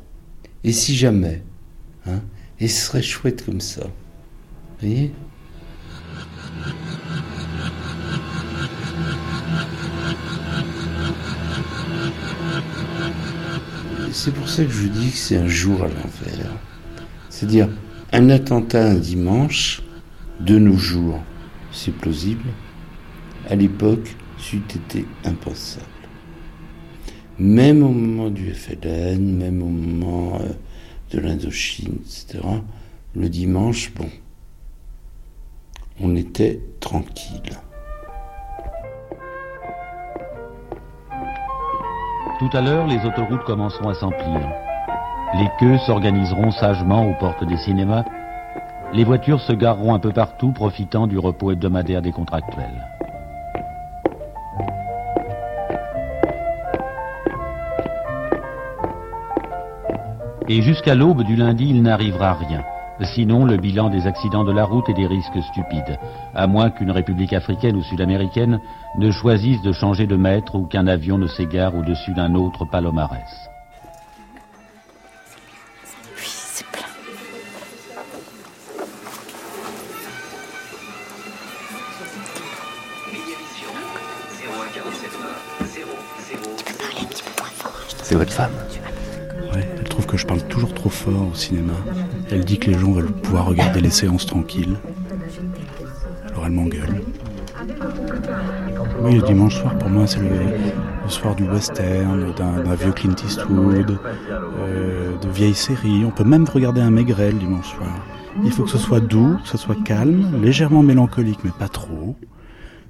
Et 0.64 0.72
si 0.72 0.96
jamais 0.96 1.42
hein? 2.06 2.22
Et 2.60 2.68
ce 2.68 2.86
serait 2.86 3.02
chouette 3.02 3.44
comme 3.46 3.62
ça. 3.62 3.82
Vous 3.84 4.88
voyez? 4.88 5.14
C'est 14.12 14.34
pour 14.34 14.50
ça 14.50 14.64
que 14.64 14.72
je 14.72 14.88
dis 14.88 15.10
que 15.10 15.18
c'est 15.18 15.38
un 15.38 15.48
jour 15.48 15.82
à 15.82 15.88
l'envers. 15.88 16.52
C'est-à-dire 17.30 17.70
un 18.14 18.30
attentat 18.30 18.84
un 18.84 18.96
dimanche, 18.96 19.82
de 20.40 20.58
nos 20.58 20.76
jours, 20.76 21.20
c'est 21.72 21.94
plausible. 21.96 22.50
À 23.50 23.56
l'époque, 23.56 24.16
c'eût 24.38 24.64
été 24.76 25.06
impensable. 25.24 25.86
Même 27.40 27.84
au 27.84 27.90
moment 27.90 28.30
du 28.30 28.54
FLN, 28.54 29.38
même 29.38 29.62
au 29.62 29.70
moment 29.70 30.40
euh, 30.42 30.50
de 31.12 31.20
l'Indochine, 31.20 32.00
etc., 32.02 32.40
le 33.16 33.30
dimanche, 33.30 33.94
bon, 33.94 34.10
on 36.00 36.16
était 36.16 36.62
tranquille. 36.80 37.58
Tout 42.40 42.50
à 42.54 42.62
l'heure, 42.62 42.88
les 42.88 43.00
autoroutes 43.06 43.44
commenceront 43.44 43.90
à 43.90 43.94
s'emplir. 43.94 44.71
Les 45.34 45.50
queues 45.60 45.78
s'organiseront 45.78 46.52
sagement 46.52 47.08
aux 47.08 47.14
portes 47.14 47.46
des 47.46 47.58
cinémas. 47.58 48.04
Les 48.94 49.06
voitures 49.06 49.40
se 49.40 49.54
gareront 49.54 49.94
un 49.94 50.00
peu 50.00 50.12
partout, 50.12 50.52
profitant 50.52 51.08
du 51.08 51.18
repos 51.18 51.52
hebdomadaire 51.52 52.02
des 52.02 52.12
contractuels. 52.12 52.86
Et 60.50 60.62
jusqu'à 60.62 60.96
l'aube 60.96 61.24
du 61.24 61.38
lundi, 61.38 61.70
il 61.70 61.82
n'arrivera 61.82 62.34
rien. 62.34 62.66
Sinon, 63.16 63.46
le 63.46 63.56
bilan 63.56 63.90
des 63.90 64.06
accidents 64.06 64.44
de 64.44 64.52
la 64.52 64.66
route 64.66 64.90
et 64.90 64.94
des 64.94 65.08
risques 65.08 65.42
stupides, 65.42 65.98
à 66.36 66.46
moins 66.46 66.70
qu'une 66.70 66.92
république 66.92 67.32
africaine 67.32 67.78
ou 67.78 67.84
sud-américaine 67.84 68.60
ne 68.98 69.12
choisisse 69.12 69.62
de 69.62 69.72
changer 69.72 70.08
de 70.08 70.18
maître 70.18 70.56
ou 70.56 70.66
qu'un 70.66 70.88
avion 70.88 71.18
ne 71.18 71.28
s'égare 71.28 71.74
au-dessus 71.76 72.14
d'un 72.14 72.36
autre 72.36 72.66
palomarès. 72.66 73.51
Elle 92.30 92.46
dit 92.46 92.58
que 92.60 92.72
les 92.72 92.78
gens 92.78 92.92
veulent 92.92 93.12
pouvoir 93.12 93.46
regarder 93.46 93.82
les 93.82 93.90
séances 93.90 94.26
tranquilles. 94.26 94.76
Alors 96.30 96.46
elle 96.46 96.52
m'engueule. 96.52 97.02
Oui, 99.04 99.16
le 99.16 99.22
dimanche 99.22 99.56
soir, 99.56 99.78
pour 99.78 99.90
moi, 99.90 100.06
c'est 100.08 100.20
le, 100.20 101.10
soir 101.10 101.36
du 101.36 101.44
western, 101.44 102.34
d'un 102.36 102.76
vieux 102.76 102.92
Clint 102.92 103.16
Eastwood, 103.26 103.98
euh, 104.32 105.18
de 105.18 105.30
vieilles 105.30 105.56
séries. 105.56 106.04
On 106.06 106.12
peut 106.12 106.24
même 106.24 106.48
regarder 106.48 106.82
un 106.82 106.92
Maigret 106.92 107.32
le 107.32 107.40
dimanche 107.40 107.76
soir. 107.76 107.92
Il 108.44 108.52
faut 108.52 108.64
que 108.64 108.70
ce 108.70 108.78
soit 108.78 109.00
doux, 109.00 109.38
que 109.44 109.50
ce 109.50 109.58
soit 109.58 109.76
calme, 109.84 110.42
légèrement 110.42 110.84
mélancolique, 110.84 111.40
mais 111.44 111.52
pas 111.52 111.68
trop. 111.68 112.16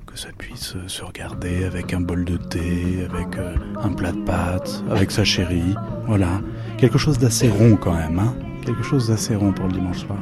Que 0.05 0.19
ça 0.19 0.29
puisse 0.37 0.75
se 0.87 1.03
regarder 1.03 1.63
avec 1.63 1.93
un 1.93 2.01
bol 2.01 2.25
de 2.25 2.37
thé, 2.37 3.07
avec 3.09 3.37
euh, 3.37 3.55
un 3.81 3.89
plat 3.89 4.11
de 4.11 4.19
pâtes, 4.19 4.83
avec 4.89 5.09
sa 5.09 5.23
chérie. 5.23 5.75
Voilà. 6.05 6.41
Quelque 6.81 6.97
chose 6.97 7.19
d'assez 7.19 7.47
rond 7.47 7.75
quand 7.75 7.93
même, 7.93 8.17
hein. 8.17 8.33
Quelque 8.65 8.81
chose 8.81 9.09
d'assez 9.09 9.35
rond 9.35 9.51
pour 9.51 9.67
le 9.67 9.73
dimanche 9.73 9.99
soir. 9.99 10.17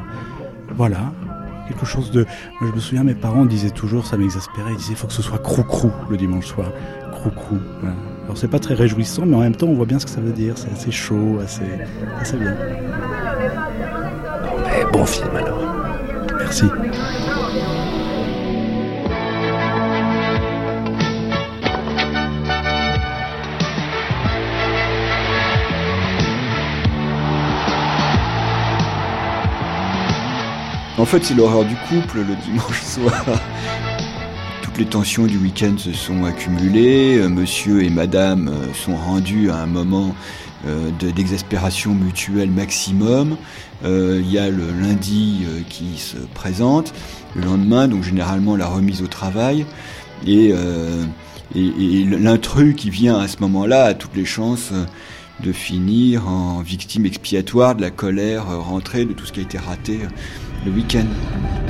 Voilà. 0.75 1.13
Quelque 1.69 1.85
chose 1.85 2.11
de. 2.11 2.25
Moi, 2.59 2.69
je 2.69 2.75
me 2.75 2.81
souviens, 2.81 3.05
mes 3.05 3.15
parents 3.15 3.45
disaient 3.45 3.69
toujours, 3.69 4.05
ça 4.05 4.17
m'exaspérait, 4.17 4.73
ils 4.73 4.75
disaient, 4.75 4.91
il 4.91 4.97
faut 4.97 5.07
que 5.07 5.13
ce 5.13 5.21
soit 5.21 5.37
crou-crou 5.37 5.89
le 6.09 6.17
dimanche 6.17 6.47
soir. 6.47 6.73
Crou-crou. 7.13 7.59
Voilà. 7.79 7.95
Alors, 8.25 8.37
c'est 8.37 8.49
pas 8.49 8.59
très 8.59 8.73
réjouissant, 8.73 9.25
mais 9.25 9.37
en 9.37 9.39
même 9.39 9.55
temps, 9.55 9.67
on 9.67 9.73
voit 9.73 9.85
bien 9.85 9.99
ce 9.99 10.05
que 10.05 10.11
ça 10.11 10.19
veut 10.19 10.33
dire. 10.33 10.57
C'est 10.57 10.69
assez 10.69 10.91
chaud, 10.91 11.39
assez, 11.41 11.63
assez 12.19 12.35
bien. 12.35 12.53
Mais 14.65 14.91
bon 14.91 15.05
film 15.05 15.33
alors. 15.33 15.63
Merci. 16.39 16.65
En 31.09 31.11
fait, 31.13 31.23
c'est 31.23 31.33
l'horreur 31.33 31.65
du 31.65 31.73
couple 31.75 32.19
le 32.19 32.35
dimanche 32.45 32.81
soir. 32.83 33.25
Toutes 34.61 34.77
les 34.77 34.85
tensions 34.85 35.25
du 35.25 35.37
week-end 35.39 35.73
se 35.75 35.91
sont 35.91 36.23
accumulées. 36.23 37.17
euh, 37.17 37.29
Monsieur 37.29 37.83
et 37.83 37.89
Madame 37.89 38.47
euh, 38.47 38.71
sont 38.75 38.95
rendus 38.95 39.49
à 39.49 39.55
un 39.57 39.65
moment 39.65 40.13
euh, 40.67 40.91
de- 40.99 41.09
d'exaspération 41.09 41.95
mutuelle 41.95 42.51
maximum. 42.51 43.37
Il 43.83 44.29
y 44.29 44.37
a 44.37 44.51
le 44.51 44.65
lundi 44.71 45.45
qui 45.69 45.97
se 45.97 46.17
présente, 46.35 46.93
le 47.35 47.43
lendemain, 47.43 47.87
donc 47.87 48.03
généralement 48.03 48.55
la 48.55 48.67
remise 48.67 49.01
au 49.01 49.07
travail. 49.07 49.65
Et, 50.27 50.53
l'intrus 51.55 52.75
qui 52.75 52.89
vient 52.91 53.17
à 53.17 53.27
ce 53.29 53.37
moment-là 53.39 53.85
a 53.85 53.93
toutes 53.95 54.15
les 54.17 54.25
chances 54.25 54.73
de 55.41 55.51
finir 55.53 56.27
en 56.27 56.61
victime 56.61 57.05
expiatoire 57.05 57.73
de 57.75 57.81
la 57.81 57.89
colère 57.89 58.47
rentrée, 58.47 59.05
de 59.05 59.13
tout 59.13 59.25
ce 59.25 59.31
qui 59.31 59.39
a 59.39 59.43
été 59.43 59.57
raté 59.57 60.01
le 60.65 60.71
week-end. 60.71 61.68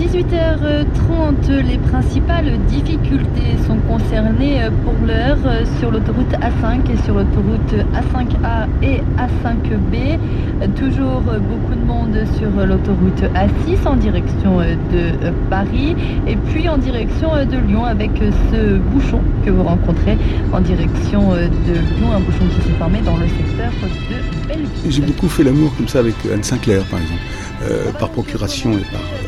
18h30, 0.00 1.60
les 1.68 1.76
principales 1.76 2.58
difficultés 2.68 3.52
sont 3.66 3.76
concernées 3.86 4.62
euh, 4.62 4.70
pour 4.82 4.94
l'heure 5.06 5.36
euh, 5.44 5.62
sur 5.78 5.90
l'autoroute 5.90 6.32
A5 6.40 6.90
et 6.90 6.96
sur 7.04 7.16
l'autoroute 7.16 7.74
A5A 7.92 8.66
et 8.82 9.02
A5B. 9.18 10.18
Euh, 10.62 10.66
Toujours 10.74 11.20
beaucoup 11.20 11.74
de 11.74 11.84
monde 11.84 12.16
sur 12.38 12.48
l'autoroute 12.66 13.22
A6 13.34 13.86
en 13.86 13.96
direction 13.96 14.60
euh, 14.60 14.74
de 14.90 15.30
Paris 15.50 15.94
et 16.26 16.36
puis 16.36 16.66
en 16.66 16.78
direction 16.78 17.32
de 17.44 17.58
Lyon 17.68 17.84
avec 17.84 18.12
ce 18.50 18.78
bouchon 18.78 19.20
que 19.44 19.50
vous 19.50 19.64
rencontrez 19.64 20.16
en 20.54 20.62
direction 20.62 21.32
de 21.32 21.74
Lyon, 21.74 22.12
un 22.16 22.20
bouchon 22.20 22.46
qui 22.56 22.66
s'est 22.66 22.78
formé 22.78 23.00
dans 23.02 23.18
le 23.18 23.26
secteur 23.28 23.70
de 23.82 24.48
Belleville. 24.48 24.66
J'ai 24.88 25.02
beaucoup 25.02 25.28
fait 25.28 25.44
l'amour 25.44 25.76
comme 25.76 25.88
ça 25.88 25.98
avec 25.98 26.14
Anne 26.32 26.42
Sinclair, 26.42 26.84
par 26.84 27.00
exemple, 27.00 27.98
par 27.98 28.08
procuration 28.08 28.72
et 28.72 28.92
par. 28.92 29.19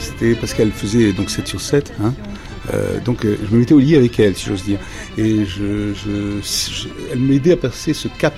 C'était 0.00 0.34
parce 0.34 0.54
qu'elle 0.54 0.72
faisait 0.72 1.12
donc 1.12 1.30
7 1.30 1.46
sur 1.46 1.60
7. 1.60 1.92
Hein, 2.02 2.14
euh, 2.72 2.98
donc 3.00 3.24
euh, 3.24 3.36
je 3.48 3.54
me 3.54 3.60
mettais 3.60 3.74
au 3.74 3.78
lit 3.78 3.96
avec 3.96 4.18
elle, 4.18 4.34
si 4.34 4.46
j'ose 4.46 4.64
dire. 4.64 4.78
Et 5.18 5.44
je, 5.44 5.92
je- 5.94 6.40
je- 6.42 6.88
elle 7.12 7.20
m'aidait 7.20 7.52
à 7.52 7.56
passer 7.56 7.92
ce 7.94 8.08
cap 8.08 8.34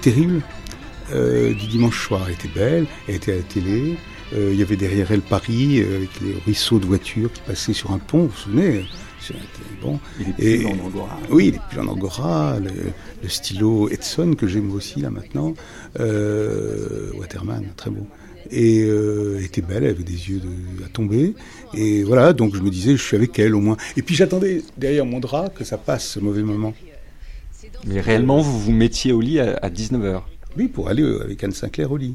terrible 0.00 0.42
euh, 1.12 1.52
du 1.54 1.66
dimanche 1.66 2.06
soir. 2.06 2.24
Elle 2.28 2.34
était 2.34 2.48
belle, 2.54 2.86
elle 3.08 3.14
était 3.16 3.32
à 3.32 3.36
la 3.36 3.42
télé. 3.42 3.96
il 4.36 4.54
y 4.54 4.62
avait 4.62 4.76
derrière 4.76 5.10
elle 5.10 5.22
Paris, 5.22 5.80
avec 5.80 6.10
les 6.20 6.36
ruisseaux 6.46 6.78
de 6.78 6.86
voitures 6.86 7.32
qui 7.32 7.40
passaient 7.42 7.72
sur 7.72 7.90
un 7.90 7.98
pont, 7.98 8.24
vous 8.24 8.28
vous 8.28 8.36
souvenez 8.36 8.84
bon. 9.82 9.98
Et 10.38 10.58
les 10.58 10.58
pulls 10.58 10.66
en 10.68 10.84
angora. 10.86 11.18
Oui, 11.30 11.54
les 11.72 11.78
en 11.80 11.88
angora, 11.88 12.58
le, 12.60 12.70
le 13.22 13.28
stylo 13.28 13.88
Edson 13.90 14.34
que 14.38 14.46
j'aime 14.46 14.70
aussi 14.72 15.00
là 15.00 15.10
maintenant, 15.10 15.54
Waterman, 17.18 17.64
très 17.76 17.90
beau. 17.90 18.06
Et 18.50 18.82
euh, 18.82 19.36
elle 19.38 19.44
était 19.44 19.60
belle, 19.62 19.84
elle 19.84 19.90
avait 19.90 20.02
des 20.04 20.12
yeux 20.30 20.40
de- 20.40 20.84
à 20.84 20.88
tomber. 20.88 21.34
Et 21.74 22.02
voilà, 22.04 22.32
donc 22.32 22.54
je 22.56 22.60
me 22.60 22.70
disais, 22.70 22.96
je 22.96 23.02
suis 23.02 23.16
avec 23.16 23.38
elle 23.38 23.54
au 23.54 23.60
moins. 23.60 23.76
Et 23.96 24.02
puis 24.02 24.14
j'attendais 24.14 24.62
derrière 24.76 25.04
mon 25.06 25.20
drap 25.20 25.50
que 25.50 25.64
ça 25.64 25.76
passe 25.78 26.06
ce 26.08 26.20
mauvais 26.20 26.42
moment. 26.42 26.74
Mais 27.86 28.00
réellement, 28.00 28.40
vous 28.40 28.58
vous 28.58 28.72
mettiez 28.72 29.12
au 29.12 29.20
lit 29.20 29.40
à, 29.40 29.68
19h. 29.70 30.22
Oui, 30.56 30.68
pour 30.68 30.88
aller 30.88 31.02
euh, 31.02 31.22
avec 31.22 31.42
Anne 31.44 31.52
Sinclair 31.52 31.90
au 31.92 31.96
lit. 31.96 32.14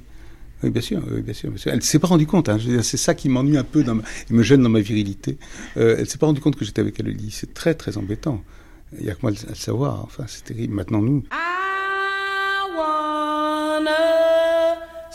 Oui, 0.64 0.70
bien 0.70 0.82
sûr, 0.82 1.02
oui, 1.12 1.22
bien 1.22 1.34
sûr, 1.34 1.50
bien 1.50 1.58
sûr. 1.58 1.72
Elle 1.72 1.82
s'est 1.84 2.00
pas 2.00 2.08
rendue 2.08 2.28
compte. 2.28 2.50
Hein. 2.50 2.58
C'est 2.82 2.98
ça 2.98 3.14
qui 3.14 3.30
m'ennuie 3.30 3.58
un 3.58 3.64
peu, 3.64 3.84
dans 3.84 3.96
ma- 3.96 4.04
me 4.30 4.44
gêne 4.44 4.62
dans 4.62 4.70
ma 4.70 4.80
virilité. 4.82 5.38
Euh, 5.78 5.96
elle 6.00 6.08
s'est 6.10 6.18
pas 6.18 6.26
rendue 6.28 6.42
compte 6.42 6.56
que 6.56 6.66
j'étais 6.66 6.82
avec 6.82 7.00
elle 7.00 7.08
au 7.08 7.12
lit. 7.12 7.30
C'est 7.32 7.54
très, 7.54 7.74
très 7.76 7.98
embêtant. 7.98 8.44
Il 9.00 9.06
y 9.06 9.10
a 9.10 9.14
que 9.14 9.20
moi 9.22 9.32
à 9.32 9.50
le 9.50 9.56
savoir. 9.56 10.04
Enfin, 10.04 10.26
c'est 10.28 10.44
terrible. 10.44 10.74
Maintenant, 10.74 11.02
nous. 11.02 11.24
on 11.32 11.55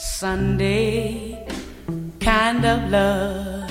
Sunday 0.01 1.47
kind 2.21 2.65
of 2.65 2.91
love. 2.91 3.71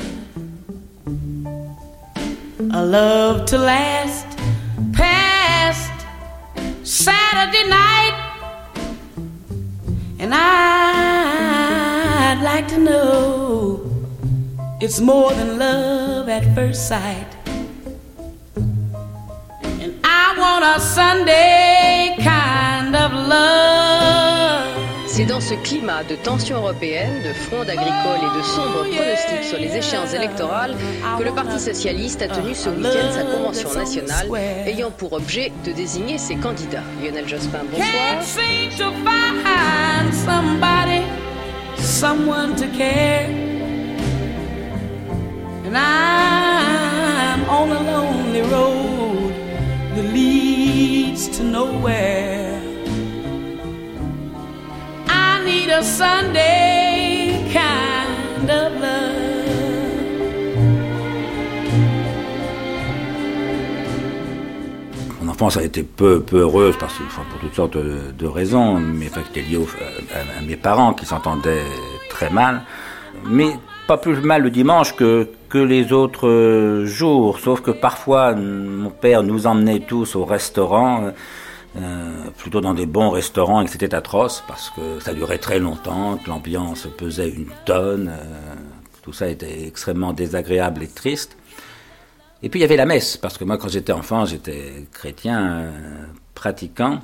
A 2.72 2.86
love 2.86 3.48
to 3.48 3.58
last 3.58 4.28
past 4.94 6.06
Saturday 6.84 7.68
night. 7.68 8.14
And 10.20 10.32
I'd 10.36 10.52
like 12.44 12.68
to 12.68 12.78
know 12.78 13.82
it's 14.80 15.00
more 15.00 15.34
than 15.34 15.58
love 15.58 16.30
at 16.30 16.44
first 16.54 16.88
sight. 16.88 17.26
And 19.64 20.00
I 20.04 20.36
want 20.38 20.64
a 20.64 20.80
Sunday 20.80 22.18
kind 22.20 22.96
of 22.96 23.12
love. 23.14 24.19
C'est 25.20 25.26
dans 25.26 25.42
ce 25.42 25.54
climat 25.54 26.06
de 26.06 26.16
tension 26.16 26.56
européenne, 26.60 27.22
de 27.28 27.34
fronde 27.34 27.70
agricole 27.70 28.20
et 28.20 28.38
de 28.38 28.42
sombres 28.42 28.86
pronostics 28.86 29.44
sur 29.44 29.58
les 29.58 29.76
échéances 29.76 30.14
électorales 30.14 30.78
que 31.18 31.24
le 31.26 31.32
Parti 31.32 31.60
socialiste 31.60 32.22
a 32.22 32.30
tenu 32.30 32.56
ce 32.56 32.70
week-end 32.70 33.12
sa 33.12 33.24
convention 33.24 33.74
nationale 33.74 34.30
ayant 34.66 34.92
pour 34.92 35.12
objet 35.12 35.52
de 35.66 35.74
désigner 35.74 36.18
ses 36.18 36.38
candidats. 36.38 36.86
Lionel 37.04 37.28
Jospin, 37.28 37.66
bonsoir. 37.70 37.90
Mon 65.22 65.30
enfance 65.30 65.58
a 65.58 65.64
été 65.64 65.84
peu, 65.84 66.22
peu 66.22 66.40
heureuse 66.40 66.76
parce 66.80 66.94
pour 66.94 67.40
toutes 67.40 67.54
sortes 67.56 67.78
de, 67.78 68.26
raisons, 68.28 68.80
mais 68.80 69.08
enfin, 69.10 69.22
qui 69.32 69.40
étaient 69.40 69.50
liées 69.50 69.58
au- 69.58 69.68
à, 70.14 70.40
à 70.40 70.42
mes 70.42 70.56
parents 70.56 70.94
qui 70.94 71.06
s'entendaient 71.06 71.64
très 72.10 72.30
mal. 72.30 72.62
Mais 73.26 73.50
pas 73.88 73.98
plus 73.98 74.16
mal 74.22 74.44
le 74.44 74.50
dimanche 74.50 74.96
que, 74.96 75.28
que 75.50 75.58
les 75.58 75.92
autres 75.94 76.28
euh, 76.28 76.86
jours, 76.86 77.40
sauf 77.40 77.62
que 77.62 77.72
parfois 77.72 78.34
mon 78.34 78.90
père 78.90 79.24
nous 79.24 79.48
emmenait 79.48 79.80
tous 79.82 80.16
au 80.16 80.26
restaurant, 80.26 81.12
euh, 81.78 82.32
plutôt 82.38 82.62
dans 82.62 82.74
des 82.74 82.88
bons 82.88 83.12
restaurants 83.12 83.62
et 83.62 83.66
que 83.66 83.72
c'était 83.72 83.94
atroce 83.94 84.44
parce 84.48 84.72
que 84.72 85.00
ça 85.00 85.14
durait 85.14 85.38
très 85.38 85.60
longtemps, 85.60 86.18
que 86.18 86.28
l'ambiance 86.28 86.88
pesait 86.98 87.30
une 87.30 87.52
tonne, 87.66 88.10
euh, 88.10 88.56
tout 89.04 89.14
ça 89.14 89.28
était 89.28 89.68
extrêmement 89.68 90.12
désagréable 90.12 90.82
et 90.82 90.88
triste. 90.88 91.38
Et 92.42 92.50
puis 92.50 92.60
il 92.60 92.62
y 92.62 92.66
avait 92.66 92.76
la 92.76 92.88
messe, 92.88 93.18
parce 93.18 93.38
que 93.38 93.44
moi 93.44 93.58
quand 93.58 93.68
j'étais 93.68 93.94
enfant, 93.94 94.26
j'étais 94.26 94.88
chrétien 94.92 95.48
euh, 95.48 95.72
pratiquant. 96.34 97.02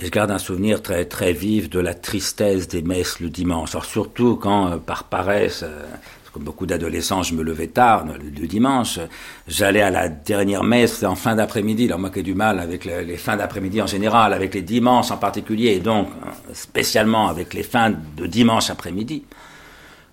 Et 0.00 0.06
je 0.06 0.10
garde 0.10 0.32
un 0.32 0.38
souvenir 0.38 0.82
très 0.82 1.04
très 1.04 1.32
vif 1.32 1.70
de 1.70 1.78
la 1.78 1.94
tristesse 1.94 2.66
des 2.66 2.82
messes 2.82 3.20
le 3.20 3.30
dimanche. 3.30 3.70
Alors 3.70 3.84
surtout 3.84 4.36
quand, 4.36 4.78
par 4.78 5.04
paresse, 5.04 5.64
comme 6.32 6.44
beaucoup 6.44 6.64
d'adolescents, 6.66 7.22
je 7.22 7.34
me 7.34 7.42
levais 7.42 7.66
tard 7.66 8.06
le, 8.06 8.46
dimanche, 8.46 8.98
j'allais 9.46 9.82
à 9.82 9.90
la 9.90 10.08
dernière 10.08 10.64
messe 10.64 11.02
en 11.02 11.14
fin 11.14 11.34
d'après-midi. 11.34 11.86
Alors 11.86 11.98
moi 11.98 12.10
qui 12.10 12.20
ai 12.20 12.22
du 12.22 12.34
mal 12.34 12.58
avec 12.58 12.84
le- 12.86 13.02
les 13.02 13.16
fins 13.18 13.36
d'après-midi 13.36 13.82
en 13.82 13.86
général, 13.86 14.32
avec 14.32 14.54
les 14.54 14.62
dimanches 14.62 15.10
en 15.10 15.18
particulier, 15.18 15.72
et 15.72 15.80
donc 15.80 16.08
euh, 16.08 16.30
spécialement 16.54 17.28
avec 17.28 17.52
les 17.52 17.62
fins 17.62 17.92
de 18.16 18.26
dimanche 18.26 18.70
après-midi. 18.70 19.24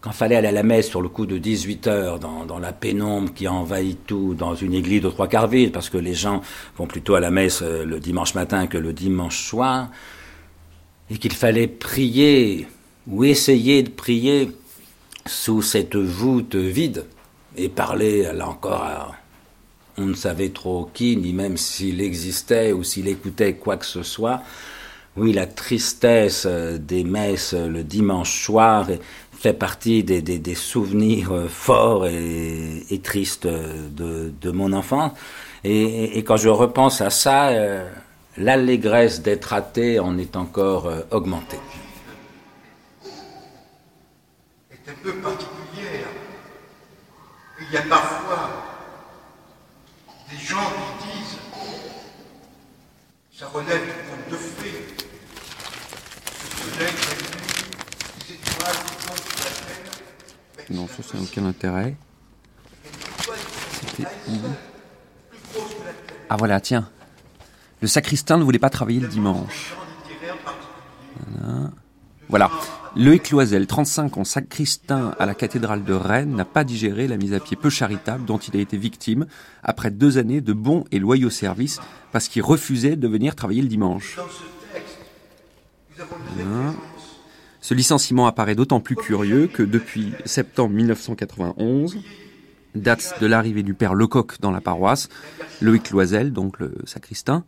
Quand 0.01 0.11
fallait 0.11 0.35
aller 0.37 0.47
à 0.47 0.51
la 0.53 0.63
messe 0.63 0.87
sur 0.89 1.01
le 1.01 1.09
coup 1.09 1.25
de 1.25 1.37
18 1.37 1.87
heures, 1.87 2.19
dans, 2.19 2.45
dans 2.45 2.59
la 2.59 2.71
pénombre 2.71 3.33
qui 3.33 3.47
envahit 3.49 3.99
tout, 4.05 4.33
dans 4.33 4.55
une 4.55 4.73
église 4.73 5.01
de 5.01 5.09
trois 5.09 5.27
quarts 5.27 5.47
vide, 5.47 5.71
parce 5.73 5.89
que 5.89 5.97
les 5.97 6.13
gens 6.13 6.41
vont 6.77 6.87
plutôt 6.87 7.15
à 7.15 7.19
la 7.19 7.31
messe 7.31 7.61
euh, 7.61 7.83
le 7.85 7.99
dimanche 7.99 8.33
matin 8.33 8.67
que 8.67 8.77
le 8.77 8.93
dimanche 8.93 9.41
soir, 9.41 9.87
et 11.09 11.17
qu'il 11.17 11.33
fallait 11.33 11.67
prier, 11.67 12.67
ou 13.07 13.23
essayer 13.23 13.83
de 13.83 13.89
prier, 13.89 14.51
sous 15.25 15.61
cette 15.61 15.95
voûte 15.95 16.55
vide, 16.55 17.05
et 17.57 17.69
parler, 17.69 18.23
là 18.33 18.47
encore, 18.47 18.83
à 18.83 19.11
on 19.97 20.05
ne 20.05 20.13
savait 20.13 20.49
trop 20.49 20.89
qui, 20.93 21.17
ni 21.17 21.33
même 21.33 21.57
s'il 21.57 21.99
existait 22.01 22.71
ou 22.71 22.83
s'il 22.83 23.07
écoutait 23.07 23.55
quoi 23.55 23.75
que 23.77 23.85
ce 23.85 24.01
soit. 24.01 24.41
Oui, 25.17 25.33
la 25.33 25.45
tristesse 25.45 26.45
des 26.45 27.03
messes 27.03 27.53
le 27.53 27.83
dimanche 27.83 28.43
soir 28.45 28.87
fait 29.37 29.53
partie 29.53 30.03
des, 30.03 30.21
des- 30.21 30.55
souvenirs 30.55 31.47
forts 31.49 32.05
et, 32.07 33.01
tristes 33.03 33.47
de, 33.47 34.51
mon 34.51 34.71
enfance. 34.73 35.11
Et, 35.63 36.17
et 36.17 36.23
quand 36.23 36.37
je 36.37 36.49
repense 36.49 37.01
à 37.01 37.09
ça, 37.09 37.49
euh, 37.49 37.89
l'allégresse 38.37 39.21
d'être 39.21 39.51
athée 39.53 39.99
en 39.99 40.17
est 40.17 40.35
encore 40.37 40.87
euh, 40.87 41.01
augmentée. 41.11 41.59
est 44.71 44.88
un 44.88 44.88
peu 45.03 45.13
particulière. 45.15 46.07
Il 47.61 47.71
y 47.73 47.77
a 47.77 47.81
parfois 47.83 48.49
des 50.29 50.37
gens 50.37 50.71
qui 51.01 51.07
disent 51.07 51.37
ça 53.37 53.47
relève 53.47 53.83
du 53.83 53.91
conte 53.91 54.31
de 54.31 54.35
fées. 54.35 54.85
Ce 56.39 56.71
soleil, 56.71 56.93
les 58.27 58.35
étoiles 58.35 58.75
qui 58.85 59.03
sur 59.03 59.13
la 59.13 60.63
terre. 60.63 60.69
Non, 60.71 60.87
ça, 60.87 61.03
ça 61.03 61.17
n'a 61.17 61.23
aucun 61.23 61.45
intérêt. 61.45 61.95
C'était 63.71 64.09
où 64.27 64.37
Ah 66.29 66.35
voilà, 66.37 66.59
tiens. 66.59 66.89
Le 67.81 67.87
sacristain 67.87 68.37
ne 68.37 68.43
voulait 68.43 68.59
pas 68.59 68.69
travailler 68.69 68.99
le 68.99 69.07
dimanche. 69.07 69.73
Voilà. 71.17 71.71
Voilà. 72.27 72.51
Loïc 72.95 73.29
Loisel, 73.29 73.67
35 73.67 74.17
ans, 74.17 74.23
sacristain 74.23 75.13
à 75.19 75.25
la 75.25 75.35
cathédrale 75.35 75.83
de 75.83 75.93
Rennes, 75.93 76.35
n'a 76.35 76.45
pas 76.45 76.63
digéré 76.63 77.07
la 77.07 77.17
mise 77.17 77.33
à 77.33 77.39
pied 77.39 77.55
peu 77.55 77.69
charitable 77.69 78.25
dont 78.25 78.39
il 78.39 78.57
a 78.57 78.61
été 78.61 78.77
victime 78.77 79.27
après 79.63 79.91
deux 79.91 80.17
années 80.17 80.41
de 80.41 80.53
bons 80.53 80.85
et 80.91 80.99
loyaux 80.99 81.29
services 81.29 81.79
parce 82.11 82.27
qu'il 82.27 82.41
refusait 82.41 82.95
de 82.95 83.07
venir 83.07 83.35
travailler 83.35 83.61
le 83.61 83.67
dimanche. 83.67 84.17
Ce 87.61 87.73
licenciement 87.73 88.25
apparaît 88.25 88.55
d'autant 88.55 88.79
plus 88.79 88.95
curieux 88.95 89.47
que 89.47 89.61
depuis 89.61 90.13
septembre 90.25 90.73
1991, 90.73 91.97
date 92.73 93.15
de 93.21 93.27
l'arrivée 93.27 93.63
du 93.63 93.75
père 93.75 93.93
Lecoq 93.93 94.39
dans 94.39 94.51
la 94.51 94.61
paroisse, 94.61 95.09
Loïc 95.61 95.91
Loisel, 95.91 96.33
donc 96.33 96.59
le 96.59 96.73
sacristain, 96.85 97.43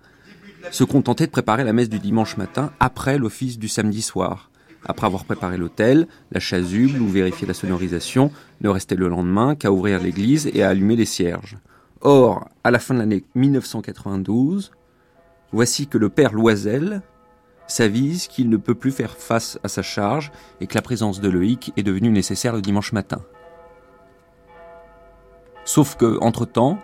se 0.70 0.84
contentait 0.84 1.26
de 1.26 1.32
préparer 1.32 1.64
la 1.64 1.74
messe 1.74 1.90
du 1.90 1.98
dimanche 1.98 2.38
matin 2.38 2.72
après 2.80 3.18
l'office 3.18 3.58
du 3.58 3.68
samedi 3.68 4.04
soir. 4.04 4.51
Après 4.86 5.06
avoir 5.06 5.26
préparé 5.26 5.58
l'autel, 5.58 6.08
la 6.32 6.40
chasuble 6.40 7.02
ou 7.02 7.08
vérifié 7.08 7.48
la 7.48 7.54
sonorisation, 7.54 8.32
ne 8.62 8.70
restait 8.70 8.96
le 8.96 9.08
lendemain 9.08 9.56
qu'à 9.56 9.72
ouvrir 9.72 10.02
l'église 10.02 10.50
et 10.54 10.64
à 10.64 10.70
allumer 10.70 10.96
les 10.96 11.06
cierges. 11.06 11.58
Or, 12.02 12.50
à 12.64 12.72
la 12.72 12.80
fin 12.80 12.96
de 12.96 13.00
l'année 13.00 13.24
1992, 13.36 14.72
voici 15.52 15.88
que 15.88 16.00
le 16.00 16.10
père 16.10 16.34
Loisel 16.34 17.02
s'avise 17.68 18.28
qu'il 18.28 18.50
ne 18.50 18.58
peut 18.58 18.76
plus 18.76 18.92
faire 18.92 19.18
face 19.18 19.60
à 19.64 19.68
sa 19.68 19.84
charge 19.84 20.32
et 20.60 20.68
que 20.68 20.76
la 20.76 20.82
présence 20.82 21.22
de 21.22 21.30
Loïc 21.30 21.72
est 21.78 21.84
devenue 21.84 22.10
nécessaire 22.10 22.54
le 22.54 22.62
dimanche 22.62 22.92
matin. 22.92 23.22
Sauf 25.64 25.96
que, 25.96 26.18
entre-temps, 26.22 26.80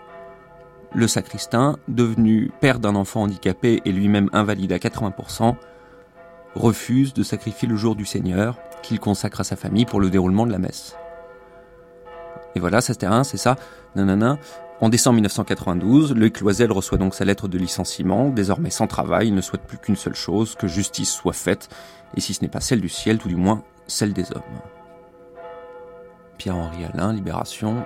le 0.94 1.08
sacristain, 1.08 1.78
devenu 1.88 2.52
père 2.62 2.80
d'un 2.80 2.96
enfant 2.96 3.24
handicapé 3.24 3.82
et 3.86 3.92
lui-même 3.92 4.30
invalide 4.34 4.72
à 4.72 4.78
80%, 4.78 5.56
refuse 6.58 7.14
de 7.14 7.24
sacrifier 7.24 7.68
le 7.68 7.76
jour 7.76 7.96
du 7.96 8.06
Seigneur 8.06 8.58
qu'il 8.82 9.00
consacre 9.00 9.42
à 9.42 9.44
sa 9.44 9.56
famille 9.56 9.86
pour 9.86 10.00
le 10.00 10.10
déroulement 10.10 10.46
de 10.46 10.52
la 10.52 10.60
messe. 10.60 10.96
Et 12.56 12.60
voilà, 12.60 12.82
ça 12.82 12.94
c'était 12.94 13.06
un, 13.06 13.24
c'est 13.24 13.38
ça. 13.38 13.56
En 14.80 14.90
décembre 14.90 15.16
1992, 15.16 16.14
Loïc 16.14 16.40
Loisel 16.40 16.72
reçoit 16.72 16.98
donc 16.98 17.16
sa 17.16 17.26
lettre 17.26 17.48
de 17.48 17.58
licenciement. 17.58 18.30
Désormais 18.30 18.70
sans 18.70 18.88
travail, 18.88 19.30
il 19.30 19.36
ne 19.36 19.42
souhaite 19.42 19.64
plus 19.64 19.78
qu'une 19.78 19.96
seule 19.96 20.16
chose, 20.16 20.56
que 20.56 20.68
justice 20.68 21.12
soit 21.12 21.34
faite, 21.34 21.70
et 22.16 22.22
si 22.22 22.34
ce 22.34 22.42
n'est 22.42 22.48
pas 22.48 22.62
celle 22.62 22.82
du 22.82 22.90
ciel, 22.90 23.18
tout 23.18 23.28
du 23.28 23.36
moins 23.36 23.64
celle 23.88 24.14
des 24.14 24.32
hommes. 24.34 24.42
Pierre-Henri 26.38 26.86
Alain, 26.86 27.12
Libération, 27.14 27.86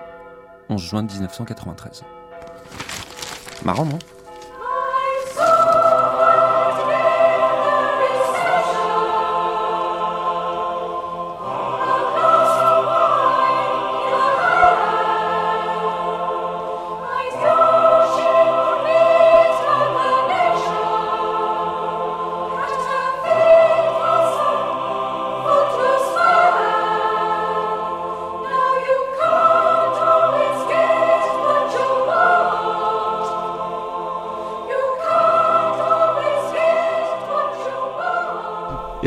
11 0.69 0.81
juin 0.81 1.03
1993. 1.03 2.03
Marrant, 3.63 3.85
non? 3.85 3.99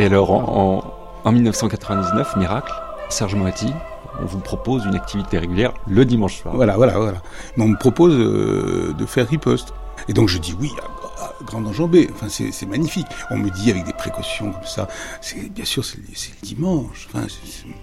Et 0.05 0.07
alors, 0.09 0.33
en, 0.33 0.83
en- 1.25 1.29
en 1.29 1.33
1999, 1.33 2.37
miracle, 2.37 2.71
Serge 3.09 3.35
Moati, 3.37 3.73
on 4.21 4.27
vous 4.27 4.39
propose 4.39 4.85
une 4.85 4.95
activité 4.95 5.39
régulière 5.39 5.73
le 5.89 6.05
dimanche 6.05 6.43
soir. 6.43 6.55
Voilà, 6.55 6.77
voilà, 6.77 6.99
voilà. 6.99 7.23
Mais 7.57 7.65
on 7.65 7.69
me 7.69 7.79
propose 7.79 8.13
euh, 8.13 8.93
de 8.99 9.07
faire 9.07 9.27
riposte. 9.27 9.73
Et 10.09 10.13
donc 10.13 10.29
je 10.29 10.37
dis 10.37 10.55
oui 10.61 10.71
à, 10.83 11.25
à 11.25 11.33
grande 11.47 11.67
enjambée. 11.67 12.11
Enfin, 12.13 12.27
c'est 12.29 12.67
magnifique. 12.67 13.07
On 13.31 13.39
me 13.39 13.49
dit 13.49 13.71
avec 13.71 13.85
des 13.85 13.95
précautions 13.95 14.53
comme 14.53 14.67
ça. 14.67 14.89
C'est 15.23 15.49
bien 15.51 15.65
sûr 15.65 15.83
c'est 15.87 15.97
le, 15.97 16.05
dimanche. 16.47 17.09
Enfin, 17.11 17.27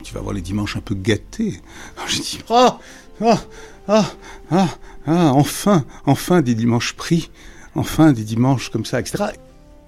tu 0.03 0.13
vas 0.13 0.19
voir 0.21 0.35
les 0.35 0.41
dimanches 0.41 0.77
un 0.77 0.81
peu 0.81 0.93
gâtés. 0.93 1.59
Alors, 1.97 2.07
je 2.07 2.17
dis 2.21 2.39
ah 2.51 2.77
ah 3.25 3.37
ah 3.87 4.05
ah 4.51 4.67
ah 5.07 5.31
enfin 5.33 5.85
enfin 6.05 6.41
des 6.43 6.53
dimanches 6.53 6.93
pris. 6.93 7.31
Enfin 7.73 8.11
des 8.11 8.23
dimanches 8.23 8.69
comme 8.69 8.85
ça, 8.85 8.99
etc. 8.99 9.23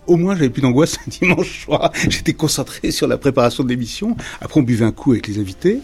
Au 0.07 0.17
moins, 0.17 0.35
j'avais 0.35 0.49
plus 0.49 0.61
d'angoisse 0.61 0.97
un 1.07 1.09
dimanche 1.09 1.63
soir. 1.63 1.91
J'étais 2.09 2.33
concentré 2.33 2.91
sur 2.91 3.07
la 3.07 3.17
préparation 3.17 3.63
de 3.63 3.69
l'émission. 3.69 4.15
Après, 4.41 4.59
on 4.59 4.63
buvait 4.63 4.85
un 4.85 4.91
coup 4.91 5.11
avec 5.11 5.27
les 5.27 5.39
invités, 5.39 5.79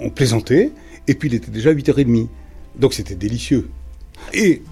on 0.00 0.10
plaisantait, 0.10 0.72
et 1.08 1.14
puis 1.14 1.28
il 1.28 1.34
était 1.34 1.50
déjà 1.50 1.72
8h30. 1.72 2.28
Donc 2.78 2.92
c'était 2.92 3.14
délicieux. 3.14 3.70
Et 4.34 4.62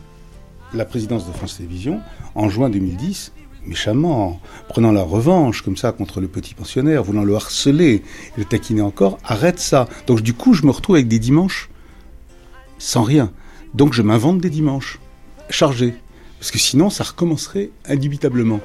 la 0.74 0.84
présidence 0.84 1.26
de 1.26 1.32
France 1.32 1.56
Télévisions, 1.56 2.00
en 2.34 2.48
juin 2.48 2.68
2010, 2.68 3.32
méchamment, 3.66 4.40
prenant 4.68 4.92
la 4.92 5.02
revanche 5.02 5.62
comme 5.62 5.76
ça 5.76 5.92
contre 5.92 6.20
le 6.20 6.28
petit 6.28 6.54
pensionnaire, 6.54 7.02
voulant 7.02 7.24
le 7.24 7.34
harceler, 7.34 8.02
le 8.36 8.44
taquiner 8.44 8.82
encore, 8.82 9.18
arrête 9.24 9.58
ça. 9.58 9.88
Donc 10.06 10.20
du 10.20 10.34
coup, 10.34 10.52
je 10.52 10.66
me 10.66 10.70
retrouve 10.70 10.96
avec 10.96 11.08
des 11.08 11.18
dimanches 11.18 11.70
sans 12.78 13.02
rien. 13.02 13.32
Donc 13.72 13.92
je 13.94 14.02
m'invente 14.02 14.38
des 14.38 14.50
dimanches 14.50 14.98
chargés. 15.48 15.94
Parce 16.38 16.50
que 16.50 16.58
sinon, 16.58 16.90
ça 16.90 17.04
recommencerait 17.04 17.70
indubitablement. 17.86 18.60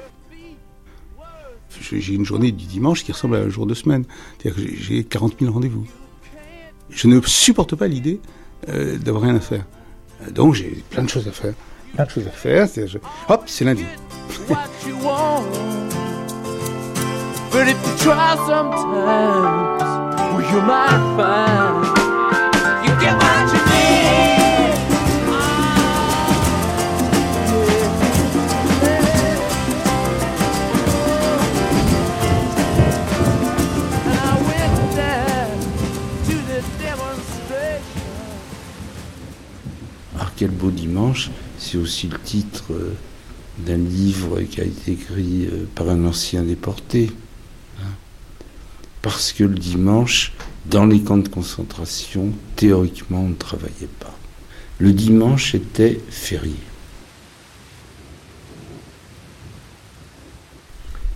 J'ai 1.98 2.14
une 2.14 2.24
journée 2.24 2.52
du 2.52 2.66
dimanche 2.66 3.02
qui 3.04 3.12
ressemble 3.12 3.36
à 3.36 3.40
un 3.40 3.48
jour 3.48 3.66
de 3.66 3.74
semaine. 3.74 4.04
C'est-à-dire 4.38 4.62
que 4.62 4.68
j'ai- 4.70 4.76
j'ai 4.76 5.04
40 5.04 5.34
000 5.40 5.52
rendez-vous. 5.52 5.86
Je 6.90 7.08
ne 7.08 7.20
supporte 7.22 7.74
pas 7.76 7.86
l'idée 7.88 8.20
euh, 8.68 8.98
d'avoir 8.98 9.22
rien 9.24 9.36
à 9.36 9.40
faire. 9.40 9.64
Euh, 10.22 10.30
Donc 10.30 10.54
j'ai 10.54 10.82
plein 10.90 11.02
de 11.04 11.08
choses 11.08 11.26
à 11.28 11.32
faire. 11.32 11.54
Plein 11.94 12.04
de 12.04 12.10
choses 12.10 12.26
à 12.26 12.30
faire. 12.30 12.68
Hop, 13.28 13.42
c'est 13.46 13.64
lundi. 13.64 13.84
sometimes, 18.46 19.80
quel 40.40 40.50
beau 40.52 40.70
dimanche, 40.70 41.28
c'est 41.58 41.76
aussi 41.76 42.08
le 42.08 42.18
titre 42.18 42.64
euh, 42.70 42.94
d'un 43.58 43.76
livre 43.76 44.40
qui 44.40 44.62
a 44.62 44.64
été 44.64 44.92
écrit 44.92 45.44
euh, 45.44 45.66
par 45.74 45.90
un 45.90 46.06
ancien 46.06 46.42
déporté. 46.42 47.10
hein. 47.78 47.90
Parce 49.02 49.34
que 49.34 49.44
le 49.44 49.56
dimanche, 49.56 50.32
dans 50.64 50.86
les 50.86 51.00
camps 51.00 51.18
de 51.18 51.28
concentration, 51.28 52.32
théoriquement, 52.56 53.20
on 53.20 53.28
ne 53.28 53.34
travaillait 53.34 53.90
pas. 53.98 54.16
Le 54.78 54.94
dimanche 54.94 55.54
était 55.54 56.00
férié. 56.08 56.56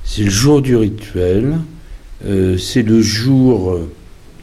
C'est 0.04 0.24
le 0.24 0.30
jour 0.30 0.60
du 0.60 0.76
rituel, 0.76 1.60
euh, 2.26 2.58
c'est 2.58 2.82
le 2.82 3.00
jour 3.00 3.80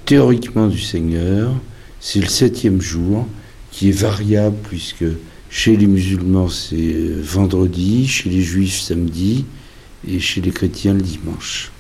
théoriquement 0.05 0.65
du 0.65 0.81
Seigneur, 0.81 1.53
c'est 1.99 2.19
le 2.19 2.27
septième 2.27 2.81
jour 2.81 3.27
qui 3.71 3.89
est 3.89 3.93
variable 3.93 4.57
puisque 4.69 5.05
chez 5.49 5.75
les 5.75 5.87
musulmans 5.87 6.49
c'est 6.49 6.75
euh, 6.75 7.21
vendredi, 7.23 8.07
chez 8.07 8.29
les 8.29 8.41
juifs 8.41 8.79
samedi 8.79 9.45
et 10.07 10.19
chez 10.19 10.41
les 10.41 10.51
chrétiens 10.51 10.93
le 10.93 11.01
dimanche. 11.01 11.71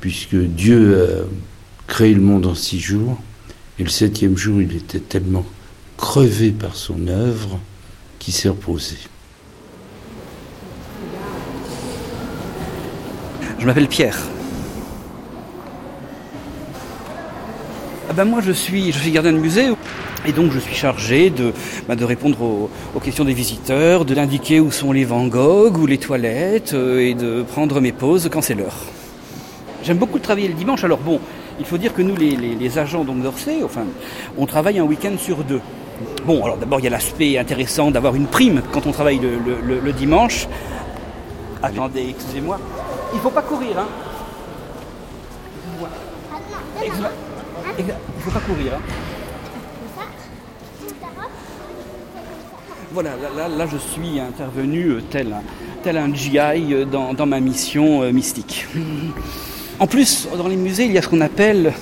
Puisque 0.00 0.36
Dieu 0.36 1.02
a 1.02 1.92
créé 1.92 2.14
le 2.14 2.20
monde 2.20 2.46
en 2.46 2.54
six 2.54 2.80
jours 2.80 3.20
et 3.78 3.82
le 3.82 3.88
septième 3.88 4.36
jour 4.36 4.62
il 4.62 4.74
était 4.76 5.00
tellement 5.00 5.44
crevé 5.96 6.50
par 6.50 6.76
son 6.76 7.08
œuvre 7.08 7.58
qu'il 8.18 8.32
s'est 8.32 8.48
reposé. 8.48 8.96
Je 13.58 13.66
m'appelle 13.66 13.88
Pierre. 13.88 14.16
Ah 18.08 18.12
ben 18.12 18.24
moi 18.24 18.40
je 18.40 18.52
suis, 18.52 18.92
je 18.92 18.98
suis 18.98 19.10
gardien 19.10 19.32
de 19.32 19.38
musée 19.38 19.68
et 20.26 20.32
donc 20.32 20.52
je 20.52 20.58
suis 20.58 20.74
chargé 20.74 21.30
de, 21.30 21.52
bah, 21.88 21.94
répondre 22.00 22.42
aux, 22.42 23.00
questions 23.00 23.24
des 23.24 23.32
visiteurs, 23.32 24.04
de 24.04 24.14
d'indiquer 24.14 24.60
où 24.60 24.70
sont 24.70 24.92
les 24.92 25.04
Van 25.04 25.26
Gogh 25.26 25.78
ou 25.78 25.86
les 25.86 25.98
toilettes 25.98 26.74
euh, 26.74 27.00
et 27.00 27.14
de 27.14 27.42
prendre 27.42 27.80
mes 27.80 27.92
pauses 27.92 28.28
quand 28.30 28.42
c'est 28.42 28.54
l'heure. 28.54 28.76
J'aime 29.84 29.98
beaucoup 29.98 30.18
travailler 30.18 30.48
le 30.48 30.54
dimanche. 30.54 30.82
Alors 30.84 30.98
bon, 30.98 31.20
il 31.60 31.64
faut 31.64 31.78
dire 31.78 31.94
que 31.94 32.02
nous 32.02 32.16
les, 32.16 32.78
agents 32.78 33.04
d'Orsay, 33.04 33.62
enfin, 33.62 33.84
on 34.36 34.46
travaille 34.46 34.78
un 34.78 34.84
week-end 34.84 35.16
sur 35.18 35.44
deux. 35.44 35.60
Bon, 36.26 36.44
alors 36.44 36.56
d'abord 36.56 36.80
il 36.80 36.84
y 36.84 36.88
a 36.88 36.90
l'aspect 36.90 37.38
intéressant 37.38 37.90
d'avoir 37.90 38.14
une 38.14 38.26
prime 38.26 38.62
quand 38.72 38.86
on 38.86 38.92
travaille 38.92 39.20
le, 39.20 39.92
dimanche. 39.92 40.48
Attendez, 41.62 42.06
excusez-moi. 42.10 42.58
Il 43.14 43.20
faut 43.20 43.30
pas 43.30 43.42
courir, 43.42 43.78
hein. 43.78 43.86
Il 46.84 46.92
faut 48.22 48.30
pas 48.30 48.40
courir, 48.40 48.74
hein. 48.74 49.07
Voilà, 53.00 53.12
là, 53.56 53.64
je 53.70 53.76
suis 53.76 54.18
intervenu 54.18 54.86
euh, 54.88 55.00
tel, 55.08 55.32
un- 55.32 55.42
tel 55.84 55.96
un 55.98 56.12
GI 56.12 56.36
euh, 56.74 56.84
dans, 56.84 57.14
dans 57.14 57.26
ma 57.26 57.38
mission 57.38 58.02
euh, 58.02 58.10
mystique. 58.10 58.66
En 59.78 59.86
plus, 59.86 60.26
dans 60.36 60.48
les 60.48 60.56
musées, 60.56 60.86
il 60.86 60.90
y 60.90 60.98
a 60.98 61.02
ce 61.02 61.06
qu'on 61.06 61.20
appelle 61.20 61.72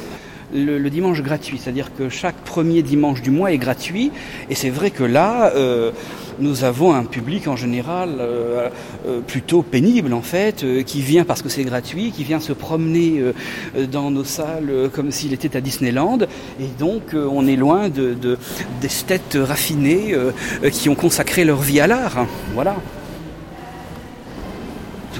le, 0.54 0.88
dimanche 0.90 1.22
gratuit, 1.22 1.58
c'est-à-dire 1.58 1.90
que 1.96 2.08
chaque 2.08 2.36
premier 2.36 2.82
dimanche 2.82 3.22
du 3.22 3.30
mois 3.30 3.52
est 3.52 3.58
gratuit, 3.58 4.12
et 4.50 4.54
c'est 4.54 4.70
vrai 4.70 4.90
que 4.90 5.04
là, 5.04 5.52
euh, 5.54 5.90
nous 6.38 6.64
avons 6.64 6.92
un 6.92 7.04
public 7.04 7.48
en 7.48 7.56
général 7.56 8.10
euh, 8.18 8.68
euh, 9.06 9.20
plutôt 9.20 9.62
pénible 9.62 10.12
en 10.12 10.22
fait, 10.22 10.64
qui 10.84 11.00
vient 11.00 11.24
parce 11.24 11.42
que 11.42 11.48
c'est 11.48 11.64
gratuit, 11.64 12.12
qui 12.12 12.24
vient 12.24 12.40
se 12.40 12.52
promener 12.52 13.22
dans 13.90 14.10
nos 14.10 14.24
salles 14.24 14.90
comme 14.92 15.10
s'il 15.10 15.32
était 15.32 15.56
à 15.56 15.60
Disneyland, 15.60 16.18
et 16.60 16.68
donc 16.78 17.14
on 17.14 17.46
est 17.46 17.56
loin 17.56 17.88
de, 17.88 18.14
de- 18.14 18.38
d'esthètes 18.80 19.38
raffinés 19.40 20.14
qui 20.72 20.88
ont 20.88 20.94
consacré 20.94 21.44
leur 21.44 21.60
vie 21.60 21.80
à 21.80 21.86
l'art. 21.86 22.26
Voilà. 22.54 22.76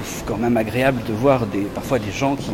C'est 0.03 0.25
quand 0.25 0.37
même 0.37 0.57
agréable 0.57 1.01
de 1.07 1.13
voir 1.13 1.45
parfois 1.73 1.99
des 1.99 2.11
gens 2.11 2.35
qui, 2.35 2.51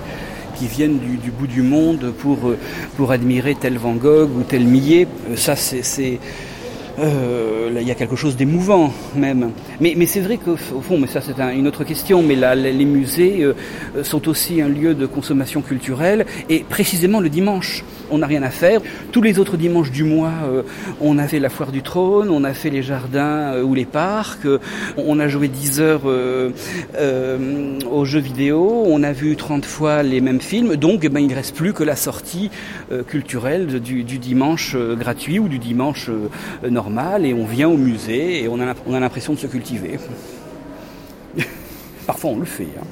qui 0.55 0.67
viennent 0.67 0.99
du, 0.99 1.31
bout 1.31 1.47
du 1.47 1.61
monde 1.61 2.13
pour, 2.19 2.49
euh, 2.49 2.57
pour 2.95 3.11
admirer 3.11 3.55
tel 3.55 3.77
Van 3.77 3.93
Gogh 3.93 4.29
ou 4.37 4.43
tel 4.43 4.65
Millet. 4.65 5.07
Euh, 5.29 5.35
Ça, 5.35 5.55
c'est. 5.55 6.19
Euh, 6.99 7.69
il 7.81 7.87
y 7.87 7.91
a 7.91 7.95
quelque 7.95 8.15
chose 8.15 8.35
d'émouvant 8.35 8.93
même. 9.15 9.51
Mais, 9.79 9.95
c'est 10.05 10.19
vrai 10.21 10.37
qu'au 10.37 10.53
au 10.53 10.81
fond, 10.81 10.97
mais 10.99 11.07
ça 11.07 11.21
c'est 11.21 11.39
un- 11.39 11.51
une 11.51 11.67
autre 11.67 11.83
question, 11.83 12.21
mais 12.21 12.35
là, 12.35 12.55
les 12.55 12.85
musées 12.85 13.41
euh, 13.43 13.53
euh, 13.97 14.03
sont 14.03 14.27
aussi 14.27 14.61
un 14.61 14.67
lieu 14.69 14.93
de 14.93 15.05
consommation 15.05 15.61
culturelle, 15.61 16.25
et 16.49 16.59
précisément 16.59 17.19
le 17.19 17.29
dimanche, 17.29 17.83
on 18.11 18.19
n'a 18.19 18.27
rien 18.27 18.43
à 18.43 18.49
faire. 18.51 18.79
Tous 19.11 19.21
les 19.21 19.39
autres 19.39 19.57
dimanches 19.57 19.91
du 19.91 20.03
mois, 20.03 20.31
euh, 20.45 20.61
on 21.01 21.17
a 21.17 21.27
fait 21.27 21.39
la 21.39 21.49
foire 21.49 21.71
du 21.71 21.81
trône, 21.81 22.29
on 22.29 22.43
a 22.43 22.53
fait 22.53 22.69
les 22.69 22.83
jardins 22.83 23.59
ou 23.63 23.73
les 23.73 23.85
parcs, 23.85 24.47
on 24.97 25.19
a 25.19 25.27
joué 25.27 25.47
10 25.47 25.79
heures 25.79 26.01
aux 27.91 28.05
jeux 28.05 28.19
vidéo, 28.19 28.83
on 28.85 29.03
a 29.03 29.11
vu 29.11 29.35
30 29.35 29.65
fois 29.65 30.03
les 30.03 30.21
mêmes 30.21 30.41
films, 30.41 30.75
donc 30.75 31.01
eh 31.03 31.09
ben, 31.09 31.19
il 31.21 31.27
ne 31.27 31.35
reste 31.35 31.55
plus 31.55 31.73
que 31.73 31.83
la 31.83 31.95
sortie 31.95 32.49
culturelle 33.07 33.79
du, 33.81 34.03
du 34.03 34.17
dimanche 34.19 34.75
gratuit 34.99 35.39
ou 35.39 35.47
du 35.47 35.59
dimanche 35.59 36.09
euh, 36.09 36.69
et 37.23 37.33
on 37.33 37.45
vient 37.45 37.69
au 37.69 37.77
musée 37.77 38.43
et 38.43 38.47
on 38.47 38.59
a, 38.59 38.65
l'imp- 38.65 38.81
on 38.87 38.93
a 38.93 38.99
l'impression 38.99 39.33
de 39.33 39.39
se 39.39 39.47
cultiver. 39.47 39.99
Parfois 42.07 42.31
on 42.31 42.37
le 42.39 42.45
fait. 42.45 42.67
hein. 42.79 42.83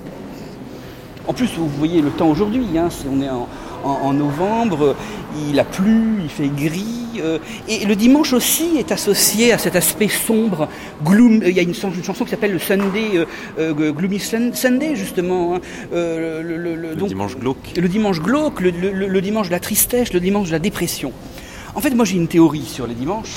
En 1.28 1.34
plus, 1.34 1.50
vous 1.58 1.68
voyez 1.68 2.02
le 2.02 2.10
temps 2.10 2.30
aujourd'hui, 2.30 2.66
hein, 2.78 2.89
on 3.10 3.22
est 3.22 3.30
en, 3.30 3.48
en- 3.84 3.89
en 3.89 4.14
novembre, 4.14 4.96
il 5.50 5.60
a 5.60 5.64
plu, 5.64 6.16
il 6.24 6.30
fait 6.30 6.48
gris, 6.48 7.20
euh, 7.22 7.38
et 7.68 7.86
le 7.86 7.96
dimanche 7.96 8.34
aussi 8.34 8.78
est 8.80 8.92
associé 8.92 9.54
à 9.54 9.58
cet 9.58 9.76
aspect 9.76 10.08
sombre, 10.08 10.68
gloom. 11.06 11.42
Il 11.46 11.54
y 11.54 11.60
a 11.60 11.64
une, 11.64 11.76
chan- 11.76 11.92
une 11.96 12.04
chanson 12.04 12.24
qui 12.26 12.32
s'appelle 12.32 12.54
le 12.54 12.60
Sunday, 12.60 13.12
euh, 13.16 13.26
euh, 13.60 13.92
Gloomy 13.92 14.20
Sun- 14.20 14.54
Sunday 14.56 14.96
justement. 14.96 15.56
hein. 15.56 15.60
Euh, 15.94 16.42
le, 16.42 16.58
le- 16.58 16.76
le- 16.76 16.96
donc- 16.96 17.10
dimanche 17.10 17.38
glauque. 17.38 17.74
Le 17.78 17.88
dimanche 17.88 18.20
glauque, 18.20 18.60
le 18.62 19.22
dimanche 19.22 19.48
de 19.48 19.52
la 19.52 19.60
tristesse, 19.60 20.14
le 20.14 20.20
dimanche 20.20 20.48
de 20.48 20.54
la 20.54 20.60
dépression. 20.60 21.12
En 21.76 21.82
fait, 21.82 21.92
moi 21.92 22.04
j'ai 22.06 22.18
une 22.18 22.28
théorie 22.28 22.66
sur 22.66 22.88
les 22.88 22.96
dimanches. 22.96 23.36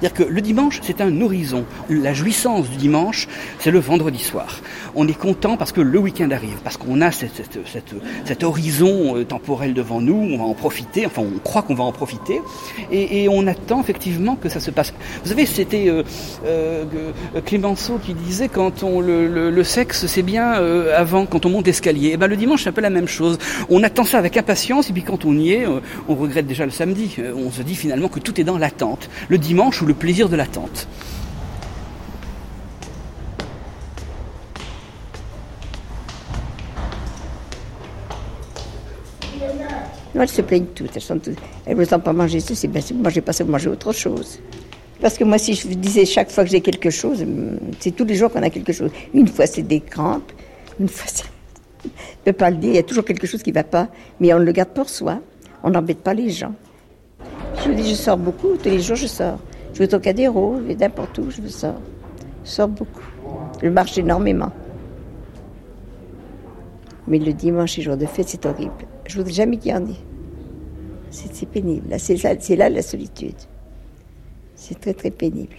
C'est-à-dire 0.00 0.26
que 0.26 0.32
le 0.32 0.40
dimanche, 0.40 0.80
c'est 0.82 1.00
un 1.00 1.20
horizon. 1.20 1.64
La 1.90 2.14
jouissance 2.14 2.68
du 2.70 2.76
dimanche, 2.76 3.28
c'est 3.58 3.70
le 3.70 3.78
vendredi 3.80 4.18
soir. 4.18 4.60
On 4.94 5.06
est 5.06 5.18
content 5.18 5.56
parce 5.56 5.72
que 5.72 5.80
le 5.82 5.98
week-end 5.98 6.30
arrive, 6.30 6.56
parce 6.64 6.76
qu'on 6.78 7.00
a 7.02 7.10
cette, 7.10 7.42
cet 8.24 8.42
horizon 8.44 9.16
euh, 9.16 9.24
temporel 9.24 9.74
devant 9.74 10.00
nous, 10.00 10.14
on 10.14 10.38
va 10.38 10.44
en 10.44 10.54
profiter, 10.54 11.04
enfin 11.06 11.22
on 11.22 11.38
croit 11.38 11.62
qu'on 11.62 11.74
va 11.74 11.84
en 11.84 11.92
profiter, 11.92 12.40
et, 12.90 13.28
on 13.28 13.46
attend 13.46 13.80
effectivement 13.80 14.36
que 14.36 14.48
ça 14.48 14.58
se 14.58 14.70
passe. 14.70 14.92
Vous 15.22 15.28
savez, 15.28 15.46
c'était 15.46 15.88
euh, 15.88 16.02
euh, 16.46 16.84
Clémenceau 17.44 17.98
qui 17.98 18.14
disait 18.14 18.48
quand 18.48 18.82
on 18.82 19.00
le, 19.00 19.50
le- 19.50 19.64
sexe, 19.64 20.06
c'est 20.06 20.22
bien 20.22 20.54
euh, 20.54 20.98
avant, 20.98 21.26
quand 21.26 21.44
on 21.46 21.50
monte 21.50 21.66
l'escalier. 21.66 22.10
Et 22.10 22.16
ben 22.16 22.26
le 22.26 22.36
dimanche, 22.36 22.62
c'est 22.64 22.70
un 22.70 22.72
peu 22.72 22.80
la 22.80 22.90
même 22.90 23.06
chose. 23.06 23.38
On 23.68 23.82
attend 23.82 24.04
ça 24.04 24.18
avec 24.18 24.36
impatience, 24.36 24.88
et 24.88 24.92
puis 24.92 25.02
quand 25.02 25.24
on 25.26 25.36
y 25.36 25.52
est, 25.52 25.66
on 26.08 26.14
regrette 26.14 26.46
déjà 26.46 26.64
le 26.64 26.70
samedi. 26.70 27.16
On 27.36 27.50
se 27.50 27.62
dit 27.62 27.76
finalement 27.76 28.08
que 28.08 28.18
tout 28.18 28.40
est 28.40 28.44
dans 28.44 28.58
l'attente. 28.58 29.10
Le 29.28 29.38
dimanche 29.38 29.82
ou 29.82 29.86
le 29.90 29.94
plaisir 29.94 30.28
de 30.28 30.36
l'attente. 30.36 30.86
Elles 40.14 40.28
se 40.28 40.42
plaignent 40.42 40.66
toutes. 40.74 40.94
Elles 40.94 41.02
sont 41.02 41.18
toutes. 41.18 41.38
Ne 41.66 41.74
veulent 41.74 41.86
pas 41.86 42.12
manger 42.12 42.40
ceci. 42.40 42.68
Ben, 42.68 42.82
si 42.82 42.92
vous 42.92 42.98
ne 43.00 43.04
mangez 43.04 43.22
pas 43.22 43.32
ça, 43.32 43.42
vous 43.42 43.50
mangez 43.50 43.68
autre 43.68 43.92
chose. 43.92 44.38
Parce 45.00 45.16
que 45.16 45.24
moi, 45.24 45.38
si 45.38 45.54
je 45.54 45.66
disais 45.68 46.04
chaque 46.04 46.30
fois 46.30 46.44
que 46.44 46.50
j'ai 46.50 46.60
quelque 46.60 46.90
chose, 46.90 47.22
hum, 47.22 47.58
c'est 47.80 47.92
tous 47.96 48.04
les 48.04 48.14
jours 48.14 48.30
qu'on 48.30 48.42
a 48.42 48.50
quelque 48.50 48.72
chose. 48.72 48.90
Une 49.14 49.26
fois, 49.26 49.46
c'est 49.46 49.62
des 49.62 49.80
crampes. 49.80 50.30
Une 50.78 50.88
fois, 50.88 51.10
c'est... 51.12 51.24
Ne 52.26 52.32
peux 52.32 52.32
pas 52.34 52.50
le 52.50 52.58
dire. 52.58 52.70
Il 52.70 52.76
y 52.76 52.78
a 52.78 52.82
toujours 52.82 53.04
quelque 53.04 53.26
chose 53.26 53.42
qui 53.42 53.50
ne 53.50 53.54
va 53.54 53.64
pas. 53.64 53.88
Mais 54.20 54.32
on 54.34 54.38
le 54.38 54.52
garde 54.52 54.70
pour 54.70 54.88
soi. 54.88 55.20
On 55.64 55.70
n'embête 55.70 56.00
pas 56.00 56.12
les 56.12 56.30
gens. 56.30 56.54
Je 57.56 57.70
vous 57.70 57.74
dis, 57.74 57.88
je 57.88 57.94
sors 57.94 58.18
beaucoup. 58.18 58.56
Tous 58.62 58.68
les 58.68 58.80
jours, 58.80 58.96
je 58.96 59.06
sors. 59.06 59.38
Je 59.72 59.78
vais 59.78 59.84
au 59.84 59.88
Trocadéro, 59.88 60.56
je 60.56 60.62
vais 60.62 60.74
n'importe 60.74 61.18
où, 61.18 61.30
je 61.30 61.46
sors. 61.48 61.80
Je 62.44 62.50
sors 62.50 62.68
beaucoup. 62.68 63.04
Je 63.62 63.68
marche 63.68 63.96
énormément. 63.98 64.52
Mais 67.06 67.18
le 67.18 67.32
dimanche 67.32 67.78
et 67.78 67.82
jour 67.82 67.96
de 67.96 68.06
fête, 68.06 68.28
c'est 68.28 68.46
horrible. 68.46 68.86
Je 69.06 69.16
voudrais 69.16 69.32
jamais 69.32 69.58
qu'il 69.58 69.72
y 69.72 69.74
en 69.74 69.84
ait. 69.84 70.00
C'est 71.10 71.46
pénible. 71.46 71.88
Là, 71.90 71.98
C'est 71.98 72.16
c'est 72.16 72.56
là 72.56 72.68
la 72.68 72.82
solitude. 72.82 73.34
C'est 74.54 74.78
très 74.78 74.94
très 74.94 75.10
pénible. 75.10 75.56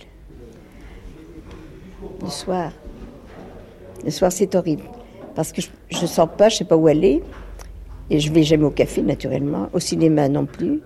Le 2.21 2.29
soir. 2.29 2.71
Le 4.03 4.11
soir, 4.11 4.31
c'est 4.31 4.55
horrible. 4.55 4.83
Parce 5.35 5.51
que 5.51 5.61
je 5.61 6.01
ne 6.01 6.07
sors 6.07 6.29
pas, 6.29 6.49
je 6.49 6.55
ne 6.55 6.57
sais 6.59 6.65
pas 6.65 6.77
où 6.77 6.87
aller. 6.87 7.21
Et 8.09 8.19
je 8.19 8.31
vais 8.31 8.43
jamais 8.43 8.65
au 8.65 8.71
café, 8.71 9.01
naturellement. 9.01 9.69
Au 9.73 9.79
cinéma 9.79 10.29
non 10.29 10.45
plus. 10.45 10.81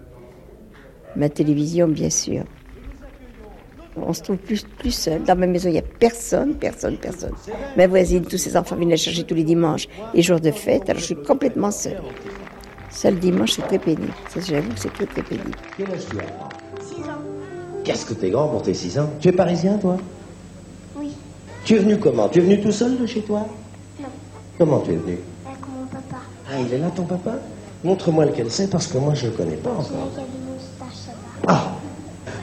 Ma 1.15 1.29
télévision, 1.29 1.87
bien 1.87 2.09
sûr. 2.09 2.43
On 3.97 4.13
se 4.13 4.21
trouve 4.21 4.37
plus, 4.37 4.65
plus 4.77 4.91
seul. 4.91 5.23
Dans 5.23 5.35
ma 5.37 5.47
maison, 5.47 5.69
il 5.69 5.73
n'y 5.73 5.79
a 5.79 5.83
personne, 5.99 6.55
personne, 6.55 6.97
personne. 6.97 7.31
Ma 7.77 7.87
voisine, 7.87 8.25
tous 8.25 8.37
ses 8.37 8.57
enfants 8.57 8.75
viennent 8.75 8.89
la 8.89 8.97
chercher 8.97 9.23
tous 9.23 9.35
les 9.35 9.43
dimanches 9.43 9.87
et 10.13 10.21
jours 10.21 10.39
de 10.39 10.51
fête. 10.51 10.89
Alors 10.89 10.99
je 10.99 11.05
suis 11.05 11.15
complètement 11.15 11.71
seule. 11.71 12.01
Seul 12.89 13.19
dimanche, 13.19 13.53
c'est 13.53 13.61
très 13.63 13.79
pénible. 13.79 14.13
Ça, 14.29 14.39
j'avoue 14.41 14.69
que 14.73 14.79
c'est 14.79 14.93
très, 14.93 15.05
très 15.05 15.21
pénible. 15.21 15.51
Quel 15.77 15.91
âge 15.91 16.05
tu 16.09 16.17
as? 16.17 16.23
6 16.83 17.03
ans. 17.03 17.21
Qu'est-ce 17.83 18.05
que 18.05 18.13
t'es 18.13 18.29
grand 18.29 18.47
pour 18.47 18.61
tes 18.61 18.73
6 18.73 18.99
ans? 18.99 19.09
Tu 19.19 19.29
es 19.29 19.31
parisien, 19.31 19.77
toi? 19.77 19.97
Oui. 20.97 21.11
Tu 21.65 21.75
es 21.75 21.79
venu 21.79 21.97
comment? 21.97 22.29
Tu 22.29 22.39
es 22.39 22.41
venu 22.41 22.61
tout 22.61 22.71
seul 22.71 22.97
de 22.97 23.05
chez 23.05 23.21
toi? 23.21 23.47
Non. 23.99 24.07
Comment 24.57 24.79
tu 24.79 24.91
es 24.91 24.95
venu? 24.95 25.19
Avec 25.45 25.59
mon 25.61 25.85
papa. 25.87 26.21
Ah, 26.49 26.59
il 26.59 26.73
est 26.73 26.77
là, 26.77 26.89
ton 26.95 27.03
papa? 27.03 27.35
Montre-moi 27.83 28.25
lequel 28.25 28.49
c'est, 28.49 28.69
parce 28.69 28.87
que 28.87 28.97
moi, 28.97 29.13
je 29.13 29.25
ne 29.25 29.31
le 29.31 29.37
connais 29.37 29.57
pas 29.57 29.71
encore. 29.71 30.09
Ah 31.47 31.71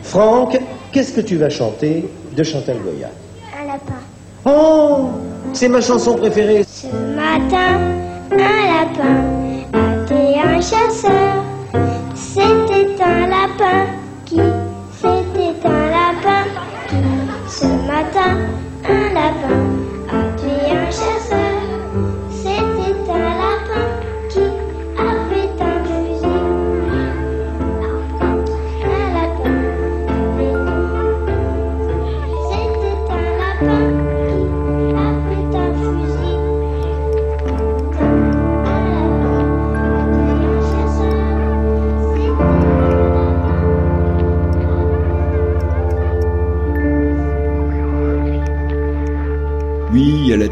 Franck, 0.03 0.61
qu'est-ce 0.93 1.13
que 1.13 1.21
tu 1.21 1.37
vas 1.37 1.51
chanter 1.51 2.09
de 2.37 2.43
Chantal 2.43 2.77
Goya 2.79 3.11
Un 3.61 3.67
lapin. 3.67 4.01
Oh 4.45 5.11
C'est 5.53 5.69
ma 5.69 5.81
chanson 5.81 6.17
préférée. 6.17 6.65
Ce 6.65 6.87
matin, 6.87 7.81
un 8.31 8.37
lapin 8.75 9.25
était 10.05 10.39
un 10.39 10.61
chasseur. 10.61 11.45
C'était 12.15 13.03
un 13.03 13.27
lapin 13.27 13.87
qui, 14.27 14.37
c'était 15.01 15.67
un 15.67 15.91
lapin 15.91 16.45
qui. 16.89 16.97
Ce 17.49 17.67
matin, 17.67 18.37
un 18.89 19.15
lapin 19.15 19.82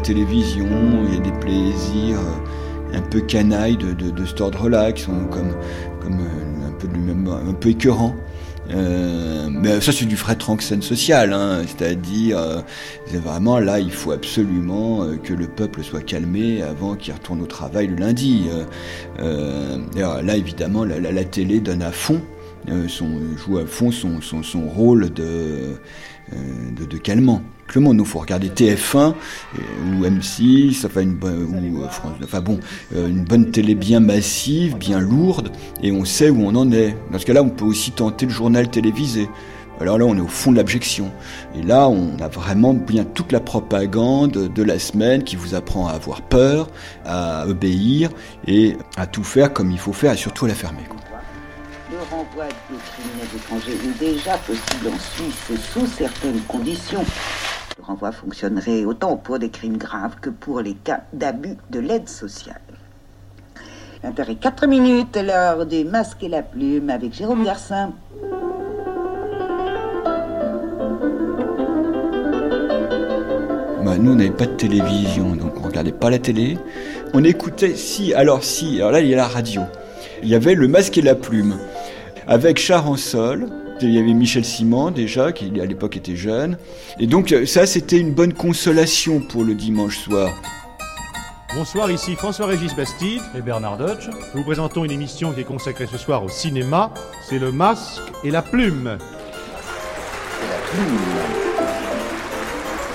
télévision, 0.01 0.67
il 1.07 1.13
y 1.15 1.17
a 1.17 1.21
des 1.21 1.31
plaisirs 1.39 2.19
euh, 2.19 2.97
un 2.97 3.01
peu 3.01 3.21
canailles 3.21 3.77
de, 3.77 3.93
de, 3.93 4.11
de 4.11 4.25
cet 4.25 4.41
ordre-là, 4.41 4.91
qui 4.91 5.03
sont 5.03 5.25
comme, 5.29 5.53
comme 6.01 6.19
euh, 6.19 6.67
un 6.67 6.71
peu 6.71 6.87
même, 6.87 7.27
un 7.27 7.53
peu 7.53 7.69
écœurants. 7.69 8.15
Euh, 8.69 9.49
mais 9.51 9.81
ça 9.81 9.91
c'est 9.91 10.05
du 10.05 10.15
frais 10.15 10.35
tranxène 10.35 10.81
social, 10.81 11.33
hein, 11.33 11.61
c'est-à-dire 11.67 12.39
c'est 13.05 13.17
vraiment 13.17 13.59
là 13.59 13.79
il 13.79 13.91
faut 13.91 14.11
absolument 14.11 15.05
que 15.23 15.33
le 15.33 15.47
peuple 15.47 15.83
soit 15.83 15.99
calmé 16.01 16.61
avant 16.61 16.95
qu'il 16.95 17.13
retourne 17.13 17.41
au 17.41 17.47
travail 17.47 17.87
le 17.87 17.95
lundi. 17.95 18.45
Là 19.17 20.37
évidemment 20.37 20.85
la, 20.85 20.99
la- 20.99 21.23
télé 21.25 21.59
donne 21.59 21.81
à 21.81 21.91
fond, 21.91 22.21
son, 22.87 23.19
joue 23.37 23.57
à 23.57 23.65
fond 23.65 23.91
son, 23.91 24.21
son, 24.21 24.43
son 24.43 24.67
rôle 24.67 25.11
de, 25.13 25.23
euh, 25.23 26.71
de, 26.77 26.85
de 26.85 26.97
calmant. 26.97 27.41
Nous 27.79 28.05
faut 28.05 28.19
regarder 28.19 28.49
TF1 28.49 28.97
euh, 28.97 29.61
ou 29.85 30.05
M6, 30.05 30.85
enfin 30.85 31.01
une 31.01 31.15
bonne, 31.15 31.73
ou 31.73 31.83
euh, 31.83 31.87
France, 31.87 32.13
enfin 32.23 32.41
bon, 32.41 32.59
euh, 32.95 33.07
une 33.07 33.23
bonne 33.23 33.51
télé 33.51 33.75
bien 33.75 33.99
massive, 33.99 34.75
bien 34.77 34.99
lourde, 34.99 35.51
et 35.81 35.91
on 35.91 36.03
sait 36.03 36.29
où 36.29 36.41
on 36.41 36.55
en 36.55 36.71
est. 36.71 36.95
Dans 37.11 37.19
ce 37.19 37.25
cas-là, 37.25 37.43
on 37.43 37.49
peut 37.49 37.65
aussi 37.65 37.91
tenter 37.91 38.25
le 38.25 38.31
journal 38.31 38.69
télévisé. 38.69 39.29
Alors 39.79 39.97
là, 39.97 40.05
on 40.05 40.15
est 40.15 40.21
au 40.21 40.27
fond 40.27 40.51
de 40.51 40.57
l'abjection. 40.57 41.11
Et 41.57 41.63
là, 41.63 41.87
on 41.89 42.15
a 42.21 42.27
vraiment 42.27 42.73
bien 42.73 43.03
toute 43.03 43.31
la 43.31 43.39
propagande 43.39 44.31
de 44.53 44.63
la 44.63 44.77
semaine 44.77 45.23
qui 45.23 45.35
vous 45.35 45.55
apprend 45.55 45.87
à 45.87 45.93
avoir 45.93 46.21
peur, 46.21 46.69
à 47.03 47.47
obéir 47.47 48.11
et 48.45 48.75
à 48.97 49.07
tout 49.07 49.23
faire 49.23 49.53
comme 49.53 49.71
il 49.71 49.79
faut 49.79 49.93
faire 49.93 50.13
et 50.13 50.17
surtout 50.17 50.45
à 50.45 50.49
la 50.49 50.53
fermer. 50.55 50.83
quoi. 50.87 51.00
Le 51.91 51.97
renvoi 52.09 52.45
des 52.45 52.77
criminels 52.77 53.27
étrangers 53.35 53.73
est 53.73 53.99
déjà 53.99 54.37
possible 54.37 54.87
en 54.87 54.97
Suisse 54.97 55.59
sous 55.73 55.85
certaines 55.85 56.39
conditions. 56.47 57.03
Le 57.77 57.83
renvoi 57.83 58.13
fonctionnerait 58.13 58.85
autant 58.85 59.17
pour 59.17 59.39
des 59.39 59.49
crimes 59.49 59.75
graves 59.75 60.15
que 60.21 60.29
pour 60.29 60.61
les 60.61 60.73
cas 60.73 61.01
d'abus 61.11 61.57
de 61.69 61.79
l'aide 61.81 62.07
sociale. 62.07 62.61
20 64.03 64.39
4 64.39 64.67
minutes, 64.67 65.17
l'heure 65.17 65.65
des 65.65 65.83
masques 65.83 66.23
et 66.23 66.29
la 66.29 66.43
plume 66.43 66.89
avec 66.89 67.13
Jérôme 67.13 67.43
Garcin. 67.43 67.91
Bah, 73.83 73.97
nous, 73.99 74.13
on 74.13 74.15
n'avait 74.15 74.31
pas 74.31 74.45
de 74.45 74.55
télévision, 74.55 75.35
donc 75.35 75.57
on 75.57 75.67
regardait 75.67 75.91
pas 75.91 76.09
la 76.09 76.19
télé. 76.19 76.57
On 77.13 77.21
écoutait, 77.25 77.75
si, 77.75 78.13
alors 78.13 78.45
si, 78.45 78.77
alors 78.77 78.91
là, 78.91 79.01
il 79.01 79.09
y 79.09 79.13
a 79.13 79.17
la 79.17 79.27
radio. 79.27 79.63
Il 80.23 80.29
y 80.29 80.35
avait 80.35 80.55
Le 80.55 80.67
Masque 80.67 80.97
et 80.97 81.01
la 81.01 81.15
Plume, 81.15 81.57
avec 82.27 82.59
Sol. 82.59 83.47
Il 83.81 83.89
y 83.91 83.97
avait 83.99 84.13
Michel 84.13 84.45
Simon 84.45 84.91
déjà, 84.91 85.31
qui 85.31 85.59
à 85.59 85.65
l'époque 85.65 85.97
était 85.97 86.15
jeune. 86.15 86.57
Et 86.99 87.07
donc 87.07 87.31
euh, 87.31 87.45
ça, 87.47 87.65
c'était 87.65 87.97
une 87.97 88.13
bonne 88.13 88.33
consolation 88.33 89.19
pour 89.21 89.43
le 89.43 89.55
dimanche 89.55 89.97
soir. 89.97 90.29
Bonsoir, 91.55 91.91
ici 91.91 92.15
François-Régis 92.15 92.75
Bastide 92.75 93.21
et 93.35 93.41
Bernard 93.41 93.77
Deutsch. 93.77 94.07
Nous 94.07 94.41
vous 94.41 94.45
présentons 94.45 94.85
une 94.85 94.91
émission 94.91 95.31
qui 95.33 95.41
est 95.41 95.45
consacrée 95.45 95.87
ce 95.91 95.97
soir 95.97 96.23
au 96.23 96.29
cinéma. 96.29 96.93
C'est 97.27 97.39
Le 97.39 97.51
Masque 97.51 98.01
et 98.23 98.31
la 98.31 98.41
Plume. 98.41 98.97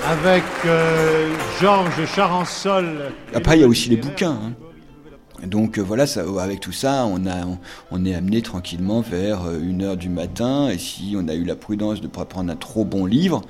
Avec 0.09 0.43
euh, 0.65 1.29
Georges 1.59 2.05
Charansol. 2.15 3.11
Après, 3.35 3.57
il 3.57 3.61
y 3.61 3.63
a 3.63 3.67
aussi 3.67 3.89
les 3.89 3.97
bouquins. 3.97 4.39
hein. 4.41 4.53
Donc 5.45 5.77
euh, 5.77 5.81
voilà, 5.81 6.05
avec 6.39 6.59
tout 6.59 6.71
ça, 6.71 7.05
on, 7.05 7.27
a, 7.27 7.45
on, 7.91 8.05
est 8.05 8.15
amené 8.15 8.41
tranquillement 8.41 9.01
vers 9.01 9.43
euh, 9.45 9.59
une 9.61 9.83
heure 9.83 9.97
du 9.97 10.09
matin. 10.09 10.69
Et 10.69 10.77
si 10.77 11.15
on 11.17 11.27
a 11.27 11.35
eu 11.35 11.43
la 11.43 11.55
prudence 11.55 11.99
de 12.01 12.07
ne 12.07 12.11
pas 12.11 12.25
prendre 12.25 12.51
un 12.51 12.55
trop 12.55 12.85
bon 12.85 13.05
livre, 13.05 13.41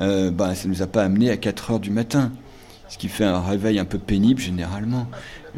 euh, 0.00 0.30
ben, 0.30 0.54
ça 0.54 0.66
ne 0.66 0.72
nous 0.72 0.82
a 0.82 0.86
pas 0.86 1.04
amené 1.04 1.30
à 1.30 1.36
4 1.36 1.72
heures 1.72 1.80
du 1.80 1.90
matin. 1.90 2.32
Ce 2.88 2.98
qui 2.98 3.08
fait 3.08 3.24
un 3.24 3.40
réveil 3.40 3.78
un 3.78 3.84
peu 3.84 3.98
pénible 3.98 4.40
généralement. 4.40 5.06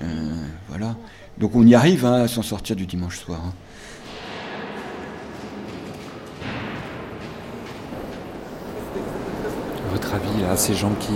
Euh, 0.03 0.45
voilà. 0.69 0.97
Donc 1.39 1.55
on 1.55 1.67
y 1.67 1.75
arrive 1.75 2.05
hein, 2.05 2.23
à 2.25 2.29
s'en 2.29 2.43
sortir 2.43 2.77
du 2.77 2.87
dimanche 2.87 3.19
soir. 3.19 3.41
hein. 3.45 3.53
À 9.89 9.93
votre 9.93 10.15
avis, 10.15 10.43
là, 10.43 10.57
ces 10.57 10.75
gens 10.75 10.93
qui, 11.01 11.15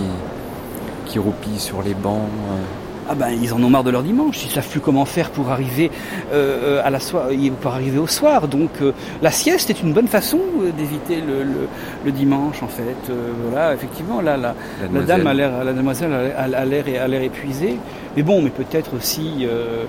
roupillent 1.17 1.59
sur 1.61 1.81
les 1.81 1.93
bancs 1.93 2.27
euh, 2.49 2.84
Ah 3.07 3.13
ben 3.13 3.29
ils 3.29 3.53
en 3.53 3.61
ont 3.61 3.69
marre 3.69 3.83
de 3.83 3.91
leur 3.91 4.01
dimanche, 4.01 4.43
ils 4.43 4.49
savent 4.49 4.67
plus 4.67 4.79
comment 4.79 5.05
faire 5.05 5.29
pour 5.29 5.49
arriver 5.51 5.91
euh, 6.33 6.81
à 6.83 6.89
la 6.89 6.99
soirée, 6.99 7.51
pour 7.61 7.71
arriver 7.71 7.99
au 7.99 8.07
soir. 8.07 8.47
Donc 8.47 8.71
euh, 8.81 8.93
la 9.21 9.29
sieste 9.29 9.69
est 9.69 9.81
une 9.83 9.93
bonne 9.93 10.07
façon 10.07 10.39
euh, 10.61 10.71
d'éviter 10.71 11.17
le, 11.21 11.43
le- 11.43 11.67
le 12.03 12.11
dimanche 12.11 12.63
en 12.63 12.67
fait. 12.67 12.95
Euh, 13.11 13.31
voilà, 13.51 13.75
effectivement, 13.75 14.21
là 14.21 14.37
la, 14.37 14.55
La 14.81 14.87
dame 15.07 15.27
a 15.27 15.33
l'air, 15.35 15.63
la 15.63 15.73
demoiselle 15.73 16.11
a 16.13 16.47
l'air- 16.65 17.03
a 17.03 17.07
l'air 17.07 17.21
épuisée. 17.21 17.77
Mais 18.17 18.23
bon, 18.23 18.41
mais 18.41 18.49
peut-être 18.49 18.95
aussi 18.95 19.45
euh, 19.45 19.83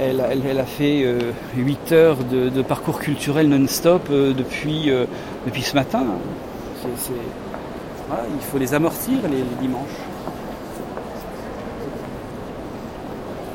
elle, 0.00 0.20
a- 0.20 0.28
elle, 0.30 0.42
elle 0.48 0.60
a 0.60 0.64
fait 0.66 1.04
8 1.56 1.90
heures 1.92 2.18
de, 2.30 2.48
de 2.48 2.62
parcours 2.62 3.00
culturel 3.00 3.48
non-stop 3.48 4.06
euh, 4.12 4.32
depuis 4.32 4.90
euh, 4.90 5.04
depuis 5.46 5.62
ce 5.62 5.74
matin. 5.74 6.04
Voilà, 8.08 8.24
il 8.34 8.44
faut 8.44 8.58
les 8.58 8.72
amortir 8.72 9.14
les- 9.24 9.36
les 9.38 9.58
dimanches. 9.60 9.98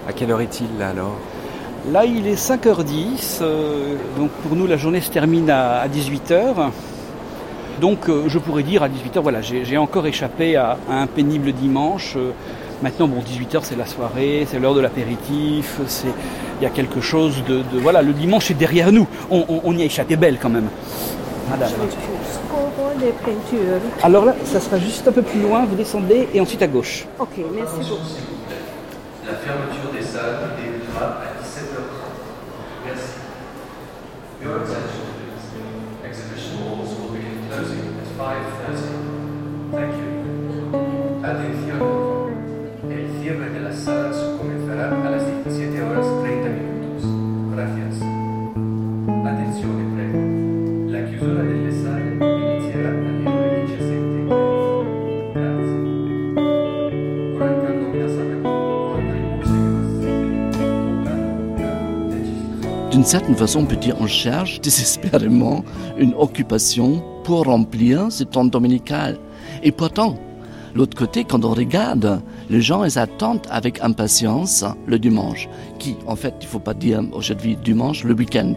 À 0.07 0.13
quelle 0.13 0.31
heure 0.31 0.41
est-il 0.41 0.67
là 0.79 0.89
alors 0.89 1.15
Là, 1.91 2.03
il 2.05 2.25
est 2.25 2.33
5h10, 2.35 3.39
euh, 3.41 3.95
donc 4.17 4.31
pour 4.31 4.55
nous, 4.55 4.65
la 4.65 4.75
journée 4.75 5.01
se 5.01 5.11
termine 5.11 5.49
à, 5.51 5.87
18h. 5.87 6.69
Donc, 7.79 8.09
euh, 8.09 8.23
je 8.27 8.39
pourrais 8.39 8.63
dire 8.63 8.81
à 8.81 8.87
18h, 8.89 9.19
voilà, 9.21 9.41
j'ai 9.41 9.77
encore 9.77 10.07
échappé 10.07 10.55
à, 10.55 10.77
à 10.89 10.95
un 11.01 11.05
pénible 11.07 11.51
dimanche. 11.51 12.13
Euh, 12.17 12.31
maintenant, 12.81 13.07
bon, 13.07 13.17
18h, 13.21 13.59
c'est 13.61 13.77
la 13.77 13.85
soirée, 13.85 14.47
c'est 14.49 14.57
l'heure 14.59 14.73
de 14.73 14.79
l'apéritif, 14.81 15.79
c'est 15.87 16.07
il 16.59 16.63
y 16.63 16.65
a 16.65 16.69
quelque 16.71 17.01
chose 17.01 17.43
de, 17.47 17.57
de- 17.57 17.79
Voilà, 17.79 18.01
le 18.01 18.13
dimanche 18.13 18.49
est 18.49 18.55
derrière 18.55 18.91
nous. 18.91 19.07
On, 19.29 19.45
on- 19.47 19.61
on 19.65 19.77
y 19.77 19.81
a 19.83 19.85
échappé 19.85 20.15
belle 20.15 20.37
quand 20.41 20.49
même. 20.49 20.69
Madame. 21.51 21.69
Alors 24.01 24.25
là, 24.25 24.35
ça 24.45 24.59
sera 24.59 24.79
juste 24.79 25.07
un 25.07 25.11
peu 25.11 25.21
plus 25.21 25.41
loin, 25.41 25.65
vous 25.65 25.75
descendez 25.75 26.27
et 26.33 26.41
ensuite 26.41 26.61
à 26.63 26.67
gauche. 26.67 27.05
Ok, 27.19 27.27
merci 27.53 27.75
beaucoup. 27.89 28.01
La 29.27 29.33
fermeture 29.33 29.84
des 30.15 30.21
salles 30.21 30.55
débutera 30.57 31.05
à 31.19 31.43
17h30. 31.43 32.05
Merci. 32.85 33.13
D'une 63.05 63.11
certaine 63.11 63.35
façon, 63.35 63.59
on 63.59 63.65
peut 63.65 63.75
dire 63.75 63.97
on 63.99 64.07
cherche 64.07 64.59
désespérément 64.61 65.63
une 65.99 66.15
occupation 66.15 67.03
pour 67.23 67.43
remplir 67.43 68.11
ce 68.11 68.23
temps 68.23 68.45
dominical. 68.45 69.19
Et 69.61 69.71
pourtant, 69.71 70.17
l'autre 70.73 70.97
côté, 70.97 71.23
quand 71.23 71.45
on 71.45 71.53
regarde, 71.53 72.23
les 72.49 72.61
gens, 72.61 72.81
attendent 72.81 73.45
avec 73.51 73.79
impatience 73.83 74.65
le 74.87 74.97
dimanche, 74.97 75.47
qui, 75.77 75.97
en 76.07 76.15
fait, 76.15 76.33
il 76.41 76.47
faut 76.47 76.57
pas 76.57 76.73
dire 76.73 77.03
aujourd'hui 77.13 77.55
dimanche, 77.63 78.03
le 78.03 78.15
week-end. 78.15 78.55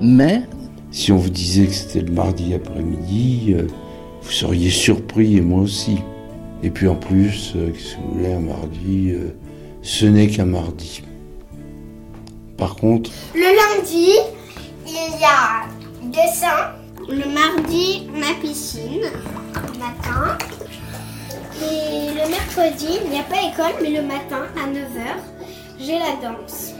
Mais 0.00 0.44
Si 0.90 1.12
on 1.12 1.18
vous 1.18 1.28
disait 1.28 1.66
que 1.66 1.74
c'était 1.74 2.00
le 2.00 2.12
mardi 2.12 2.54
après-midi, 2.54 3.48
euh, 3.50 3.66
vous 4.22 4.30
seriez 4.30 4.70
surpris 4.70 5.36
et 5.36 5.42
moi 5.42 5.60
aussi. 5.60 5.98
Et 6.62 6.70
puis 6.70 6.88
en 6.88 6.96
plus, 6.96 7.52
euh, 7.56 7.72
qu'est-ce 7.72 7.96
que 7.96 8.00
vous 8.00 8.14
voulez, 8.14 8.32
un 8.32 8.40
mardi, 8.40 9.10
euh, 9.10 9.36
ce 9.82 10.06
n'est 10.06 10.28
qu'un 10.28 10.46
mardi. 10.46 11.02
Par 12.58 12.74
contre, 12.74 13.10
Le 13.34 13.40
lundi, 13.40 14.16
il 14.84 15.20
y 15.20 15.24
a 15.24 15.66
dessin. 16.02 16.72
Le 17.08 17.24
mardi, 17.32 18.10
on 18.14 18.20
a 18.20 18.34
piscine, 18.40 19.06
matin. 19.78 20.36
Et 21.62 22.10
le 22.12 22.28
mercredi, 22.28 22.98
il 23.04 23.10
n'y 23.10 23.20
a 23.20 23.22
pas 23.22 23.36
école, 23.36 23.80
mais 23.80 23.90
le 23.90 24.02
matin, 24.02 24.46
à 24.56 24.68
9h, 24.68 25.16
j'ai 25.78 25.98
la 25.98 26.16
danse. 26.20 26.72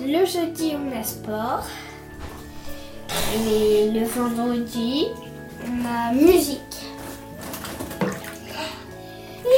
Le 0.00 0.24
jeudi, 0.24 0.74
on 0.76 0.98
a 0.98 1.02
sport. 1.02 1.66
Et 3.34 3.90
le 3.90 4.06
vendredi, 4.06 5.08
on 5.66 5.84
a 5.84 6.12
musique. 6.12 6.60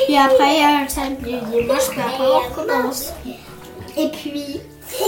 Puis 0.06 0.16
après, 0.16 0.56
il 0.56 0.60
y 0.60 0.64
a 0.64 0.82
le 0.82 0.88
samedi 0.88 1.34
et 1.34 1.60
dimanche, 1.62 1.90
on 2.18 2.38
recommence. 2.40 3.12
Et 3.96 4.08
puis, 4.08 4.60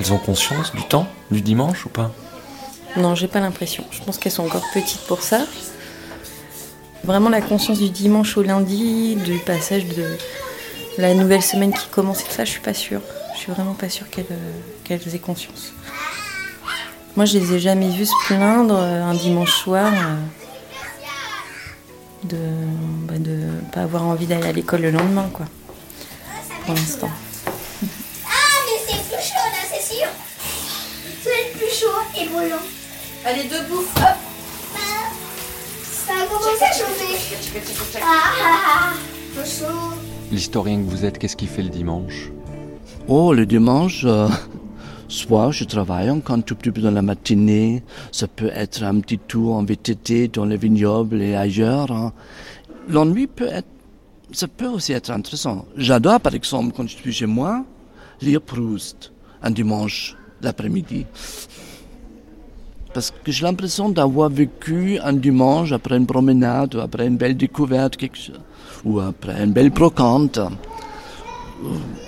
Elles 0.00 0.12
ont 0.12 0.18
conscience 0.18 0.72
du 0.72 0.82
temps, 0.82 1.06
du 1.30 1.40
dimanche 1.40 1.84
ou 1.86 1.88
pas? 1.88 2.10
Non, 2.96 3.14
j'ai 3.14 3.28
pas 3.28 3.40
l'impression. 3.40 3.84
Je 3.90 4.02
pense 4.02 4.18
qu'elles 4.18 4.32
sont 4.32 4.44
encore 4.44 4.64
petites 4.72 5.02
pour 5.02 5.22
ça. 5.22 5.40
Vraiment 7.04 7.28
la 7.28 7.40
conscience 7.40 7.78
du 7.78 7.90
dimanche 7.90 8.36
au 8.36 8.42
lundi, 8.42 9.16
du 9.16 9.38
passage 9.38 9.86
de 9.86 10.04
la 10.98 11.14
nouvelle 11.14 11.42
semaine 11.42 11.72
qui 11.72 11.88
commence 11.88 12.20
et 12.22 12.24
tout 12.24 12.32
ça, 12.32 12.44
je 12.44 12.50
suis 12.50 12.60
pas 12.60 12.74
sûre. 12.74 13.00
Je 13.34 13.40
suis 13.40 13.52
vraiment 13.52 13.74
pas 13.74 13.88
sûre 13.88 14.08
qu'elles 14.10 14.26
euh, 14.30 14.50
qu'elles 14.84 15.14
aient 15.14 15.18
conscience. 15.18 15.72
Moi, 17.16 17.24
je 17.24 17.38
les 17.38 17.54
ai 17.54 17.60
jamais 17.60 17.90
vues 17.90 18.06
se 18.06 18.26
plaindre 18.26 18.76
euh, 18.76 19.02
un 19.04 19.14
dimanche 19.14 19.52
soir 19.52 19.92
euh, 19.92 20.16
de 22.24 22.36
bah, 23.06 23.18
de 23.18 23.38
pas 23.72 23.82
avoir 23.82 24.04
envie 24.04 24.26
d'aller 24.26 24.48
à 24.48 24.52
l'école 24.52 24.82
le 24.82 24.90
lendemain, 24.90 25.30
quoi. 25.32 25.46
Pour 26.66 26.74
l'instant. 26.74 27.10
Plus 31.70 31.80
chaud 31.80 32.20
et 32.20 32.28
brûlant. 32.28 32.56
Allez, 33.24 33.44
debout, 33.44 33.80
hop. 33.96 34.16
Ça 35.82 36.12
a 36.12 36.26
commencé 36.26 36.64
à 36.64 36.72
chauffer. 36.72 38.00
Ah, 38.02 38.06
ah, 38.06 38.58
ah, 38.66 38.92
trop 39.34 39.44
chaud. 39.44 39.96
L'historien 40.32 40.78
que 40.78 40.90
vous 40.90 41.04
êtes, 41.04 41.18
qu'est-ce 41.18 41.36
qu'il 41.36 41.48
fait 41.48 41.62
le 41.62 41.68
dimanche? 41.68 42.30
Oh, 43.08 43.32
le 43.32 43.46
dimanche, 43.46 44.02
euh, 44.04 44.28
soit 45.08 45.50
je 45.50 45.64
travaille 45.64 46.10
encore 46.10 46.36
un 46.36 46.40
tout 46.40 46.54
petit 46.54 46.70
peu 46.70 46.80
dans 46.80 46.90
la 46.90 47.02
matinée, 47.02 47.82
ça 48.12 48.26
peut 48.26 48.50
être 48.54 48.82
un 48.82 49.00
petit 49.00 49.18
tour 49.18 49.54
en 49.54 49.64
VTT 49.64 50.28
dans 50.28 50.44
les 50.44 50.56
vignobles 50.56 51.20
et 51.22 51.34
ailleurs. 51.36 51.90
hein. 51.92 52.12
L'ennui 52.88 53.26
peut 53.26 53.48
être, 53.48 53.68
ça 54.32 54.48
peut 54.48 54.66
aussi 54.68 54.92
être 54.92 55.10
intéressant. 55.10 55.64
J'adore, 55.76 56.20
par 56.20 56.34
exemple, 56.34 56.72
quand 56.76 56.88
je 56.88 56.96
suis 56.96 57.12
chez 57.12 57.26
moi, 57.26 57.64
lire 58.20 58.40
Proust 58.40 59.12
un 59.42 59.50
dimanche 59.50 60.16
l'après-midi. 60.42 61.06
Parce 62.92 63.12
que 63.12 63.30
j'ai 63.30 63.44
l'impression 63.44 63.88
d'avoir 63.88 64.28
vécu 64.30 64.98
un 65.02 65.12
dimanche 65.12 65.72
après 65.72 65.96
une 65.96 66.06
promenade, 66.06 66.74
ou 66.74 66.80
après 66.80 67.06
une 67.06 67.16
belle 67.16 67.36
découverte, 67.36 67.96
ou 68.84 69.00
après 69.00 69.44
une 69.44 69.52
belle 69.52 69.70
brocante 69.70 70.40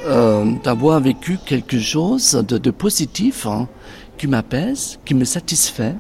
euh, 0.07 0.51
d'avoir 0.65 0.99
vécu 1.01 1.39
quelque 1.45 1.79
chose 1.79 2.33
de, 2.49 2.59
de 2.59 2.71
positif 2.71 3.47
hein, 3.47 3.69
qui 4.19 4.27
m'apaise, 4.27 4.99
qui 5.05 5.15
me 5.15 5.25
satisfait. 5.25 5.95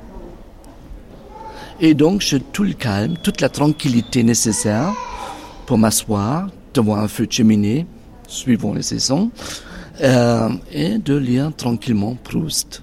Et 1.80 1.94
donc 1.94 2.22
j'ai 2.22 2.40
tout 2.40 2.64
le 2.64 2.72
calme, 2.72 3.16
toute 3.22 3.40
la 3.40 3.48
tranquillité 3.48 4.22
nécessaire 4.22 4.92
pour 5.66 5.78
m'asseoir 5.78 6.48
devant 6.74 6.96
un 6.96 7.08
feu 7.08 7.26
de 7.26 7.32
cheminée, 7.32 7.86
suivant 8.26 8.72
les 8.72 8.82
saisons, 8.82 9.30
euh, 10.02 10.48
et 10.72 10.98
de 10.98 11.16
lire 11.16 11.54
tranquillement 11.56 12.16
Proust. 12.22 12.82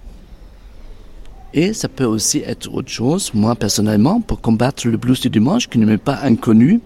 Et 1.54 1.74
ça 1.74 1.88
peut 1.88 2.06
aussi 2.06 2.44
être 2.46 2.72
autre 2.74 2.90
chose. 2.90 3.32
Moi, 3.34 3.56
personnellement, 3.56 4.22
pour 4.22 4.40
combattre 4.40 4.88
le 4.88 4.98
blues 4.98 5.20
du 5.20 5.30
dimanche, 5.30 5.68
qui 5.68 5.80
ne 5.80 5.86
m'est 5.86 5.98
pas 5.98 6.20
inconnu, 6.22 6.80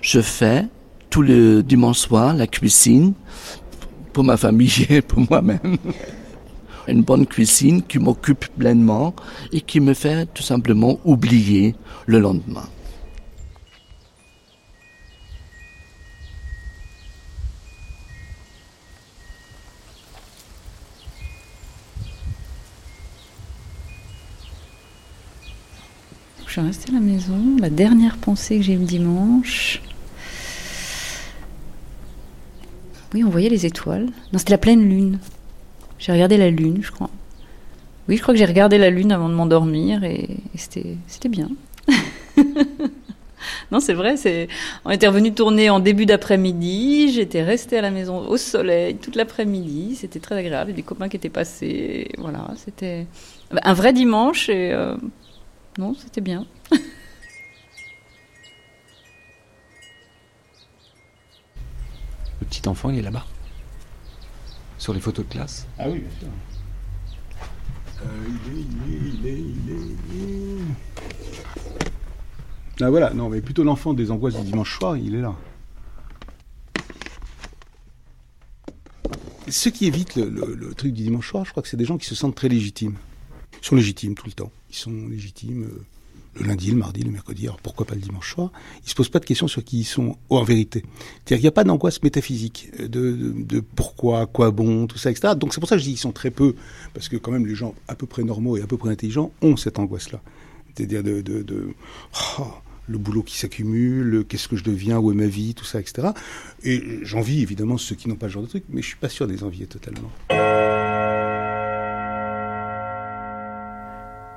je 0.00 0.20
fais 0.20 0.66
tous 1.10 1.22
les 1.22 1.62
dimanches 1.62 1.98
soirs 1.98 2.34
la 2.34 2.46
cuisine 2.46 3.14
pour 4.12 4.24
ma 4.24 4.36
famille 4.36 4.86
et 4.90 5.02
pour 5.02 5.20
moi-même. 5.28 5.76
Une 6.88 7.02
bonne 7.02 7.26
cuisine 7.26 7.82
qui 7.82 7.98
m'occupe 7.98 8.46
pleinement 8.58 9.14
et 9.52 9.60
qui 9.60 9.80
me 9.80 9.94
fait 9.94 10.26
tout 10.32 10.42
simplement 10.42 10.98
oublier 11.04 11.74
le 12.06 12.20
lendemain. 12.20 12.66
Je 26.50 26.54
suis 26.54 26.62
restée 26.62 26.90
à 26.90 26.94
la 26.94 27.00
maison. 27.00 27.38
La 27.60 27.70
dernière 27.70 28.16
pensée 28.16 28.56
que 28.56 28.64
j'ai 28.64 28.72
eue 28.72 28.78
dimanche. 28.78 29.80
Oui, 33.14 33.22
on 33.22 33.30
voyait 33.30 33.48
les 33.48 33.66
étoiles. 33.66 34.06
Non, 34.32 34.38
c'était 34.40 34.54
la 34.54 34.58
pleine 34.58 34.82
lune. 34.82 35.20
J'ai 36.00 36.10
regardé 36.10 36.36
la 36.36 36.50
lune, 36.50 36.78
je 36.82 36.90
crois. 36.90 37.08
Oui, 38.08 38.16
je 38.16 38.22
crois 38.22 38.34
que 38.34 38.38
j'ai 38.38 38.46
regardé 38.46 38.78
la 38.78 38.90
lune 38.90 39.12
avant 39.12 39.28
de 39.28 39.34
m'endormir 39.34 40.02
et, 40.02 40.38
c'était, 40.56 40.96
c'était 41.06 41.28
bien. 41.28 41.50
non, 43.70 43.78
c'est 43.78 43.94
vrai. 43.94 44.16
On 44.84 44.90
était 44.90 45.06
revenu 45.06 45.32
tourner 45.32 45.70
en 45.70 45.78
début 45.78 46.04
d'après-midi. 46.04 47.12
J'étais 47.12 47.44
restée 47.44 47.78
à 47.78 47.82
la 47.82 47.92
maison 47.92 48.26
au 48.26 48.36
soleil 48.36 48.96
toute 48.96 49.14
l'après-midi. 49.14 49.94
C'était 49.94 50.18
très 50.18 50.34
agréable. 50.34 50.70
Il 50.70 50.72
y 50.72 50.74
a 50.74 50.76
des 50.78 50.82
copains 50.82 51.08
qui 51.08 51.16
étaient 51.16 51.28
passés. 51.28 52.08
Voilà, 52.18 52.50
c'était 52.56 53.06
un 53.52 53.72
vrai 53.72 53.92
dimanche 53.92 54.48
et 54.48 54.72
euh, 54.72 54.96
non, 55.78 55.94
c'était 55.94 56.20
bien. 56.20 56.46
Le 62.40 62.46
petit 62.46 62.66
enfant, 62.68 62.90
il 62.90 62.98
est 62.98 63.02
là-bas. 63.02 63.26
Sur 64.78 64.94
les 64.94 65.00
photos 65.00 65.26
de 65.26 65.30
classe. 65.32 65.66
Ah 65.78 65.88
oui, 65.88 65.98
bien 66.00 66.10
sûr. 66.18 66.28
Euh, 68.02 68.06
il 68.28 68.52
est, 68.52 68.60
il 68.62 68.94
est, 68.94 69.00
il 69.10 69.26
est, 69.26 69.38
il 69.38 69.70
est, 69.70 69.96
il 70.14 70.60
est. 70.60 70.64
Ah 72.82 72.88
voilà, 72.88 73.12
non, 73.12 73.28
mais 73.28 73.42
plutôt 73.42 73.62
l'enfant 73.62 73.92
des 73.92 74.10
angoisses 74.10 74.36
du 74.36 74.42
dimanche 74.42 74.78
soir, 74.78 74.96
il 74.96 75.14
est 75.14 75.20
là. 75.20 75.34
Ceux 79.48 79.70
qui 79.70 79.86
le, 80.16 80.30
le- 80.30 80.54
le 80.54 80.74
truc 80.74 80.94
du 80.94 81.02
dimanche 81.02 81.28
soir, 81.28 81.44
je 81.44 81.50
crois 81.50 81.62
que 81.62 81.68
c'est 81.68 81.76
des 81.76 81.84
gens 81.84 81.98
qui 81.98 82.06
se 82.06 82.14
sentent 82.14 82.36
très 82.36 82.48
légitimes. 82.48 82.94
Sont 83.62 83.76
légitimes 83.76 84.14
tout 84.14 84.26
le 84.26 84.32
temps. 84.32 84.52
Ils 84.70 84.76
sont 84.76 85.08
légitimes 85.08 85.64
euh, 85.64 85.84
le 86.36 86.46
lundi, 86.46 86.70
le 86.70 86.76
mardi, 86.76 87.02
le 87.02 87.10
mercredi. 87.10 87.46
Alors 87.46 87.60
pourquoi 87.60 87.86
pas 87.86 87.94
le 87.94 88.00
dimanche 88.00 88.32
soir 88.32 88.52
Ils 88.84 88.90
se 88.90 88.94
posent 88.94 89.08
pas 89.08 89.18
de 89.18 89.24
questions 89.24 89.48
sur 89.48 89.64
qui 89.64 89.80
ils 89.80 89.84
sont 89.84 90.16
en 90.28 90.42
vérité. 90.42 90.84
C'est-à-dire 90.84 91.36
qu'il 91.36 91.42
n'y 91.42 91.48
a 91.48 91.52
pas 91.52 91.64
d'angoisse 91.64 92.02
métaphysique 92.02 92.70
euh, 92.80 92.88
de, 92.88 93.34
de, 93.36 93.60
pourquoi, 93.60 94.26
quoi 94.26 94.50
bon, 94.50 94.86
tout 94.86 94.98
ça, 94.98 95.10
etc. 95.10 95.34
Donc 95.36 95.54
c'est 95.54 95.60
pour 95.60 95.68
ça 95.68 95.76
que 95.76 95.80
je 95.80 95.86
dis 95.86 95.92
qu'ils 95.92 96.00
sont 96.00 96.12
très 96.12 96.30
peu, 96.30 96.54
parce 96.94 97.08
que 97.08 97.16
quand 97.16 97.32
même 97.32 97.46
les 97.46 97.54
gens 97.54 97.74
à 97.88 97.94
peu 97.94 98.06
près 98.06 98.22
normaux 98.22 98.56
et 98.56 98.62
à 98.62 98.66
peu 98.66 98.76
près 98.76 98.90
intelligents 98.90 99.32
ont 99.42 99.56
cette 99.56 99.78
angoisse-là. 99.78 100.20
C'est-à-dire 100.74 101.02
de, 101.02 101.20
de, 101.20 101.42
de 101.42 101.74
oh, 102.38 102.46
le 102.86 102.98
boulot 102.98 103.22
qui 103.22 103.38
s'accumule, 103.38 104.24
qu'est-ce 104.28 104.48
que 104.48 104.56
je 104.56 104.64
deviens, 104.64 104.98
où 104.98 105.10
est 105.10 105.14
ma 105.14 105.26
vie, 105.26 105.54
tout 105.54 105.64
ça, 105.64 105.80
etc. 105.80 106.08
Et 106.62 106.82
j'envie 107.02 107.42
évidemment 107.42 107.78
ceux 107.78 107.94
qui 107.94 108.08
n'ont 108.08 108.16
pas 108.16 108.28
ce 108.28 108.34
genre 108.34 108.42
de 108.42 108.48
truc, 108.48 108.64
mais 108.68 108.82
je 108.82 108.86
suis 108.86 108.96
pas 108.96 109.08
sûr 109.08 109.26
de 109.26 109.32
les 109.32 109.44
envier 109.44 109.66
totalement. 109.66 110.10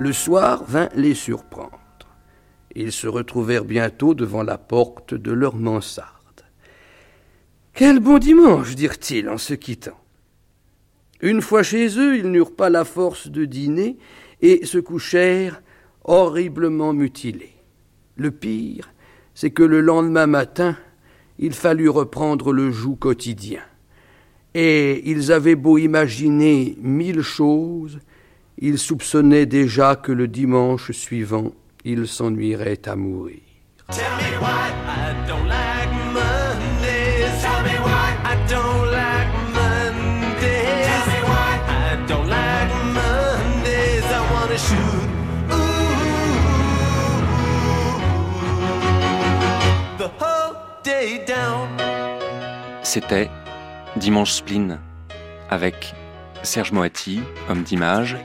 Le 0.03 0.11
soir 0.11 0.65
vint 0.65 0.89
les 0.95 1.13
surprendre. 1.13 1.79
Ils 2.75 2.91
se 2.91 3.07
retrouvèrent 3.07 3.63
bientôt 3.63 4.13
devant 4.13 4.43
la 4.43 4.57
porte 4.57 5.13
de 5.13 5.31
leur 5.31 5.55
mansarde. 5.55 6.43
Quel 7.71 8.01
bon 8.01 8.17
dimanche, 8.17 8.75
dirent-ils 8.75 9.29
en 9.29 9.37
se 9.37 9.53
quittant. 9.53 9.97
Une 11.21 11.41
fois 11.41 11.63
chez 11.63 11.97
eux, 11.97 12.17
ils 12.17 12.29
n'eurent 12.29 12.53
pas 12.53 12.69
la 12.69 12.83
force 12.83 13.29
de 13.29 13.45
dîner 13.45 13.97
et 14.41 14.65
se 14.65 14.77
couchèrent 14.77 15.61
horriblement 16.03 16.91
mutilés. 16.91 17.55
Le 18.17 18.31
pire, 18.31 18.91
c'est 19.33 19.51
que 19.51 19.63
le 19.63 19.79
lendemain 19.79 20.27
matin, 20.27 20.75
il 21.39 21.53
fallut 21.53 21.87
reprendre 21.87 22.51
le 22.51 22.71
joug 22.71 22.97
quotidien. 22.97 23.61
Et 24.53 25.09
ils 25.09 25.31
avaient 25.31 25.55
beau 25.55 25.77
imaginer 25.77 26.77
mille 26.81 27.21
choses, 27.21 27.99
ils 28.57 28.77
soupçonnaient 28.79 29.45
déjà 29.45 29.95
que 29.95 30.11
le 30.11 30.27
dimanche 30.27 30.91
suivant, 30.91 31.51
ils 31.83 32.07
s'ennuieraient 32.07 32.87
à 32.87 32.95
mourir. 32.95 33.39
Tell 33.89 34.03
me 34.17 34.37
why 34.39 34.71
I 34.87 35.13
don't 35.27 35.47
like 35.47 35.89
Mondays. 36.13 37.41
Tell 37.41 37.61
me 37.63 37.77
why 37.83 38.15
I 38.23 38.35
don't 38.47 38.89
like 38.91 39.27
Mondays. 39.53 40.87
Tell 40.87 41.05
me 41.07 41.19
why 41.27 41.59
I 41.67 41.97
don't 42.07 42.29
like 42.29 42.71
Mondays. 42.93 44.05
I 44.05 44.21
wanna 44.31 44.57
shoot. 44.57 45.09
Ooh, 45.51 45.97
the 49.97 50.09
whole 50.19 50.55
day 50.83 51.23
down. 51.27 51.67
C'était 52.83 53.29
Dimanche 53.97 54.31
Spleen 54.31 54.79
avec 55.49 55.93
Serge 56.41 56.71
Moati, 56.71 57.21
homme 57.49 57.63
d'image, 57.63 58.17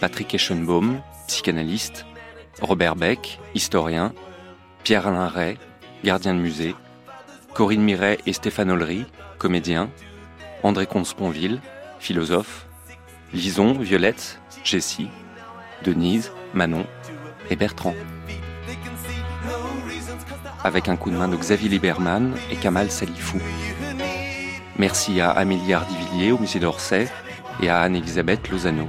Patrick 0.00 0.34
Eschenbaum, 0.34 1.02
psychanalyste, 1.26 2.06
Robert 2.62 2.96
Beck, 2.96 3.38
historien, 3.54 4.14
Pierre-Alain 4.82 5.28
Ray, 5.28 5.58
gardien 6.04 6.32
de 6.32 6.40
musée, 6.40 6.74
Corinne 7.52 7.82
Miret 7.82 8.18
et 8.24 8.32
Stéphane 8.32 8.70
Ollery, 8.70 9.04
comédien, 9.38 9.90
André 10.62 10.86
Comte-Sponville, 10.86 11.60
philosophe, 11.98 12.66
Lison, 13.34 13.74
Violette, 13.74 14.40
Jessie, 14.64 15.08
Denise, 15.84 16.32
Manon 16.54 16.86
et 17.50 17.56
Bertrand. 17.56 17.94
Avec 20.64 20.88
un 20.88 20.96
coup 20.96 21.10
de 21.10 21.16
main 21.16 21.28
de 21.28 21.36
Xavier 21.36 21.68
Lieberman 21.68 22.34
et 22.50 22.56
Kamal 22.56 22.90
Salifou. 22.90 23.38
Merci 24.78 25.20
à 25.20 25.30
Amélie 25.30 25.74
Hardivilliers 25.74 26.32
au 26.32 26.38
musée 26.38 26.58
d'Orsay 26.58 27.06
et 27.62 27.68
à 27.68 27.80
Anne-Elisabeth 27.80 28.48
Lozano. 28.48 28.88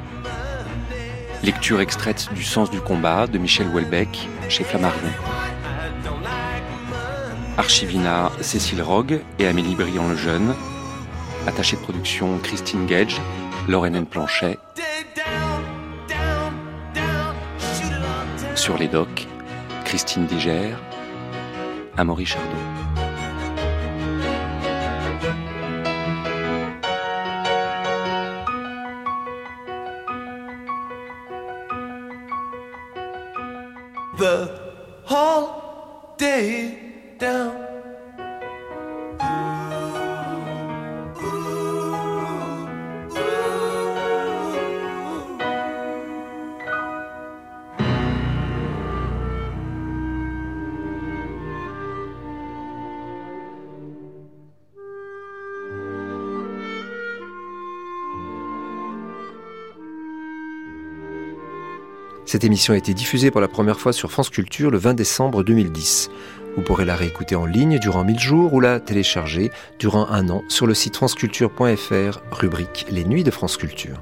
Lecture 1.44 1.82
extraite 1.82 2.30
du 2.36 2.44
Sens 2.44 2.70
du 2.70 2.80
combat 2.80 3.26
de 3.26 3.40
Michel 3.40 3.68
Houellebecq 3.68 4.30
chez 4.48 4.64
Flammarion. 4.64 5.10
Archivina 7.58 8.32
Cécile 8.42 8.84
Rogue 8.84 9.22
et 9.40 9.48
Amélie 9.48 9.74
Briand-Lejeune. 9.74 10.54
Attachée 11.48 11.78
de 11.78 11.82
production 11.82 12.38
Christine 12.44 12.86
Gage, 12.86 13.20
Lorraine 13.68 14.06
Planchet. 14.06 14.60
Sur 18.54 18.78
les 18.78 18.88
docks, 18.88 19.28
Christine 19.84 20.28
Digère, 20.28 20.80
Amaury 21.98 22.28
Chardot. 22.28 22.71
Whole 35.06 36.16
day 36.18 36.78
down. 37.18 37.71
Cette 62.32 62.46
émission 62.46 62.74
a 62.74 62.78
été 62.78 62.94
diffusée 62.94 63.30
pour 63.30 63.42
la 63.42 63.50
première 63.50 63.78
fois 63.78 63.92
sur 63.92 64.10
France 64.10 64.30
Culture 64.30 64.72
le 64.72 64.78
20 64.78 64.94
décembre 64.94 65.44
2010. 65.44 66.10
Vous 66.56 66.62
pourrez 66.62 66.86
la 66.86 66.96
réécouter 66.96 67.36
en 67.36 67.46
ligne 67.46 67.78
durant 67.78 68.06
1000 68.06 68.20
jours 68.20 68.54
ou 68.54 68.62
la 68.62 68.80
télécharger 68.80 69.52
durant 69.80 70.08
un 70.08 70.30
an 70.30 70.42
sur 70.48 70.66
le 70.66 70.74
site 70.74 70.96
franceculture.fr, 70.96 72.22
rubrique 72.32 72.86
Les 72.90 73.04
Nuits 73.04 73.26
de 73.26 73.32
France 73.32 73.58
Culture. 73.58 74.02